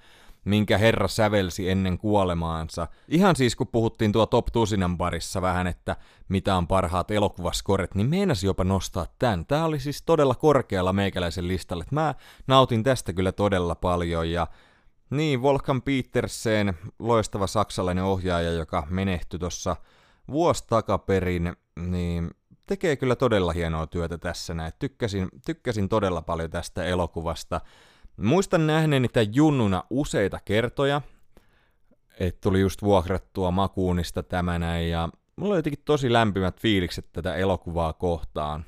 minkä 0.45 0.77
herra 0.77 1.07
sävelsi 1.07 1.69
ennen 1.69 1.97
kuolemaansa. 1.97 2.87
Ihan 3.07 3.35
siis 3.35 3.55
kun 3.55 3.67
puhuttiin 3.67 4.11
tuo 4.11 4.25
Top 4.25 4.45
Tusinan 4.53 4.97
parissa 4.97 5.41
vähän, 5.41 5.67
että 5.67 5.95
mitä 6.29 6.55
on 6.55 6.67
parhaat 6.67 7.11
elokuvaskoret, 7.11 7.95
niin 7.95 8.09
meinasi 8.09 8.45
jopa 8.45 8.63
nostaa 8.63 9.07
tämän. 9.19 9.45
Tämä 9.45 9.65
oli 9.65 9.79
siis 9.79 10.01
todella 10.01 10.35
korkealla 10.35 10.93
meikäläisen 10.93 11.47
listalle. 11.47 11.85
Mä 11.91 12.15
nautin 12.47 12.83
tästä 12.83 13.13
kyllä 13.13 13.31
todella 13.31 13.75
paljon 13.75 14.31
ja 14.31 14.47
niin, 15.09 15.41
Volkan 15.41 15.81
Petersen, 15.81 16.73
loistava 16.99 17.47
saksalainen 17.47 18.03
ohjaaja, 18.03 18.51
joka 18.51 18.87
menehtyi 18.89 19.39
tuossa 19.39 19.75
vuosi 20.31 20.63
takaperin, 20.67 21.55
niin 21.79 22.31
tekee 22.65 22.95
kyllä 22.95 23.15
todella 23.15 23.51
hienoa 23.51 23.87
työtä 23.87 24.17
tässä 24.17 24.53
näin. 24.53 24.71
Tykkäsin, 24.79 25.29
tykkäsin 25.45 25.89
todella 25.89 26.21
paljon 26.21 26.51
tästä 26.51 26.83
elokuvasta. 26.83 27.61
Muistan 28.17 28.67
nähneeni 28.67 29.07
tämän 29.07 29.35
junnuna 29.35 29.83
useita 29.89 30.39
kertoja, 30.45 31.01
että 32.19 32.41
tuli 32.41 32.59
just 32.61 32.81
vuokrattua 32.81 33.51
makuunista 33.51 34.23
tämä 34.23 34.59
näin, 34.59 34.89
ja 34.89 35.09
mulla 35.35 35.53
oli 35.53 35.59
jotenkin 35.59 35.83
tosi 35.85 36.13
lämpimät 36.13 36.61
fiilikset 36.61 37.11
tätä 37.13 37.35
elokuvaa 37.35 37.93
kohtaan 37.93 38.65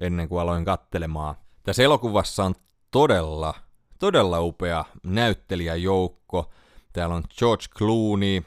ennen 0.00 0.28
kuin 0.28 0.40
aloin 0.40 0.64
kattelemaan. 0.64 1.34
Tässä 1.62 1.82
elokuvassa 1.82 2.44
on 2.44 2.54
todella, 2.90 3.54
todella 3.98 4.40
upea 4.40 4.84
näyttelijäjoukko. 5.04 6.50
Täällä 6.92 7.14
on 7.14 7.22
George 7.38 7.64
Clooney 7.78 8.42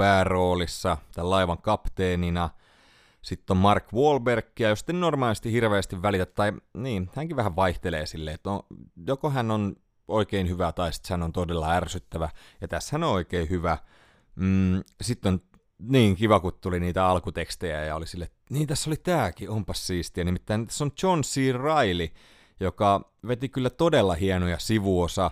pääroolissa, 0.00 0.96
tämän 1.14 1.30
laivan 1.30 1.62
kapteenina– 1.62 2.50
sitten 3.22 3.54
on 3.54 3.60
Mark 3.60 3.92
Wahlberg, 3.92 4.46
ja 4.60 4.68
jos 4.68 4.78
sitten 4.78 5.00
normaalisti 5.00 5.52
hirveästi 5.52 6.02
välitä, 6.02 6.26
tai 6.26 6.52
niin, 6.74 7.10
hänkin 7.16 7.36
vähän 7.36 7.56
vaihtelee 7.56 8.06
silleen, 8.06 8.34
että 8.34 8.50
no, 8.50 8.66
joko 9.06 9.30
hän 9.30 9.50
on 9.50 9.76
oikein 10.08 10.48
hyvä, 10.48 10.72
tai 10.72 10.92
sitten 10.92 11.10
hän 11.10 11.22
on 11.22 11.32
todella 11.32 11.70
ärsyttävä, 11.70 12.28
ja 12.60 12.68
tässä 12.68 12.90
hän 12.92 13.04
on 13.04 13.10
oikein 13.10 13.50
hyvä. 13.50 13.78
Mm, 14.34 14.82
sitten 15.02 15.32
on 15.32 15.40
niin 15.78 16.16
kiva, 16.16 16.40
kun 16.40 16.52
tuli 16.60 16.80
niitä 16.80 17.06
alkutekstejä, 17.06 17.84
ja 17.84 17.96
oli 17.96 18.06
sille, 18.06 18.30
niin 18.50 18.66
tässä 18.66 18.90
oli 18.90 18.96
tääkin, 18.96 19.50
onpas 19.50 19.86
siistiä, 19.86 20.24
nimittäin 20.24 20.66
tässä 20.66 20.84
on 20.84 20.92
John 21.02 21.20
C. 21.20 21.36
Reilly, 21.36 22.08
joka 22.60 23.12
veti 23.28 23.48
kyllä 23.48 23.70
todella 23.70 24.14
hienoja 24.14 24.58
sivuosa 24.58 25.30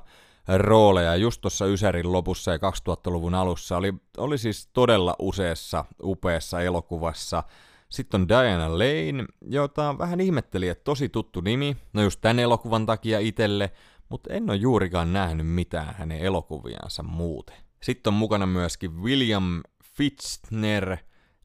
rooleja 0.57 1.17
just 1.17 1.41
tuossa 1.41 1.67
Ysärin 1.67 2.13
lopussa 2.13 2.51
ja 2.51 2.57
2000-luvun 2.57 3.35
alussa. 3.35 3.77
Oli, 3.77 3.95
oli 4.17 4.39
siis 4.39 4.69
todella 4.73 5.17
useassa 5.19 5.85
upeassa 6.03 6.61
elokuvassa. 6.61 7.43
Sitten 7.89 8.21
on 8.21 8.29
Diana 8.29 8.73
Lane, 8.73 9.25
jota 9.43 9.99
vähän 9.99 10.21
ihmetteli, 10.21 10.69
että 10.69 10.85
tosi 10.85 11.09
tuttu 11.09 11.41
nimi. 11.41 11.77
No 11.93 12.03
just 12.03 12.21
tän 12.21 12.39
elokuvan 12.39 12.87
takia 12.87 13.19
itelle, 13.19 13.73
mutta 14.09 14.33
en 14.33 14.51
ole 14.51 14.57
juurikaan 14.57 15.13
nähnyt 15.13 15.47
mitään 15.47 15.95
hänen 15.99 16.19
elokuviansa 16.19 17.03
muuten. 17.03 17.57
Sitten 17.83 18.11
on 18.11 18.19
mukana 18.19 18.47
myöskin 18.47 19.03
William 19.03 19.63
Fitzner, 19.85 20.97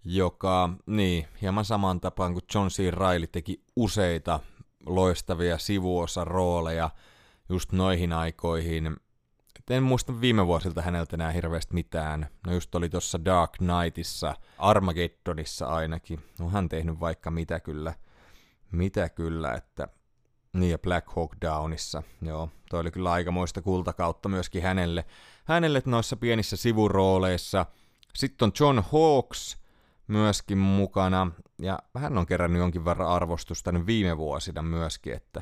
joka, 0.06 0.70
niin, 0.86 1.28
hieman 1.42 1.66
samaan 1.66 2.02
tapaan 2.02 2.34
kuin 2.34 2.44
John 2.56 2.68
C. 2.68 2.92
Reilly 2.92 3.28
teki 3.28 3.64
useita 3.76 4.40
loistavia 4.86 5.58
sivuosarooleja 5.58 6.90
just 7.50 7.72
noihin 7.72 8.14
aikoihin. 8.14 8.98
En 9.70 9.84
muista 9.84 10.22
viime 10.22 10.48
vuosilta 10.48 10.82
häneltä 10.82 11.16
enää 11.16 11.32
hirveästi 11.32 11.74
mitään. 11.74 12.28
No 12.48 12.54
just 12.54 12.76
oli 12.76 12.90
tuossa 12.90 13.26
Dark 13.26 13.52
Knightissa, 13.52 14.36
Armageddonissa 14.58 15.66
ainakin. 15.66 16.20
No 16.40 16.50
hän 16.50 16.70
tehnyt 16.70 17.00
vaikka 17.00 17.32
mitä 17.32 17.60
kyllä. 17.60 17.94
Mitä 18.72 19.10
kyllä, 19.10 19.54
että... 19.54 19.88
Niin 20.54 20.72
ja 20.72 20.78
Black 20.80 21.16
Hawk 21.16 21.32
Downissa. 21.42 22.04
Joo, 22.22 22.50
toi 22.70 22.80
oli 22.80 22.92
kyllä 22.92 23.12
aikamoista 23.12 23.62
kultakautta 23.62 24.30
myöskin 24.30 24.64
hänelle. 24.64 25.06
Hänelle 25.46 25.82
noissa 25.86 26.16
pienissä 26.16 26.58
sivurooleissa. 26.58 27.66
Sitten 28.16 28.46
on 28.46 28.52
John 28.60 28.84
Hawks, 28.92 29.58
myöskin 30.08 30.58
mukana, 30.58 31.32
ja 31.62 31.80
hän 31.98 32.18
on 32.18 32.26
kerännyt 32.26 32.60
jonkin 32.60 32.86
verran 32.86 33.10
arvostusta 33.10 33.72
niin 33.72 33.86
viime 33.86 34.18
vuosina 34.18 34.62
myöskin, 34.62 35.14
että 35.14 35.42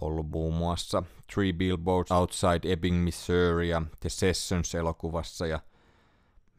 ollut 0.00 0.30
muun 0.30 0.54
muassa 0.54 1.02
Three 1.34 1.52
Billboards 1.52 2.12
Outside 2.12 2.72
Ebbing, 2.72 3.04
Missouri 3.04 3.68
ja 3.68 3.82
The 4.00 4.08
Sessions-elokuvassa, 4.08 5.46
ja 5.46 5.60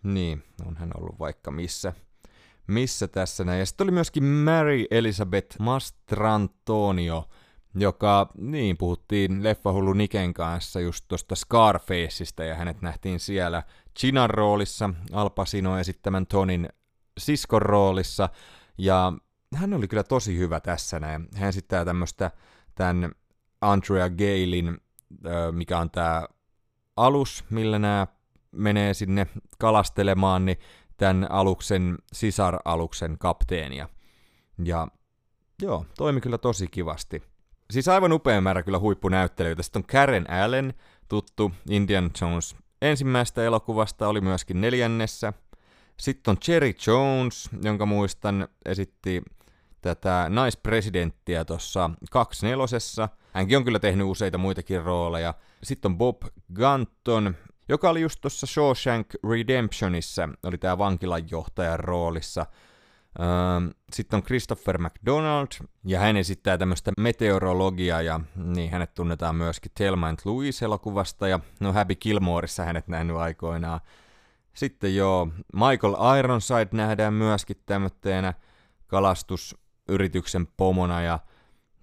niin, 0.03 0.43
on 0.65 0.77
hän 0.77 0.91
ollut 0.97 1.19
vaikka 1.19 1.51
missä, 1.51 1.93
missä 2.67 3.07
tässä 3.07 3.43
näin. 3.43 3.59
Ja 3.59 3.65
sitten 3.65 3.85
oli 3.85 3.91
myöskin 3.91 4.23
Mary 4.23 4.85
Elizabeth 4.91 5.59
Mastrantonio, 5.59 7.29
joka, 7.75 8.29
niin, 8.37 8.77
puhuttiin 8.77 9.43
Leffahullu 9.43 9.93
Niken 9.93 10.33
kanssa 10.33 10.79
just 10.79 11.05
tuosta 11.07 11.35
Scarfaceista, 11.35 12.43
ja 12.43 12.55
hänet 12.55 12.81
nähtiin 12.81 13.19
siellä 13.19 13.63
Chinan 13.99 14.29
roolissa 14.29 14.89
Al 15.11 15.29
Pacino 15.29 15.79
esittämän 15.79 16.27
Tonin 16.27 16.69
siskon 17.17 17.61
roolissa, 17.61 18.29
ja 18.77 19.13
hän 19.55 19.73
oli 19.73 19.87
kyllä 19.87 20.03
tosi 20.03 20.37
hyvä 20.37 20.59
tässä 20.59 20.99
näin. 20.99 21.27
Hän 21.35 21.49
esittää 21.49 21.85
tämmöistä 21.85 22.31
tämän 22.75 23.11
Andrea 23.71 24.09
Galein, 24.09 24.77
mikä 25.51 25.79
on 25.79 25.91
tämä 25.91 26.25
alus, 26.97 27.43
millä 27.49 27.79
nämä 27.79 28.07
menee 28.51 28.93
sinne 28.93 29.27
kalastelemaan, 29.59 30.45
niin 30.45 30.57
tämän 30.97 31.31
aluksen, 31.31 31.97
sisaraluksen 32.13 33.17
kapteenia. 33.17 33.89
Ja 34.63 34.87
joo, 35.61 35.85
toimi 35.97 36.21
kyllä 36.21 36.37
tosi 36.37 36.67
kivasti. 36.67 37.23
Siis 37.71 37.87
aivan 37.87 38.13
upea 38.13 38.41
määrä 38.41 38.63
kyllä 38.63 38.79
huippunäyttelyitä. 38.79 39.63
Sitten 39.63 39.79
on 39.79 39.85
Karen 39.91 40.29
Allen, 40.29 40.73
tuttu 41.09 41.51
Indian 41.69 42.11
Jones 42.21 42.55
ensimmäistä 42.81 43.43
elokuvasta, 43.43 44.07
oli 44.07 44.21
myöskin 44.21 44.61
neljännessä. 44.61 45.33
Sitten 45.97 46.31
on 46.31 46.37
Cherry 46.37 46.73
Jones, 46.87 47.49
jonka 47.63 47.85
muistan 47.85 48.47
esitti 48.65 49.23
tätä 49.83 50.25
naispresidenttiä 50.29 51.45
tuossa 51.45 51.89
24 52.11 53.09
Hänkin 53.33 53.57
on 53.57 53.63
kyllä 53.63 53.79
tehnyt 53.79 54.07
useita 54.07 54.37
muitakin 54.37 54.83
rooleja. 54.83 55.33
Sitten 55.63 55.91
on 55.91 55.97
Bob 55.97 56.21
Gunton, 56.55 57.35
joka 57.69 57.89
oli 57.89 58.01
just 58.01 58.21
tuossa 58.21 58.47
Shawshank 58.47 59.07
Redemptionissa, 59.29 60.29
oli 60.43 60.57
tämä 60.57 60.77
vankilanjohtajan 60.77 61.79
roolissa. 61.79 62.45
Sitten 63.93 64.17
on 64.17 64.23
Christopher 64.23 64.77
McDonald, 64.77 65.47
ja 65.85 65.99
hän 65.99 66.17
esittää 66.17 66.57
tämmöistä 66.57 66.91
meteorologiaa, 66.97 68.01
ja 68.01 68.19
niin 68.35 68.71
hänet 68.71 68.93
tunnetaan 68.93 69.35
myöskin 69.35 69.71
Thelma 69.75 70.07
and 70.07 70.19
Louise-elokuvasta, 70.25 71.27
ja 71.27 71.39
no 71.59 71.73
Happy 71.73 71.95
Gilmoreissa 71.95 72.63
hänet 72.63 72.87
nähnyt 72.87 73.17
aikoinaan. 73.17 73.79
Sitten 74.53 74.95
joo, 74.95 75.27
Michael 75.53 76.19
Ironside 76.19 76.69
nähdään 76.71 77.13
myöskin 77.13 77.57
tämmöteenä 77.65 78.33
kalastusyrityksen 79.85 80.47
pomona 80.57 81.01
ja 81.01 81.19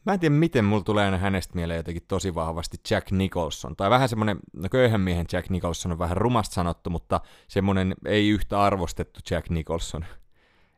Mä 0.06 0.12
en 0.12 0.20
tiedä, 0.20 0.34
miten 0.34 0.64
mulla 0.64 0.84
tulee 0.84 1.04
aina 1.04 1.18
hänestä 1.18 1.54
mieleen 1.54 1.76
jotenkin 1.76 2.02
tosi 2.08 2.34
vahvasti 2.34 2.76
Jack 2.90 3.10
Nicholson. 3.10 3.76
Tai 3.76 3.90
vähän 3.90 4.08
semmonen, 4.08 4.38
no 4.52 4.68
köyhän 4.68 5.00
miehen 5.00 5.26
Jack 5.32 5.50
Nicholson 5.50 5.92
on 5.92 5.98
vähän 5.98 6.16
rumasta 6.16 6.54
sanottu, 6.54 6.90
mutta 6.90 7.20
semmonen 7.48 7.94
ei 8.06 8.28
yhtä 8.28 8.62
arvostettu 8.62 9.20
Jack 9.30 9.50
Nicholson. 9.50 10.04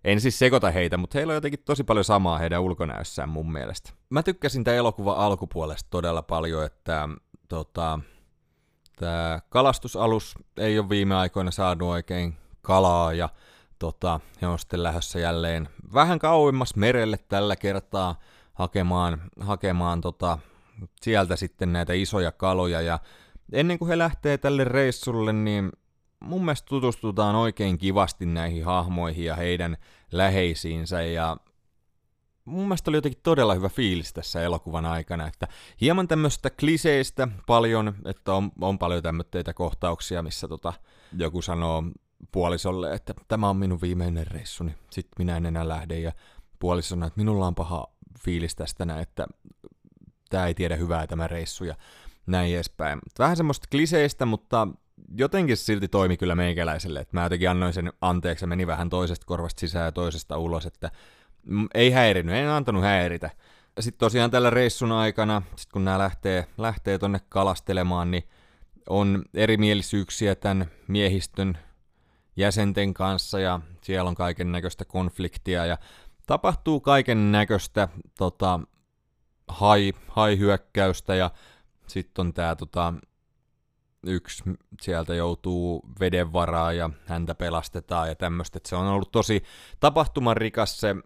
En 0.05 0.21
siis 0.21 0.39
sekoita 0.39 0.71
heitä, 0.71 0.97
mutta 0.97 1.19
heillä 1.19 1.31
on 1.31 1.35
jotenkin 1.35 1.63
tosi 1.65 1.85
paljon 1.85 2.05
samaa 2.05 2.39
heidän 2.39 2.63
ulkonäössään 2.63 3.29
mun 3.29 3.53
mielestä. 3.53 3.91
Mä 4.11 4.23
tykkäsin 4.23 4.65
tämän 4.65 4.79
elokuvan 4.79 5.17
alkupuolesta 5.17 5.91
todella 5.91 6.23
paljon, 6.23 6.65
että 6.65 7.09
tota, 7.49 7.99
Tämä 9.03 9.41
kalastusalus 9.49 10.35
ei 10.57 10.79
ole 10.79 10.89
viime 10.89 11.15
aikoina 11.15 11.51
saanut 11.51 11.89
oikein 11.89 12.35
kalaa 12.63 13.13
ja 13.13 13.29
tota, 13.83 14.21
he 14.43 14.47
on 14.47 14.59
sitten 14.59 14.83
lähdössä 14.83 15.19
jälleen 15.19 15.69
vähän 15.95 16.19
kauemmas 16.19 16.77
merelle 16.77 17.19
tällä 17.19 17.57
kertaa 17.57 18.19
hakemaan, 18.55 19.23
hakemaan 19.41 20.01
tota, 20.01 20.39
sieltä 21.01 21.37
sitten 21.37 21.73
näitä 21.73 21.93
isoja 21.93 22.33
kaloja. 22.33 22.81
Ja 22.81 22.99
ennen 23.53 23.79
kuin 23.79 23.89
he 23.89 23.99
lähtee 23.99 24.39
tälle 24.39 24.65
reissulle, 24.65 25.33
niin 25.33 25.73
mun 26.21 26.45
mielestä 26.45 26.67
tutustutaan 26.69 27.35
oikein 27.37 27.79
kivasti 27.79 28.27
näihin 28.27 28.65
hahmoihin 28.65 29.25
ja 29.25 29.37
heidän 29.37 29.77
läheisiinsä. 30.13 31.03
Ja 31.03 31.37
mun 32.45 32.65
mielestä 32.65 32.91
oli 32.91 32.97
jotenkin 32.97 33.23
todella 33.23 33.55
hyvä 33.55 33.69
fiilis 33.69 34.13
tässä 34.13 34.43
elokuvan 34.43 34.87
aikana, 34.87 35.27
että 35.27 35.49
hieman 35.81 36.09
tämmöistä 36.09 36.51
kliseistä 36.51 37.29
paljon, 37.47 37.95
että 38.05 38.35
on, 38.35 38.53
on 38.61 38.79
paljon 38.79 39.03
tämmöitä 39.03 39.55
kohtauksia, 39.55 40.23
missä 40.23 40.49
tota, 40.49 40.73
joku 41.19 41.43
sanoo 41.43 41.83
puolisolle, 42.33 42.95
että 42.95 43.15
tämä 43.29 43.49
on 43.49 43.57
minun 43.57 43.81
viimeinen 43.81 44.27
reissuni, 44.27 44.75
sitten 44.91 45.15
minä 45.19 45.37
en 45.37 45.47
enää 45.47 45.69
lähde, 45.69 45.99
ja 45.99 46.13
puoliso 46.59 46.89
sanoo, 46.89 47.07
että 47.07 47.21
minulla 47.21 47.47
on 47.47 47.55
paha 47.55 47.87
fiilis 48.25 48.57
tästä 48.57 48.85
näin, 48.85 49.03
että 49.03 49.27
tämä 50.31 50.47
ei 50.47 50.55
tiedä 50.55 50.77
hyvää 50.77 51.07
tämä 51.07 51.27
reissu, 51.27 51.65
ja 51.65 51.75
näin 52.27 52.55
edespäin. 52.55 52.99
Vähän 53.19 53.37
semmoista 53.37 53.69
kliseistä, 53.71 54.27
mutta 54.27 54.69
jotenkin 55.19 55.57
silti 55.57 55.89
toimi 55.89 56.17
kyllä 56.17 56.35
meikäläiselle, 56.35 57.01
että 57.01 57.17
mä 57.17 57.23
jotenkin 57.23 57.51
annoin 57.51 57.73
sen 57.73 57.93
anteeksi 58.01 58.45
ja 58.45 58.47
meni 58.47 58.67
vähän 58.67 58.91
toisesta 58.91 59.27
korvasta 59.27 59.61
sisään 59.61 59.85
ja 59.85 59.93
toisesta 59.93 60.39
ulos, 60.39 60.67
että 60.67 60.91
ei 61.75 61.91
häirinyt, 61.91 62.35
en 62.35 62.49
antanut 62.49 62.83
häiritä. 62.83 63.31
Sitten 63.81 63.99
tosiaan 63.99 64.31
tällä 64.31 64.51
reissun 64.51 64.93
aikana, 64.93 65.43
sit 65.57 65.73
kun 65.73 65.85
nämä 65.85 65.99
lähtee, 65.99 66.47
lähtee 66.59 66.99
tonne 66.99 67.21
kalastelemaan, 67.29 68.11
niin 68.11 68.25
on 68.89 69.25
erimielisyyksiä 69.35 70.35
tämän 70.35 70.67
miehistön 70.89 71.59
jäsenten 72.37 72.95
kanssa 72.95 73.41
ja 73.41 73.61
siellä 73.83 74.09
on 74.09 74.15
kaiken 74.15 74.53
näköistä 74.53 74.85
konfliktia 74.85 75.67
ja 75.67 75.79
tapahtuu 76.27 76.81
kaiken 76.81 77.33
näköistä 77.33 77.89
tota, 78.19 78.61
hai, 79.49 79.93
hai-hyökkäystä 80.09 81.15
ja 81.15 81.31
sitten 81.87 82.27
on 82.27 82.33
tämä 82.33 82.57
tota, 82.57 82.95
yksi 84.07 84.43
sieltä 84.81 85.15
joutuu 85.15 85.83
veden 86.01 86.33
varaa 86.33 86.73
ja 86.73 86.91
häntä 87.07 87.35
pelastetaan 87.35 88.09
ja 88.09 88.15
tämmöistä. 88.15 88.61
Se 88.67 88.77
on 88.77 88.87
ollut 88.87 89.13
tosi 89.13 89.43
tapahtumarikas 89.81 90.81
se 90.81 90.97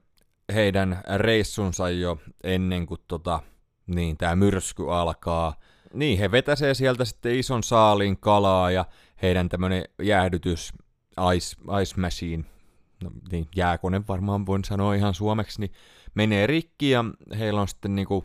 heidän 0.54 1.02
reissunsa 1.16 1.90
jo 1.90 2.18
ennen 2.44 2.86
kuin 2.86 3.00
tota, 3.08 3.40
niin, 3.86 4.16
tämä 4.16 4.36
myrsky 4.36 4.92
alkaa. 4.92 5.54
Niin, 5.92 6.18
he 6.18 6.30
vetäsee 6.30 6.74
sieltä 6.74 7.04
sitten 7.04 7.34
ison 7.34 7.62
saalin 7.62 8.18
kalaa 8.18 8.70
ja 8.70 8.84
heidän 9.22 9.48
tämmöinen 9.48 9.84
jäähdytys 10.02 10.72
ice, 11.36 11.56
ice 11.82 12.00
machine, 12.00 12.44
no, 13.04 13.10
niin, 13.32 13.48
jääkone 13.56 14.02
varmaan 14.08 14.46
voin 14.46 14.64
sanoa 14.64 14.94
ihan 14.94 15.14
suomeksi, 15.14 15.60
niin 15.60 15.72
menee 16.14 16.46
rikki 16.46 16.90
ja 16.90 17.04
heillä 17.38 17.60
on 17.60 17.68
sitten 17.68 17.94
niinku 17.94 18.24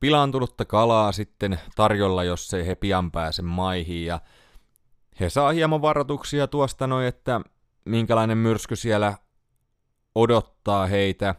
pilaantunutta 0.00 0.64
kalaa 0.64 1.12
sitten 1.12 1.60
tarjolla, 1.76 2.24
jos 2.24 2.54
ei 2.54 2.66
he 2.66 2.74
pian 2.74 3.10
pääse 3.10 3.42
maihin 3.42 4.06
ja 4.06 4.20
he 5.20 5.30
saa 5.30 5.52
hieman 5.52 5.82
varoituksia 5.82 6.46
tuosta 6.46 6.86
noin, 6.86 7.06
että 7.06 7.40
minkälainen 7.84 8.38
myrsky 8.38 8.76
siellä 8.76 9.14
odottaa 10.14 10.86
heitä. 10.86 11.34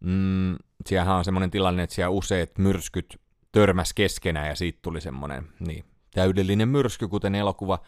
Mm, 0.00 0.56
siellähän 0.86 1.16
on 1.16 1.24
semmoinen 1.24 1.50
tilanne, 1.50 1.82
että 1.82 1.94
siellä 1.94 2.10
useat 2.10 2.58
myrskyt 2.58 3.20
törmäs 3.52 3.94
keskenään 3.94 4.48
ja 4.48 4.54
siitä 4.54 4.78
tuli 4.82 5.00
semmoinen 5.00 5.48
niin, 5.60 5.84
täydellinen 6.14 6.68
myrsky, 6.68 7.08
kuten 7.08 7.34
elokuva, 7.34 7.78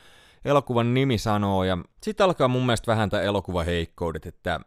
elokuvan 0.45 0.95
nimi 0.95 1.19
sanoo. 1.19 1.65
Ja 1.65 1.79
sitten 2.03 2.25
alkaa 2.25 2.49
mun 2.49 2.67
mielestä 2.67 2.93
vähän 2.93 3.11
tämä 3.11 3.23
elokuva 3.23 3.65
heikkoudet, 3.65 4.27
että 4.27 4.61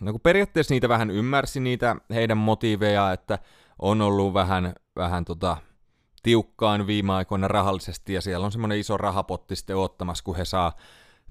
no 0.00 0.12
kun 0.12 0.20
periaatteessa 0.20 0.74
niitä 0.74 0.88
vähän 0.88 1.10
ymmärsi 1.10 1.60
niitä 1.60 1.96
heidän 2.14 2.38
motiiveja, 2.38 3.12
että 3.12 3.38
on 3.78 4.02
ollut 4.02 4.34
vähän, 4.34 4.74
vähän 4.96 5.24
tota, 5.24 5.56
tiukkaan 6.22 6.86
viime 6.86 7.12
aikoina 7.12 7.48
rahallisesti, 7.48 8.12
ja 8.12 8.20
siellä 8.20 8.46
on 8.46 8.52
semmoinen 8.52 8.78
iso 8.78 8.96
rahapotti 8.96 9.56
sitten 9.56 9.76
ottamassa, 9.76 10.24
kun 10.24 10.36
he 10.36 10.44
saa 10.44 10.72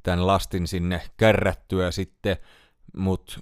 tämän 0.04 0.28
lastin 0.28 0.68
sinne 0.68 1.02
kärrättyä 1.18 1.92
sitten, 1.92 2.38
mutta 2.98 3.40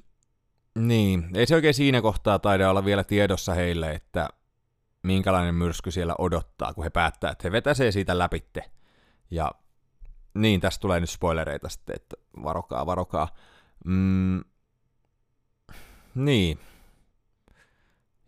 niin, 0.80 1.30
ei 1.36 1.46
se 1.46 1.56
oikein 1.56 1.74
siinä 1.74 2.02
kohtaa 2.02 2.40
taida 2.40 2.70
olla 2.70 2.86
vielä 2.86 3.04
tiedossa 3.04 3.54
heille, 3.54 3.92
että 3.92 4.30
minkälainen 5.04 5.56
myrsky 5.56 5.92
siellä 5.92 6.16
odottaa, 6.18 6.74
kun 6.74 6.84
he 6.84 6.90
päättää, 6.90 7.32
että 7.32 7.48
he 7.48 7.52
vetäsee 7.52 7.92
siitä 7.92 8.18
läpitte. 8.18 8.64
Ja 9.34 9.52
niin, 10.34 10.62
tästä 10.62 10.82
tulee 10.82 11.00
nyt 11.00 11.10
spoilereita 11.10 11.70
sitten, 11.70 11.96
että 11.96 12.16
varokaa, 12.44 12.86
varokaa. 12.86 13.28
Mm, 13.86 14.42
niin. 16.16 16.60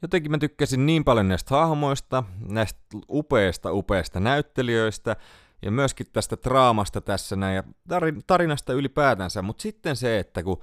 Jotenkin 0.01 0.31
mä 0.31 0.37
tykkäsin 0.37 0.85
niin 0.85 1.03
paljon 1.03 1.27
näistä 1.27 1.55
hahmoista, 1.55 2.23
näistä 2.49 2.79
upeista, 3.09 3.71
upeista 3.71 4.19
näyttelijöistä, 4.19 5.15
ja 5.61 5.71
myöskin 5.71 6.07
tästä 6.13 6.37
draamasta 6.43 7.01
tässä 7.01 7.35
näin, 7.35 7.55
ja 7.55 7.63
tarinasta 8.27 8.73
ylipäätänsä, 8.73 9.41
mutta 9.41 9.61
sitten 9.61 9.95
se, 9.95 10.19
että 10.19 10.43
kun 10.43 10.61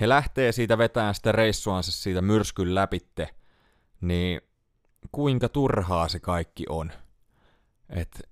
he 0.00 0.08
lähtee 0.08 0.52
siitä 0.52 0.78
vetämään 0.78 1.14
sitä 1.14 1.32
reissuansa 1.32 1.92
siitä 1.92 2.22
myrskyn 2.22 2.74
läpitte, 2.74 3.28
niin 4.00 4.40
kuinka 5.12 5.48
turhaa 5.48 6.08
se 6.08 6.20
kaikki 6.20 6.64
on. 6.68 6.92
Et, 7.90 8.31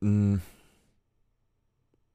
mm, 0.00 0.40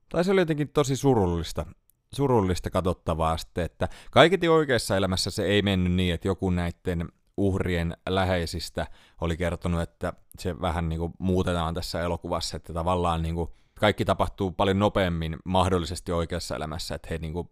tai 0.09 0.23
se 0.23 0.31
oli 0.31 0.41
jotenkin 0.41 0.69
tosi 0.69 0.95
surullista, 0.95 1.65
surullista 2.13 2.69
katsottavaa 2.69 3.37
sitten, 3.37 3.65
että 3.65 3.89
kaiketi 4.11 4.47
oikeassa 4.47 4.97
elämässä 4.97 5.31
se 5.31 5.43
ei 5.43 5.61
mennyt 5.61 5.93
niin, 5.93 6.13
että 6.13 6.27
joku 6.27 6.49
näiden 6.49 7.09
uhrien 7.37 7.97
läheisistä 8.09 8.87
oli 9.21 9.37
kertonut, 9.37 9.81
että 9.81 10.13
se 10.39 10.61
vähän 10.61 10.89
niin 10.89 10.99
kuin 10.99 11.13
muutetaan 11.19 11.73
tässä 11.73 12.01
elokuvassa, 12.01 12.57
että 12.57 12.73
tavallaan 12.73 13.21
niin 13.21 13.35
kuin 13.35 13.49
kaikki 13.79 14.05
tapahtuu 14.05 14.51
paljon 14.51 14.79
nopeammin 14.79 15.37
mahdollisesti 15.45 16.11
oikeassa 16.11 16.55
elämässä, 16.55 16.95
että 16.95 17.07
he 17.11 17.17
niin 17.17 17.33
kuin 17.33 17.49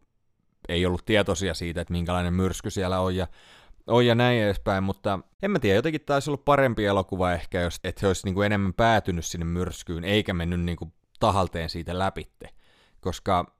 ei 0.70 0.86
ollut 0.86 1.06
tietoisia 1.06 1.54
siitä, 1.54 1.82
että 1.82 1.92
minkälainen 1.92 2.34
myrsky 2.34 2.70
siellä 2.70 3.00
on 3.00 3.16
ja, 3.16 3.28
on 3.88 4.06
ja 4.06 4.16
näin 4.16 4.42
edespäin, 4.42 4.84
mutta 4.84 5.20
en 5.42 5.52
mä 5.52 5.60
tiedä, 5.60 5.76
jotenkin 5.76 6.02
taisi 6.02 6.30
ollut 6.30 6.46
parempi 6.46 6.86
elokuva 6.86 7.32
ehkä, 7.34 7.62
jos, 7.62 7.80
että 7.84 8.00
he 8.02 8.08
olisi 8.08 8.34
kuin 8.34 8.46
enemmän 8.46 8.74
päätynyt 8.74 9.26
sinne 9.26 9.46
myrskyyn, 9.46 10.04
eikä 10.04 10.34
mennyt 10.34 10.60
kuin 10.78 10.94
tahalteen 11.20 11.70
siitä 11.70 12.00
läpitte, 12.00 12.50
koska 13.02 13.58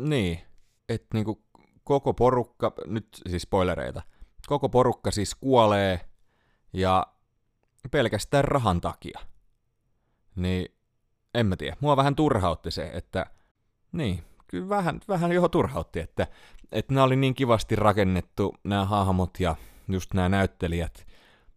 niin, 0.00 0.40
että 0.88 1.06
niin 1.14 1.24
kuin 1.24 1.42
koko 1.84 2.14
porukka, 2.14 2.72
nyt 2.86 3.08
siis 3.28 3.42
spoilereita, 3.42 4.02
koko 4.46 4.68
porukka 4.68 5.10
siis 5.10 5.34
kuolee 5.34 6.00
ja 6.72 7.06
pelkästään 7.90 8.44
rahan 8.44 8.80
takia. 8.80 9.20
Niin, 10.36 10.74
en 11.34 11.46
mä 11.46 11.56
tiedä. 11.56 11.76
Mua 11.80 11.96
vähän 11.96 12.16
turhautti 12.16 12.70
se, 12.70 12.90
että 12.92 13.26
niin, 13.92 14.24
kyllä 14.46 14.68
vähän, 14.68 15.00
vähän 15.08 15.32
jo 15.32 15.48
turhautti, 15.48 16.00
että, 16.00 16.26
että 16.72 16.94
nämä 16.94 17.04
oli 17.04 17.16
niin 17.16 17.34
kivasti 17.34 17.76
rakennettu, 17.76 18.54
nämä 18.64 18.84
hahmot 18.84 19.40
ja 19.40 19.56
just 19.88 20.14
nämä 20.14 20.28
näyttelijät, 20.28 21.06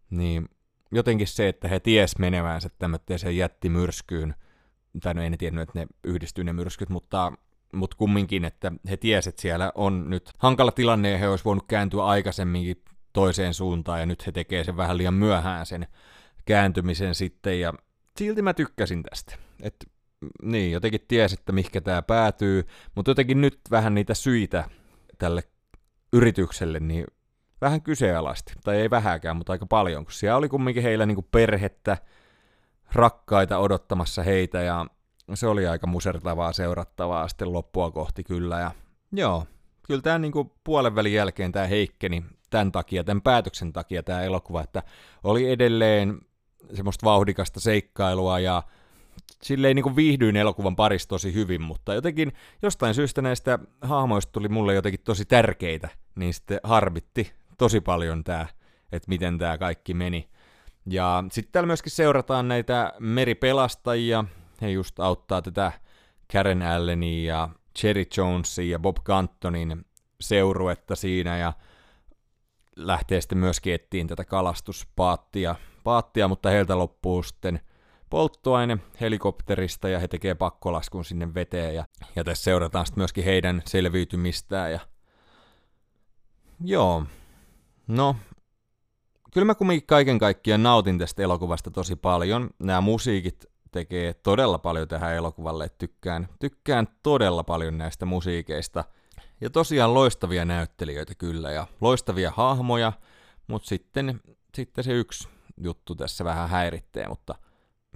niin 0.09 0.49
jotenkin 0.91 1.27
se, 1.27 1.47
että 1.47 1.67
he 1.67 1.79
ties 1.79 2.17
menevänsä 2.17 2.69
tämmöiseen 2.79 3.37
jättimyrskyyn, 3.37 4.35
tai 5.03 5.13
no 5.13 5.21
ei 5.21 5.29
ne 5.29 5.37
tiennyt, 5.37 5.61
että 5.61 5.79
ne 5.79 5.87
yhdistyy 6.03 6.43
ne 6.43 6.53
myrskyt, 6.53 6.89
mutta, 6.89 7.33
mutta 7.73 7.97
kumminkin, 7.97 8.45
että 8.45 8.71
he 8.89 8.97
tiesivät, 8.97 9.33
että 9.33 9.41
siellä 9.41 9.71
on 9.75 10.09
nyt 10.09 10.29
hankala 10.37 10.71
tilanne 10.71 11.11
ja 11.11 11.17
he 11.17 11.29
olisi 11.29 11.45
voinut 11.45 11.67
kääntyä 11.67 12.05
aikaisemminkin 12.05 12.83
toiseen 13.13 13.53
suuntaan 13.53 13.99
ja 13.99 14.05
nyt 14.05 14.27
he 14.27 14.31
tekee 14.31 14.63
sen 14.63 14.77
vähän 14.77 14.97
liian 14.97 15.13
myöhään 15.13 15.65
sen 15.65 15.87
kääntymisen 16.45 17.15
sitten 17.15 17.59
ja 17.59 17.73
silti 18.17 18.41
mä 18.41 18.53
tykkäsin 18.53 19.03
tästä. 19.03 19.35
Että 19.61 19.85
niin, 20.41 20.71
jotenkin 20.71 21.01
tiesi, 21.07 21.35
että 21.39 21.51
mihinkä 21.51 21.81
tämä 21.81 22.01
päätyy, 22.01 22.67
mutta 22.95 23.11
jotenkin 23.11 23.41
nyt 23.41 23.59
vähän 23.71 23.95
niitä 23.95 24.13
syitä 24.13 24.63
tälle 25.17 25.43
yritykselle, 26.13 26.79
niin 26.79 27.05
vähän 27.61 27.81
kyseenalaisti, 27.81 28.53
tai 28.63 28.75
ei 28.77 28.89
vähäkään, 28.89 29.35
mutta 29.35 29.51
aika 29.51 29.65
paljon, 29.65 30.05
kun 30.05 30.13
siellä 30.13 30.37
oli 30.37 30.49
kumminkin 30.49 30.83
heillä 30.83 31.05
niin 31.05 31.27
perhettä, 31.31 31.97
rakkaita 32.93 33.57
odottamassa 33.57 34.23
heitä, 34.23 34.61
ja 34.61 34.85
se 35.33 35.47
oli 35.47 35.67
aika 35.67 35.87
musertavaa 35.87 36.53
seurattavaa 36.53 37.27
sitten 37.27 37.53
loppua 37.53 37.91
kohti 37.91 38.23
kyllä, 38.23 38.59
ja 38.59 38.71
joo, 39.11 39.45
kyllä 39.87 40.01
tämä 40.01 40.17
niin 40.19 40.33
puolen 40.63 40.95
välin 40.95 41.13
jälkeen 41.13 41.51
tämä 41.51 41.67
heikkeni 41.67 42.23
tämän 42.49 42.71
takia, 42.71 43.03
tämän 43.03 43.21
päätöksen 43.21 43.73
takia 43.73 44.03
tämä 44.03 44.21
elokuva, 44.21 44.61
että 44.61 44.83
oli 45.23 45.51
edelleen 45.51 46.19
semmoista 46.73 47.05
vauhdikasta 47.05 47.59
seikkailua 47.59 48.39
ja 48.39 48.63
silleen 49.41 49.75
niin 49.75 49.83
kuin 49.83 49.95
viihdyin 49.95 50.35
elokuvan 50.35 50.75
parissa 50.75 51.09
tosi 51.09 51.33
hyvin, 51.33 51.61
mutta 51.61 51.93
jotenkin 51.93 52.33
jostain 52.61 52.93
syystä 52.93 53.21
näistä 53.21 53.59
hahmoista 53.81 54.31
tuli 54.31 54.49
mulle 54.49 54.73
jotenkin 54.73 55.01
tosi 55.03 55.25
tärkeitä, 55.25 55.89
niin 56.15 56.33
sitten 56.33 56.59
harmitti 56.63 57.31
tosi 57.57 57.81
paljon 57.81 58.23
tämä, 58.23 58.45
että 58.91 59.09
miten 59.09 59.37
tämä 59.37 59.57
kaikki 59.57 59.93
meni. 59.93 60.29
Ja 60.85 61.23
sitten 61.31 61.51
täällä 61.51 61.67
myöskin 61.67 61.91
seurataan 61.91 62.47
näitä 62.47 62.93
meripelastajia, 62.99 64.25
he 64.61 64.69
just 64.69 64.99
auttaa 64.99 65.41
tätä 65.41 65.71
Karen 66.33 66.61
Allenia 66.61 67.33
ja 67.33 67.49
Cherry 67.79 68.05
Jonesia 68.17 68.71
ja 68.71 68.79
Bob 68.79 68.97
Cantonin 68.97 69.85
seuruetta 70.21 70.95
siinä 70.95 71.37
ja 71.37 71.53
lähtee 72.75 73.21
sitten 73.21 73.37
myöskin 73.37 73.73
ettiin 73.73 74.07
tätä 74.07 74.25
kalastuspaattia, 74.25 75.55
paattia, 75.83 76.27
mutta 76.27 76.49
heiltä 76.49 76.77
loppuu 76.77 77.23
sitten 77.23 77.59
polttoaine 78.09 78.77
helikopterista 79.01 79.89
ja 79.89 79.99
he 79.99 80.07
tekee 80.07 80.35
pakkolaskun 80.35 81.05
sinne 81.05 81.33
veteen 81.33 81.75
ja, 81.75 81.85
ja 82.15 82.23
tässä 82.23 82.43
seurataan 82.43 82.85
sitten 82.85 83.01
myöskin 83.01 83.23
heidän 83.23 83.61
selviytymistään 83.65 84.71
ja 84.71 84.79
joo, 86.63 87.03
no 87.87 88.15
kyllä 89.33 89.45
mä 89.45 89.55
kumminkin 89.55 89.87
kaiken 89.87 90.19
kaikkiaan 90.19 90.63
nautin 90.63 90.99
tästä 90.99 91.23
elokuvasta 91.23 91.71
tosi 91.71 91.95
paljon. 91.95 92.49
Nämä 92.59 92.81
musiikit 92.81 93.45
tekee 93.71 94.13
todella 94.13 94.57
paljon 94.57 94.87
tähän 94.87 95.15
elokuvalle, 95.15 95.69
tykkään, 95.77 96.27
tykkään 96.39 96.87
todella 97.03 97.43
paljon 97.43 97.77
näistä 97.77 98.05
musiikeista. 98.05 98.83
Ja 99.41 99.49
tosiaan 99.49 99.93
loistavia 99.93 100.45
näyttelijöitä 100.45 101.15
kyllä 101.15 101.51
ja 101.51 101.67
loistavia 101.81 102.31
hahmoja, 102.35 102.93
mutta 103.47 103.67
sitten, 103.67 104.21
sitten 104.55 104.83
se 104.83 104.93
yksi 104.93 105.29
juttu 105.57 105.95
tässä 105.95 106.23
vähän 106.23 106.49
häiritsee, 106.49 107.07
mutta– 107.07 107.35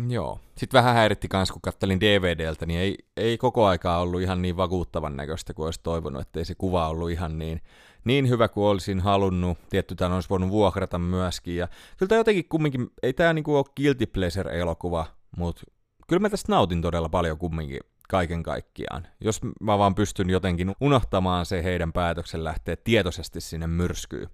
Joo. 0.10 0.40
Sitten 0.58 0.78
vähän 0.78 0.96
häiritti 0.96 1.28
kans, 1.28 1.52
kun 1.52 1.62
kattelin 1.62 2.00
DVDltä, 2.00 2.66
niin 2.66 2.80
ei, 2.80 2.98
ei 3.18 3.38
koko 3.38 3.66
aikaa 3.66 4.00
ollut 4.00 4.22
ihan 4.22 4.42
niin 4.42 4.58
vakuuttavan 4.58 5.16
näköistä 5.16 5.54
kuin 5.54 5.66
olisi 5.66 5.80
toivonut, 5.84 6.22
ettei 6.22 6.46
se 6.46 6.56
kuva 6.56 6.90
ollut 6.90 7.12
ihan 7.12 7.40
niin, 7.40 7.62
niin 8.04 8.30
hyvä 8.30 8.48
kuin 8.48 8.66
olisin 8.66 9.00
halunnut. 9.00 9.58
Tietty 9.70 9.96
tämän 9.96 10.14
olisi 10.14 10.30
voinut 10.30 10.50
vuokrata 10.50 11.00
myöskin. 11.00 11.56
Ja 11.56 11.68
kyllä 11.98 12.10
tämä 12.10 12.20
jotenkin 12.20 12.50
kumminkin, 12.50 12.90
ei 13.04 13.14
tämä 13.14 13.34
niinku 13.34 13.56
ole 13.56 13.66
guilty 13.78 14.06
pleasure-elokuva, 14.06 15.06
mutta 15.38 15.64
kyllä 16.08 16.20
mä 16.20 16.30
tästä 16.30 16.52
nautin 16.52 16.82
todella 16.82 17.10
paljon 17.10 17.38
kumminkin 17.38 17.80
kaiken 18.10 18.44
kaikkiaan. 18.44 19.08
Jos 19.22 19.42
mä 19.62 19.78
vaan 19.78 19.96
pystyn 19.96 20.30
jotenkin 20.30 20.76
unohtamaan 20.82 21.46
se 21.46 21.64
heidän 21.64 21.94
päätöksen 21.94 22.44
lähteä 22.44 22.76
tietoisesti 22.84 23.42
sinne 23.42 23.68
myrskyyn. 23.68 24.30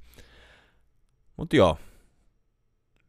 Mutta 1.38 1.56
joo, 1.56 1.78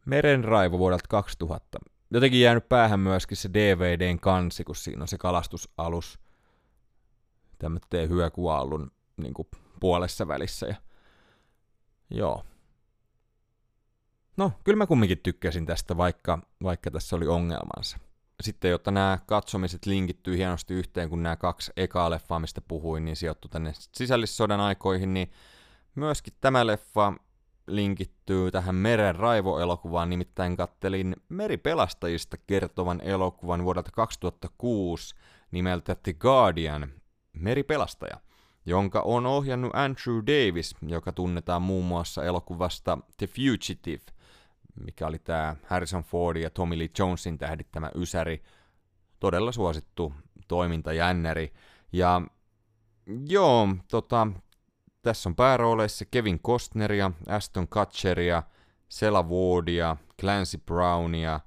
Merenraivo 0.07 0.79
vuodelta 0.79 1.05
2000 1.09 1.79
jotenkin 2.11 2.41
jäänyt 2.41 2.69
päähän 2.69 3.01
myöskin 3.01 3.37
se 3.37 3.51
DVDn 3.55 4.21
kansi, 4.21 4.65
kun 4.65 4.77
siinä 4.77 5.03
on 5.03 5.09
se 5.09 5.19
kalastusalus 5.19 6.19
tämmöinen 7.59 8.09
hyökuallun 8.09 8.91
niin 9.17 9.35
kuin 9.35 9.49
puolessa 9.81 10.29
välissä. 10.29 10.67
Ja... 10.67 10.75
Joo. 12.11 12.45
No, 14.37 14.53
kyllä 14.65 14.77
mä 14.77 14.87
kumminkin 14.87 15.19
tykkäsin 15.19 15.67
tästä, 15.67 15.97
vaikka, 15.97 16.39
vaikka 16.63 16.91
tässä 16.91 17.17
oli 17.17 17.27
ongelmansa. 17.27 17.99
Sitten, 18.43 18.71
jotta 18.71 18.91
nämä 18.91 19.19
katsomiset 19.27 19.87
linkittyy 19.87 20.37
hienosti 20.37 20.75
yhteen, 20.75 21.11
kun 21.11 21.23
nämä 21.23 21.37
kaksi 21.37 21.73
ekaa 21.77 22.11
leffaa, 22.11 22.39
mistä 22.39 22.61
puhuin, 22.61 23.05
niin 23.05 23.17
sijoittu 23.17 23.49
tänne 23.49 23.73
sisällissodan 23.97 24.61
aikoihin, 24.61 25.15
niin 25.15 25.31
myöskin 25.95 26.33
tämä 26.41 26.67
leffa 26.67 27.13
linkittyy 27.77 28.51
tähän 28.51 28.75
Meren 28.75 29.17
raivoelokuvaan, 29.17 30.11
nimittäin 30.11 30.57
kattelin 30.57 31.17
meripelastajista 31.29 32.37
kertovan 32.37 33.01
elokuvan 33.01 33.65
vuodelta 33.65 33.91
2006 33.91 35.15
nimeltä 35.51 35.95
The 35.95 36.13
Guardian, 36.13 36.89
meripelastaja, 37.33 38.21
jonka 38.67 39.01
on 39.01 39.27
ohjannut 39.27 39.71
Andrew 39.75 40.17
Davis, 40.17 40.77
joka 40.83 41.13
tunnetaan 41.13 41.63
muun 41.63 41.85
muassa 41.85 42.25
elokuvasta 42.25 42.99
The 43.17 43.27
Fugitive, 43.27 44.03
mikä 44.85 45.07
oli 45.07 45.19
tämä 45.19 45.57
Harrison 45.67 46.03
Ford 46.03 46.37
ja 46.37 46.51
Tommy 46.51 46.79
Lee 46.79 46.91
Jonesin 46.99 47.39
tähdittämä 47.39 47.91
ysäri, 47.95 48.43
todella 49.21 49.53
suosittu 49.53 50.13
toimintajännäri. 50.49 51.53
Ja 51.93 52.23
joo, 53.29 53.69
tota, 53.91 54.27
tässä 55.03 55.29
on 55.29 55.37
päärooleissa 55.37 56.05
Kevin 56.11 56.41
Costneria, 56.41 57.11
Aston 57.29 57.69
Kutcheria, 57.69 58.43
Sela 58.89 59.23
Wardia, 59.23 59.97
Clancy 60.21 60.59
Brownia 60.59 61.41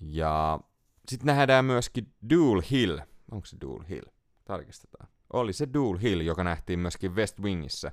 ja 0.00 0.60
sitten 1.08 1.26
nähdään 1.26 1.64
myöskin 1.64 2.14
Dual 2.30 2.62
Hill. 2.70 2.98
Onko 3.30 3.46
se 3.46 3.56
Dual 3.60 3.84
Hill? 3.88 4.04
Tarkistetaan. 4.44 5.08
Oli 5.32 5.52
se 5.52 5.68
Dual 5.74 5.98
Hill, 5.98 6.20
joka 6.20 6.44
nähtiin 6.44 6.78
myöskin 6.78 7.14
West 7.16 7.40
Wingissä. 7.40 7.92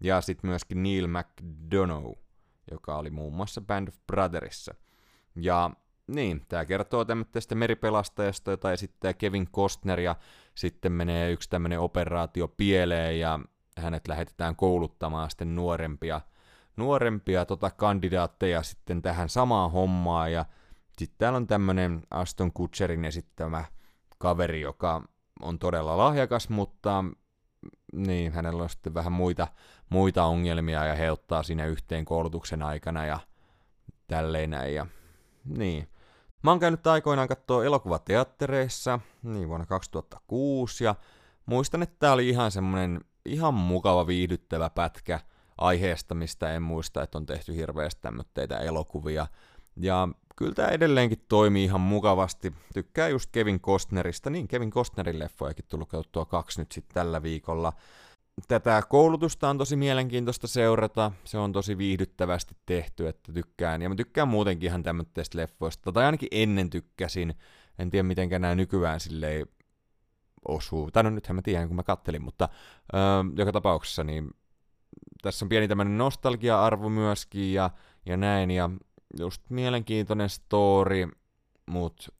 Ja 0.00 0.20
sitten 0.20 0.50
myöskin 0.50 0.82
Neil 0.82 1.06
McDonough, 1.06 2.20
joka 2.70 2.96
oli 2.96 3.10
muun 3.10 3.34
muassa 3.34 3.60
Band 3.60 3.88
of 3.88 3.94
Brotherissa. 4.06 4.74
Ja 5.36 5.70
niin, 6.06 6.46
tämä 6.48 6.64
kertoo 6.64 7.04
tämmöistä 7.04 7.54
meripelastajasta, 7.54 8.50
jota 8.50 8.72
esittää 8.72 9.14
Kevin 9.14 9.48
Costner, 9.50 10.00
ja 10.00 10.16
sitten 10.54 10.92
menee 10.92 11.32
yksi 11.32 11.50
tämmöinen 11.50 11.80
operaatio 11.80 12.48
pieleen, 12.48 13.20
ja 13.20 13.40
hänet 13.80 14.08
lähetetään 14.08 14.56
kouluttamaan 14.56 15.30
sitten 15.30 15.56
nuorempia, 15.56 16.20
nuorempia 16.76 17.44
tota, 17.44 17.70
kandidaatteja 17.70 18.62
sitten 18.62 19.02
tähän 19.02 19.28
samaan 19.28 19.72
hommaan, 19.72 20.32
ja 20.32 20.44
sitten 20.98 21.18
täällä 21.18 21.36
on 21.36 21.46
tämmöinen 21.46 22.02
Aston 22.10 22.52
Kutcherin 22.52 23.04
esittämä 23.04 23.64
kaveri, 24.18 24.60
joka 24.60 25.02
on 25.42 25.58
todella 25.58 25.96
lahjakas, 25.96 26.48
mutta 26.48 27.04
niin, 27.92 28.32
hänellä 28.32 28.62
on 28.62 28.70
sitten 28.70 28.94
vähän 28.94 29.12
muita, 29.12 29.48
muita 29.88 30.24
ongelmia 30.24 30.84
ja 30.84 30.94
he 30.94 31.10
ottaa 31.10 31.42
siinä 31.42 31.66
yhteen 31.66 32.04
koulutuksen 32.04 32.62
aikana 32.62 33.06
ja 33.06 33.18
tälleen 34.06 34.50
näin. 34.50 34.74
Ja, 34.74 34.86
niin. 35.44 35.88
Mä 36.42 36.50
oon 36.50 36.60
käynyt 36.60 36.86
aikoinaan 36.86 37.28
katsoa 37.28 37.64
elokuvateattereissa, 37.64 39.00
niin 39.22 39.48
vuonna 39.48 39.66
2006, 39.66 40.84
ja 40.84 40.94
muistan, 41.46 41.82
että 41.82 41.96
tää 41.98 42.12
oli 42.12 42.28
ihan 42.28 42.50
semmonen 42.50 43.00
ihan 43.24 43.54
mukava 43.54 44.06
viihdyttävä 44.06 44.70
pätkä 44.70 45.20
aiheesta, 45.58 46.14
mistä 46.14 46.54
en 46.54 46.62
muista, 46.62 47.02
että 47.02 47.18
on 47.18 47.26
tehty 47.26 47.56
hirveästi 47.56 48.02
tämmöitä 48.02 48.58
elokuvia. 48.58 49.26
Ja 49.76 50.08
kyllä 50.36 50.54
tämä 50.54 50.68
edelleenkin 50.68 51.24
toimii 51.28 51.64
ihan 51.64 51.80
mukavasti. 51.80 52.52
Tykkää 52.74 53.08
just 53.08 53.30
Kevin 53.32 53.60
Costnerista, 53.60 54.30
niin 54.30 54.48
Kevin 54.48 54.70
Costnerin 54.70 55.18
leffojakin 55.18 55.64
tullut 55.68 55.88
katsottua 55.88 56.24
kaksi 56.24 56.60
nyt 56.60 56.72
sitten 56.72 56.94
tällä 56.94 57.22
viikolla. 57.22 57.72
Tätä 58.48 58.82
koulutusta 58.88 59.48
on 59.48 59.58
tosi 59.58 59.76
mielenkiintoista 59.76 60.46
seurata, 60.46 61.12
se 61.24 61.38
on 61.38 61.52
tosi 61.52 61.78
viihdyttävästi 61.78 62.56
tehty, 62.66 63.08
että 63.08 63.32
tykkään, 63.32 63.82
ja 63.82 63.88
mä 63.88 63.94
tykkään 63.94 64.28
muutenkin 64.28 64.66
ihan 64.66 64.82
tämmöistä 64.82 65.22
leffoista, 65.34 65.92
tai 65.92 66.04
ainakin 66.04 66.28
ennen 66.30 66.70
tykkäsin, 66.70 67.34
en 67.78 67.90
tiedä 67.90 68.02
miten 68.02 68.28
nämä 68.30 68.54
nykyään 68.54 69.00
silleen 69.00 69.46
osuu, 70.48 70.90
tai 70.90 71.02
no 71.02 71.10
nythän 71.10 71.36
mä 71.36 71.42
tiedän 71.42 71.68
kun 71.68 71.76
mä 71.76 71.82
kattelin, 71.82 72.22
mutta 72.22 72.48
öö, 72.94 73.00
joka 73.36 73.52
tapauksessa 73.52 74.04
niin 74.04 74.30
tässä 75.22 75.44
on 75.44 75.48
pieni 75.48 75.68
tämmöinen 75.68 75.98
nostalgia-arvo 75.98 76.88
myöskin 76.88 77.52
ja, 77.52 77.70
ja 78.06 78.16
näin, 78.16 78.50
ja 78.50 78.70
just 79.18 79.42
mielenkiintoinen 79.48 80.28
story, 80.28 81.08
mutta 81.66 82.12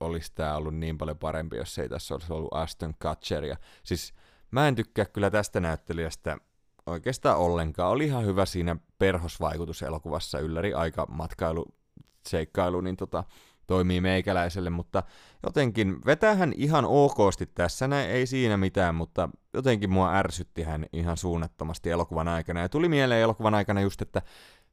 olisi 0.00 0.32
tämä 0.34 0.56
ollut 0.56 0.74
niin 0.74 0.98
paljon 0.98 1.18
parempi, 1.18 1.56
jos 1.56 1.78
ei 1.78 1.88
tässä 1.88 2.14
olisi 2.14 2.32
ollut 2.32 2.54
Aston 2.54 2.94
Kutcheria. 3.02 3.56
Siis 3.82 4.14
mä 4.50 4.68
en 4.68 4.74
tykkää 4.74 5.04
kyllä 5.04 5.30
tästä 5.30 5.60
näyttelijästä 5.60 6.38
oikeastaan 6.86 7.38
ollenkaan. 7.38 7.90
Oli 7.90 8.04
ihan 8.04 8.24
hyvä 8.24 8.46
siinä 8.46 8.76
perhosvaikutus 8.98 9.82
elokuvassa 9.82 10.38
ylläri 10.38 10.74
aika 10.74 11.06
matkailu 11.06 11.66
seikkailu, 12.28 12.80
niin 12.80 12.96
tota, 12.96 13.24
toimii 13.68 14.00
meikäläiselle, 14.00 14.70
mutta 14.70 15.02
jotenkin 15.42 15.98
vetää 16.06 16.34
hän 16.34 16.52
ihan 16.56 16.84
okosti 16.84 17.46
tässä, 17.46 17.88
näin 17.88 18.10
ei 18.10 18.26
siinä 18.26 18.56
mitään, 18.56 18.94
mutta 18.94 19.28
jotenkin 19.54 19.90
mua 19.90 20.14
ärsytti 20.14 20.62
hän 20.62 20.86
ihan 20.92 21.16
suunnattomasti 21.16 21.90
elokuvan 21.90 22.28
aikana. 22.28 22.60
Ja 22.60 22.68
tuli 22.68 22.88
mieleen 22.88 23.22
elokuvan 23.22 23.54
aikana 23.54 23.80
just, 23.80 24.02
että 24.02 24.22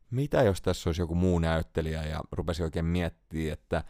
mitä 0.09 0.43
jos 0.43 0.61
tässä 0.61 0.89
olisi 0.89 1.01
joku 1.01 1.15
muu 1.15 1.39
näyttelijä 1.39 2.03
ja 2.03 2.21
rupesi 2.31 2.63
oikein 2.63 2.85
miettimään, 2.85 3.53
että 3.53 3.83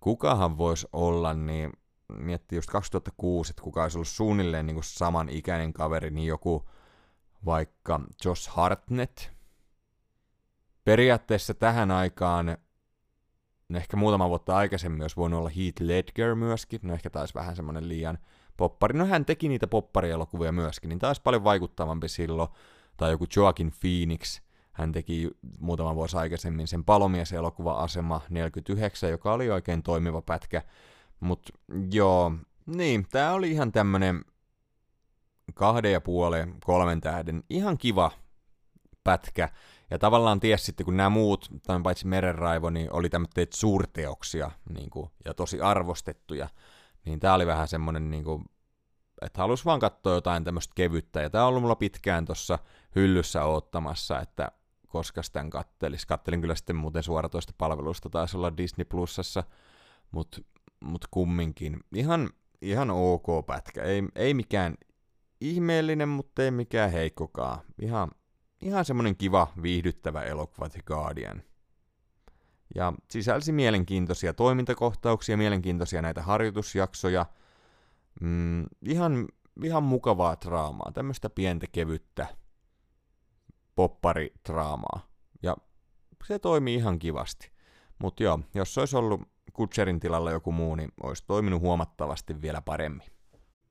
kukahan 0.00 0.58
voisi 0.58 0.86
olla, 0.92 1.34
niin 1.34 1.72
miettii 2.08 2.58
just 2.58 2.70
2006, 2.70 3.50
että 3.50 3.62
kuka 3.62 3.82
olisi 3.82 3.98
ollut 3.98 4.08
suunnilleen 4.08 4.66
niin 4.66 4.74
kuin 4.74 4.84
saman 4.84 5.28
ikäinen 5.28 5.72
kaveri, 5.72 6.10
niin 6.10 6.26
joku 6.26 6.68
vaikka 7.44 8.00
Josh 8.24 8.50
Hartnett. 8.50 9.20
Periaatteessa 10.84 11.54
tähän 11.54 11.90
aikaan, 11.90 12.56
ehkä 13.74 13.96
muutama 13.96 14.28
vuotta 14.28 14.56
aikaisemmin 14.56 15.02
olisi 15.02 15.16
voinut 15.16 15.38
olla 15.38 15.48
Heath 15.48 15.80
Ledger 15.82 16.34
myöskin, 16.34 16.80
no 16.82 16.94
ehkä 16.94 17.10
taisi 17.10 17.34
vähän 17.34 17.56
semmoinen 17.56 17.88
liian 17.88 18.18
poppari. 18.56 18.98
No 18.98 19.06
hän 19.06 19.24
teki 19.24 19.48
niitä 19.48 19.66
popparielokuvia 19.66 20.52
myöskin, 20.52 20.88
niin 20.88 20.98
taisi 20.98 21.22
paljon 21.22 21.44
vaikuttavampi 21.44 22.08
silloin, 22.08 22.48
tai 22.96 23.10
joku 23.10 23.26
Joaquin 23.36 23.72
Phoenix– 23.80 24.40
hän 24.74 24.92
teki 24.92 25.30
muutama 25.58 25.94
vuosi 25.94 26.16
aikaisemmin 26.16 26.68
sen 26.68 26.84
palomies-elokuva-asema 26.84 28.20
49, 28.30 29.10
joka 29.10 29.32
oli 29.32 29.50
oikein 29.50 29.82
toimiva 29.82 30.22
pätkä. 30.22 30.62
Mutta 31.20 31.52
joo, 31.92 32.32
niin, 32.66 33.06
tää 33.10 33.32
oli 33.32 33.50
ihan 33.50 33.72
tämmönen 33.72 34.24
kahden 35.54 35.92
ja 35.92 36.00
puolen, 36.00 36.54
kolmen 36.64 37.00
tähden, 37.00 37.44
ihan 37.50 37.78
kiva 37.78 38.10
pätkä. 39.04 39.48
Ja 39.90 39.98
tavallaan 39.98 40.40
ties 40.40 40.66
sitten, 40.66 40.84
kun 40.84 40.96
nämä 40.96 41.10
muut, 41.10 41.48
tai 41.66 41.80
paitsi 41.82 42.06
Merenraivo, 42.06 42.70
niin 42.70 42.92
oli 42.92 43.08
tämmöitä 43.08 43.46
suurteoksia 43.54 44.50
niin 44.68 44.90
kuin, 44.90 45.10
ja 45.24 45.34
tosi 45.34 45.60
arvostettuja, 45.60 46.48
niin 47.04 47.20
tää 47.20 47.34
oli 47.34 47.46
vähän 47.46 47.68
semmonen, 47.68 48.10
niin 48.10 48.24
kuin, 48.24 48.44
että 49.22 49.40
halus 49.40 49.64
vaan 49.64 49.80
katsoa 49.80 50.14
jotain 50.14 50.44
tämmöistä 50.44 50.72
kevyttä. 50.76 51.20
Ja 51.20 51.30
tää 51.30 51.42
on 51.42 51.48
ollut 51.48 51.62
mulla 51.62 51.76
pitkään 51.76 52.24
tuossa 52.24 52.58
hyllyssä 52.96 53.44
oottamassa, 53.44 54.20
että 54.20 54.52
koska 54.88 55.20
tämän 55.32 55.50
kattelis. 55.50 56.06
Kattelin 56.06 56.40
kyllä 56.40 56.54
sitten 56.54 56.76
muuten 56.76 57.02
suoratoista 57.02 57.52
palvelusta, 57.58 58.10
taisi 58.10 58.36
olla 58.36 58.56
Disney 58.56 58.84
Plusassa, 58.84 59.44
mutta 60.10 60.40
mut 60.84 61.04
kumminkin. 61.10 61.80
Ihan, 61.94 62.30
ihan 62.62 62.90
ok 62.90 63.46
pätkä. 63.46 63.82
Ei, 63.82 64.02
ei 64.14 64.34
mikään 64.34 64.74
ihmeellinen, 65.40 66.08
mutta 66.08 66.42
ei 66.42 66.50
mikään 66.50 66.92
heikkokaan. 66.92 67.60
Ihan, 67.82 68.10
ihan 68.64 68.84
semmonen 68.84 69.16
kiva, 69.16 69.52
viihdyttävä 69.62 70.22
elokuva 70.22 70.68
The 70.68 70.80
Guardian. 70.86 71.42
Ja 72.74 72.92
sisälsi 73.10 73.52
mielenkiintoisia 73.52 74.34
toimintakohtauksia, 74.34 75.36
mielenkiintoisia 75.36 76.02
näitä 76.02 76.22
harjoitusjaksoja. 76.22 77.26
Mm, 78.20 78.64
ihan, 78.88 79.28
ihan 79.64 79.82
mukavaa 79.82 80.36
draamaa, 80.44 80.92
tämmöistä 80.92 81.30
pientä 81.30 81.66
kevyttä 81.72 82.26
popparitraamaa. 83.74 85.08
Ja 85.42 85.56
se 86.24 86.38
toimii 86.38 86.74
ihan 86.74 86.98
kivasti. 86.98 87.52
Mutta 87.98 88.22
joo, 88.22 88.40
jos 88.54 88.78
olisi 88.78 88.96
ollut 88.96 89.20
Kutcherin 89.52 90.00
tilalla 90.00 90.30
joku 90.30 90.52
muu, 90.52 90.74
niin 90.74 90.92
olisi 91.02 91.24
toiminut 91.26 91.60
huomattavasti 91.60 92.42
vielä 92.42 92.60
paremmin. 92.60 93.13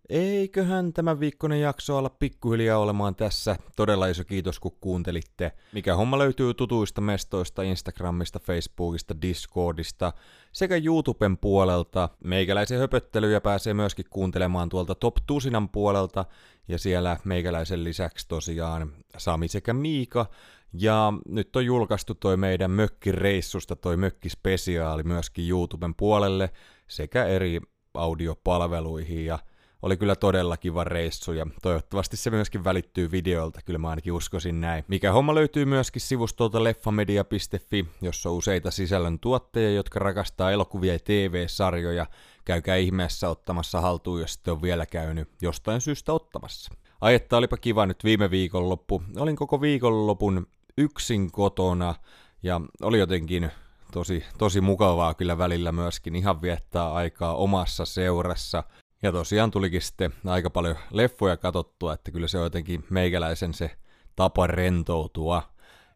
Eiköhän 0.10 0.94
tämä 0.94 1.20
viikkoinen 1.20 1.62
jakso 1.62 1.98
olla 1.98 2.10
pikkuhiljaa 2.10 2.80
olemaan 2.80 3.16
tässä. 3.16 3.56
Todella 3.76 4.08
iso 4.08 4.24
kiitos 4.24 4.60
kun 4.60 4.78
kuuntelitte. 4.82 5.52
Mikä 5.74 5.96
homma 5.96 6.18
löytyy 6.18 6.54
tutuista 6.54 7.02
mestoista, 7.02 7.64
Instagramista, 7.64 8.40
Facebookista, 8.40 9.22
Discordista 9.22 10.14
sekä 10.52 10.76
YouTuben 10.86 11.38
puolelta. 11.38 12.10
Meikäläisen 12.24 12.80
höpöttelyjä 12.80 13.42
pääsee 13.42 13.74
myöskin 13.74 14.06
kuuntelemaan 14.10 14.70
tuolta 14.70 14.96
Top 14.96 15.16
Tusinan 15.28 15.70
puolelta 15.70 16.26
ja 16.68 16.78
siellä 16.78 17.18
meikäläisen 17.24 17.84
lisäksi 17.84 18.28
tosiaan 18.28 18.92
Sami 19.18 19.48
sekä 19.48 19.74
Miika. 19.74 20.26
Ja 20.74 21.14
nyt 21.28 21.56
on 21.56 21.66
julkaistu 21.66 22.16
toi 22.16 22.38
meidän 22.38 22.72
mökkireissusta 22.72 23.76
toi 23.76 23.98
mökkispesiaali 23.98 25.04
myöskin 25.04 25.50
YouTuben 25.50 25.96
puolelle 25.96 26.50
sekä 26.88 27.26
eri 27.26 27.60
audiopalveluihin 27.94 29.26
ja 29.26 29.40
oli 29.84 29.98
kyllä 29.98 30.16
todella 30.16 30.58
kiva 30.58 30.84
reissu 30.84 31.34
ja 31.34 31.48
toivottavasti 31.62 32.18
se 32.18 32.30
myöskin 32.30 32.64
välittyy 32.64 33.12
videolta, 33.12 33.60
kyllä 33.66 33.80
mä 33.80 33.90
ainakin 33.90 34.14
uskoisin 34.14 34.62
näin. 34.62 34.84
Mikä 34.88 35.12
homma 35.12 35.36
löytyy 35.36 35.66
myöskin 35.66 36.02
sivustolta 36.02 36.64
leffamedia.fi, 36.64 37.86
jossa 38.02 38.30
on 38.30 38.36
useita 38.36 38.72
sisällön 38.72 39.20
tuottajia, 39.20 39.72
jotka 39.72 40.00
rakastaa 40.00 40.52
elokuvia 40.52 40.94
ja 40.94 41.00
TV-sarjoja. 41.00 42.06
Käykää 42.46 42.76
ihmeessä 42.76 43.30
ottamassa 43.30 43.82
haltuun, 43.82 44.22
jos 44.22 44.34
sitten 44.34 44.52
on 44.52 44.62
vielä 44.62 44.86
käynyt 44.86 45.30
jostain 45.42 45.82
syystä 45.82 46.14
ottamassa. 46.14 46.74
Ai 47.02 47.16
että 47.16 47.38
olipa 47.38 47.58
kiva 47.58 47.86
nyt 47.86 48.04
viime 48.04 48.32
viikonloppu. 48.32 49.04
Olin 49.18 49.36
koko 49.36 49.62
viikonlopun 49.62 50.48
yksin 50.78 51.32
kotona 51.32 51.96
ja 52.44 52.62
oli 52.82 53.00
jotenkin 53.00 53.52
tosi, 53.92 54.24
tosi 54.38 54.62
mukavaa 54.62 55.14
kyllä 55.14 55.38
välillä 55.38 55.72
myöskin 55.72 56.16
ihan 56.16 56.42
viettää 56.42 56.94
aikaa 56.94 57.36
omassa 57.36 57.86
seurassa. 57.86 58.64
Ja 59.04 59.12
tosiaan 59.12 59.52
tulikin 59.52 59.82
sitten 59.82 60.14
aika 60.26 60.50
paljon 60.50 60.76
leffoja 60.92 61.38
katottua, 61.38 61.94
että 61.94 62.12
kyllä 62.12 62.28
se 62.28 62.38
on 62.38 62.44
jotenkin 62.44 62.86
meikäläisen 62.90 63.54
se 63.54 63.72
tapa 64.16 64.48
rentoutua. 64.48 65.44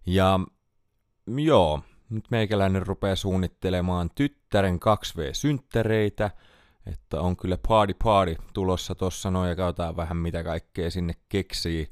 Ja 0.06 0.40
joo, 1.28 1.82
nyt 2.10 2.26
meikäläinen 2.32 2.88
rupeaa 2.88 3.16
suunnittelemaan 3.16 4.10
tyttären 4.16 4.80
2V-synttäreitä, 4.80 6.32
Että 6.86 7.22
on 7.22 7.38
kyllä 7.38 7.58
party 7.68 7.96
party 8.04 8.36
tulossa 8.54 8.96
tossa 8.96 9.32
noin 9.32 9.50
ja 9.50 9.56
katsotaan 9.56 9.98
vähän 9.98 10.18
mitä 10.18 10.44
kaikkea 10.44 10.92
sinne 10.92 11.14
keksii. 11.30 11.88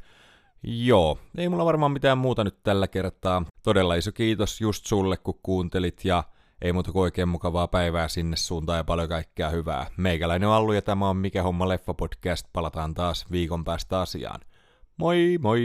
Joo, 0.63 1.20
ei 1.38 1.49
mulla 1.49 1.66
varmaan 1.66 1.91
mitään 1.91 2.18
muuta 2.18 2.43
nyt 2.43 2.63
tällä 2.63 2.88
kertaa. 2.88 3.45
Todella 3.63 3.95
iso 3.95 4.11
kiitos 4.11 4.61
just 4.61 4.86
sulle 4.86 5.18
kun 5.18 5.39
kuuntelit 5.43 6.05
ja 6.05 6.24
ei 6.66 6.74
muuta 6.74 6.91
kuin 6.91 7.03
oikein 7.03 7.30
mukavaa 7.30 7.68
päivää 7.68 8.07
sinne 8.07 8.36
suuntaan 8.38 8.78
ja 8.78 8.84
paljon 8.84 9.09
kaikkea 9.09 9.49
hyvää. 9.49 9.88
Meikäläinen 9.97 10.49
on 10.49 10.55
Allu 10.55 10.74
ja 10.74 10.82
tämä 10.82 11.09
on 11.09 11.18
Mikä 11.18 11.43
homma 11.43 11.68
leffa 11.68 11.93
podcast. 11.93 12.47
Palataan 12.53 12.93
taas 12.93 13.32
viikon 13.32 13.63
päästä 13.63 14.01
asiaan. 14.01 14.39
Moi 14.97 15.38
moi! 15.41 15.61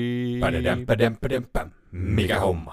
Mikä 1.93 2.41
homma? 2.41 2.67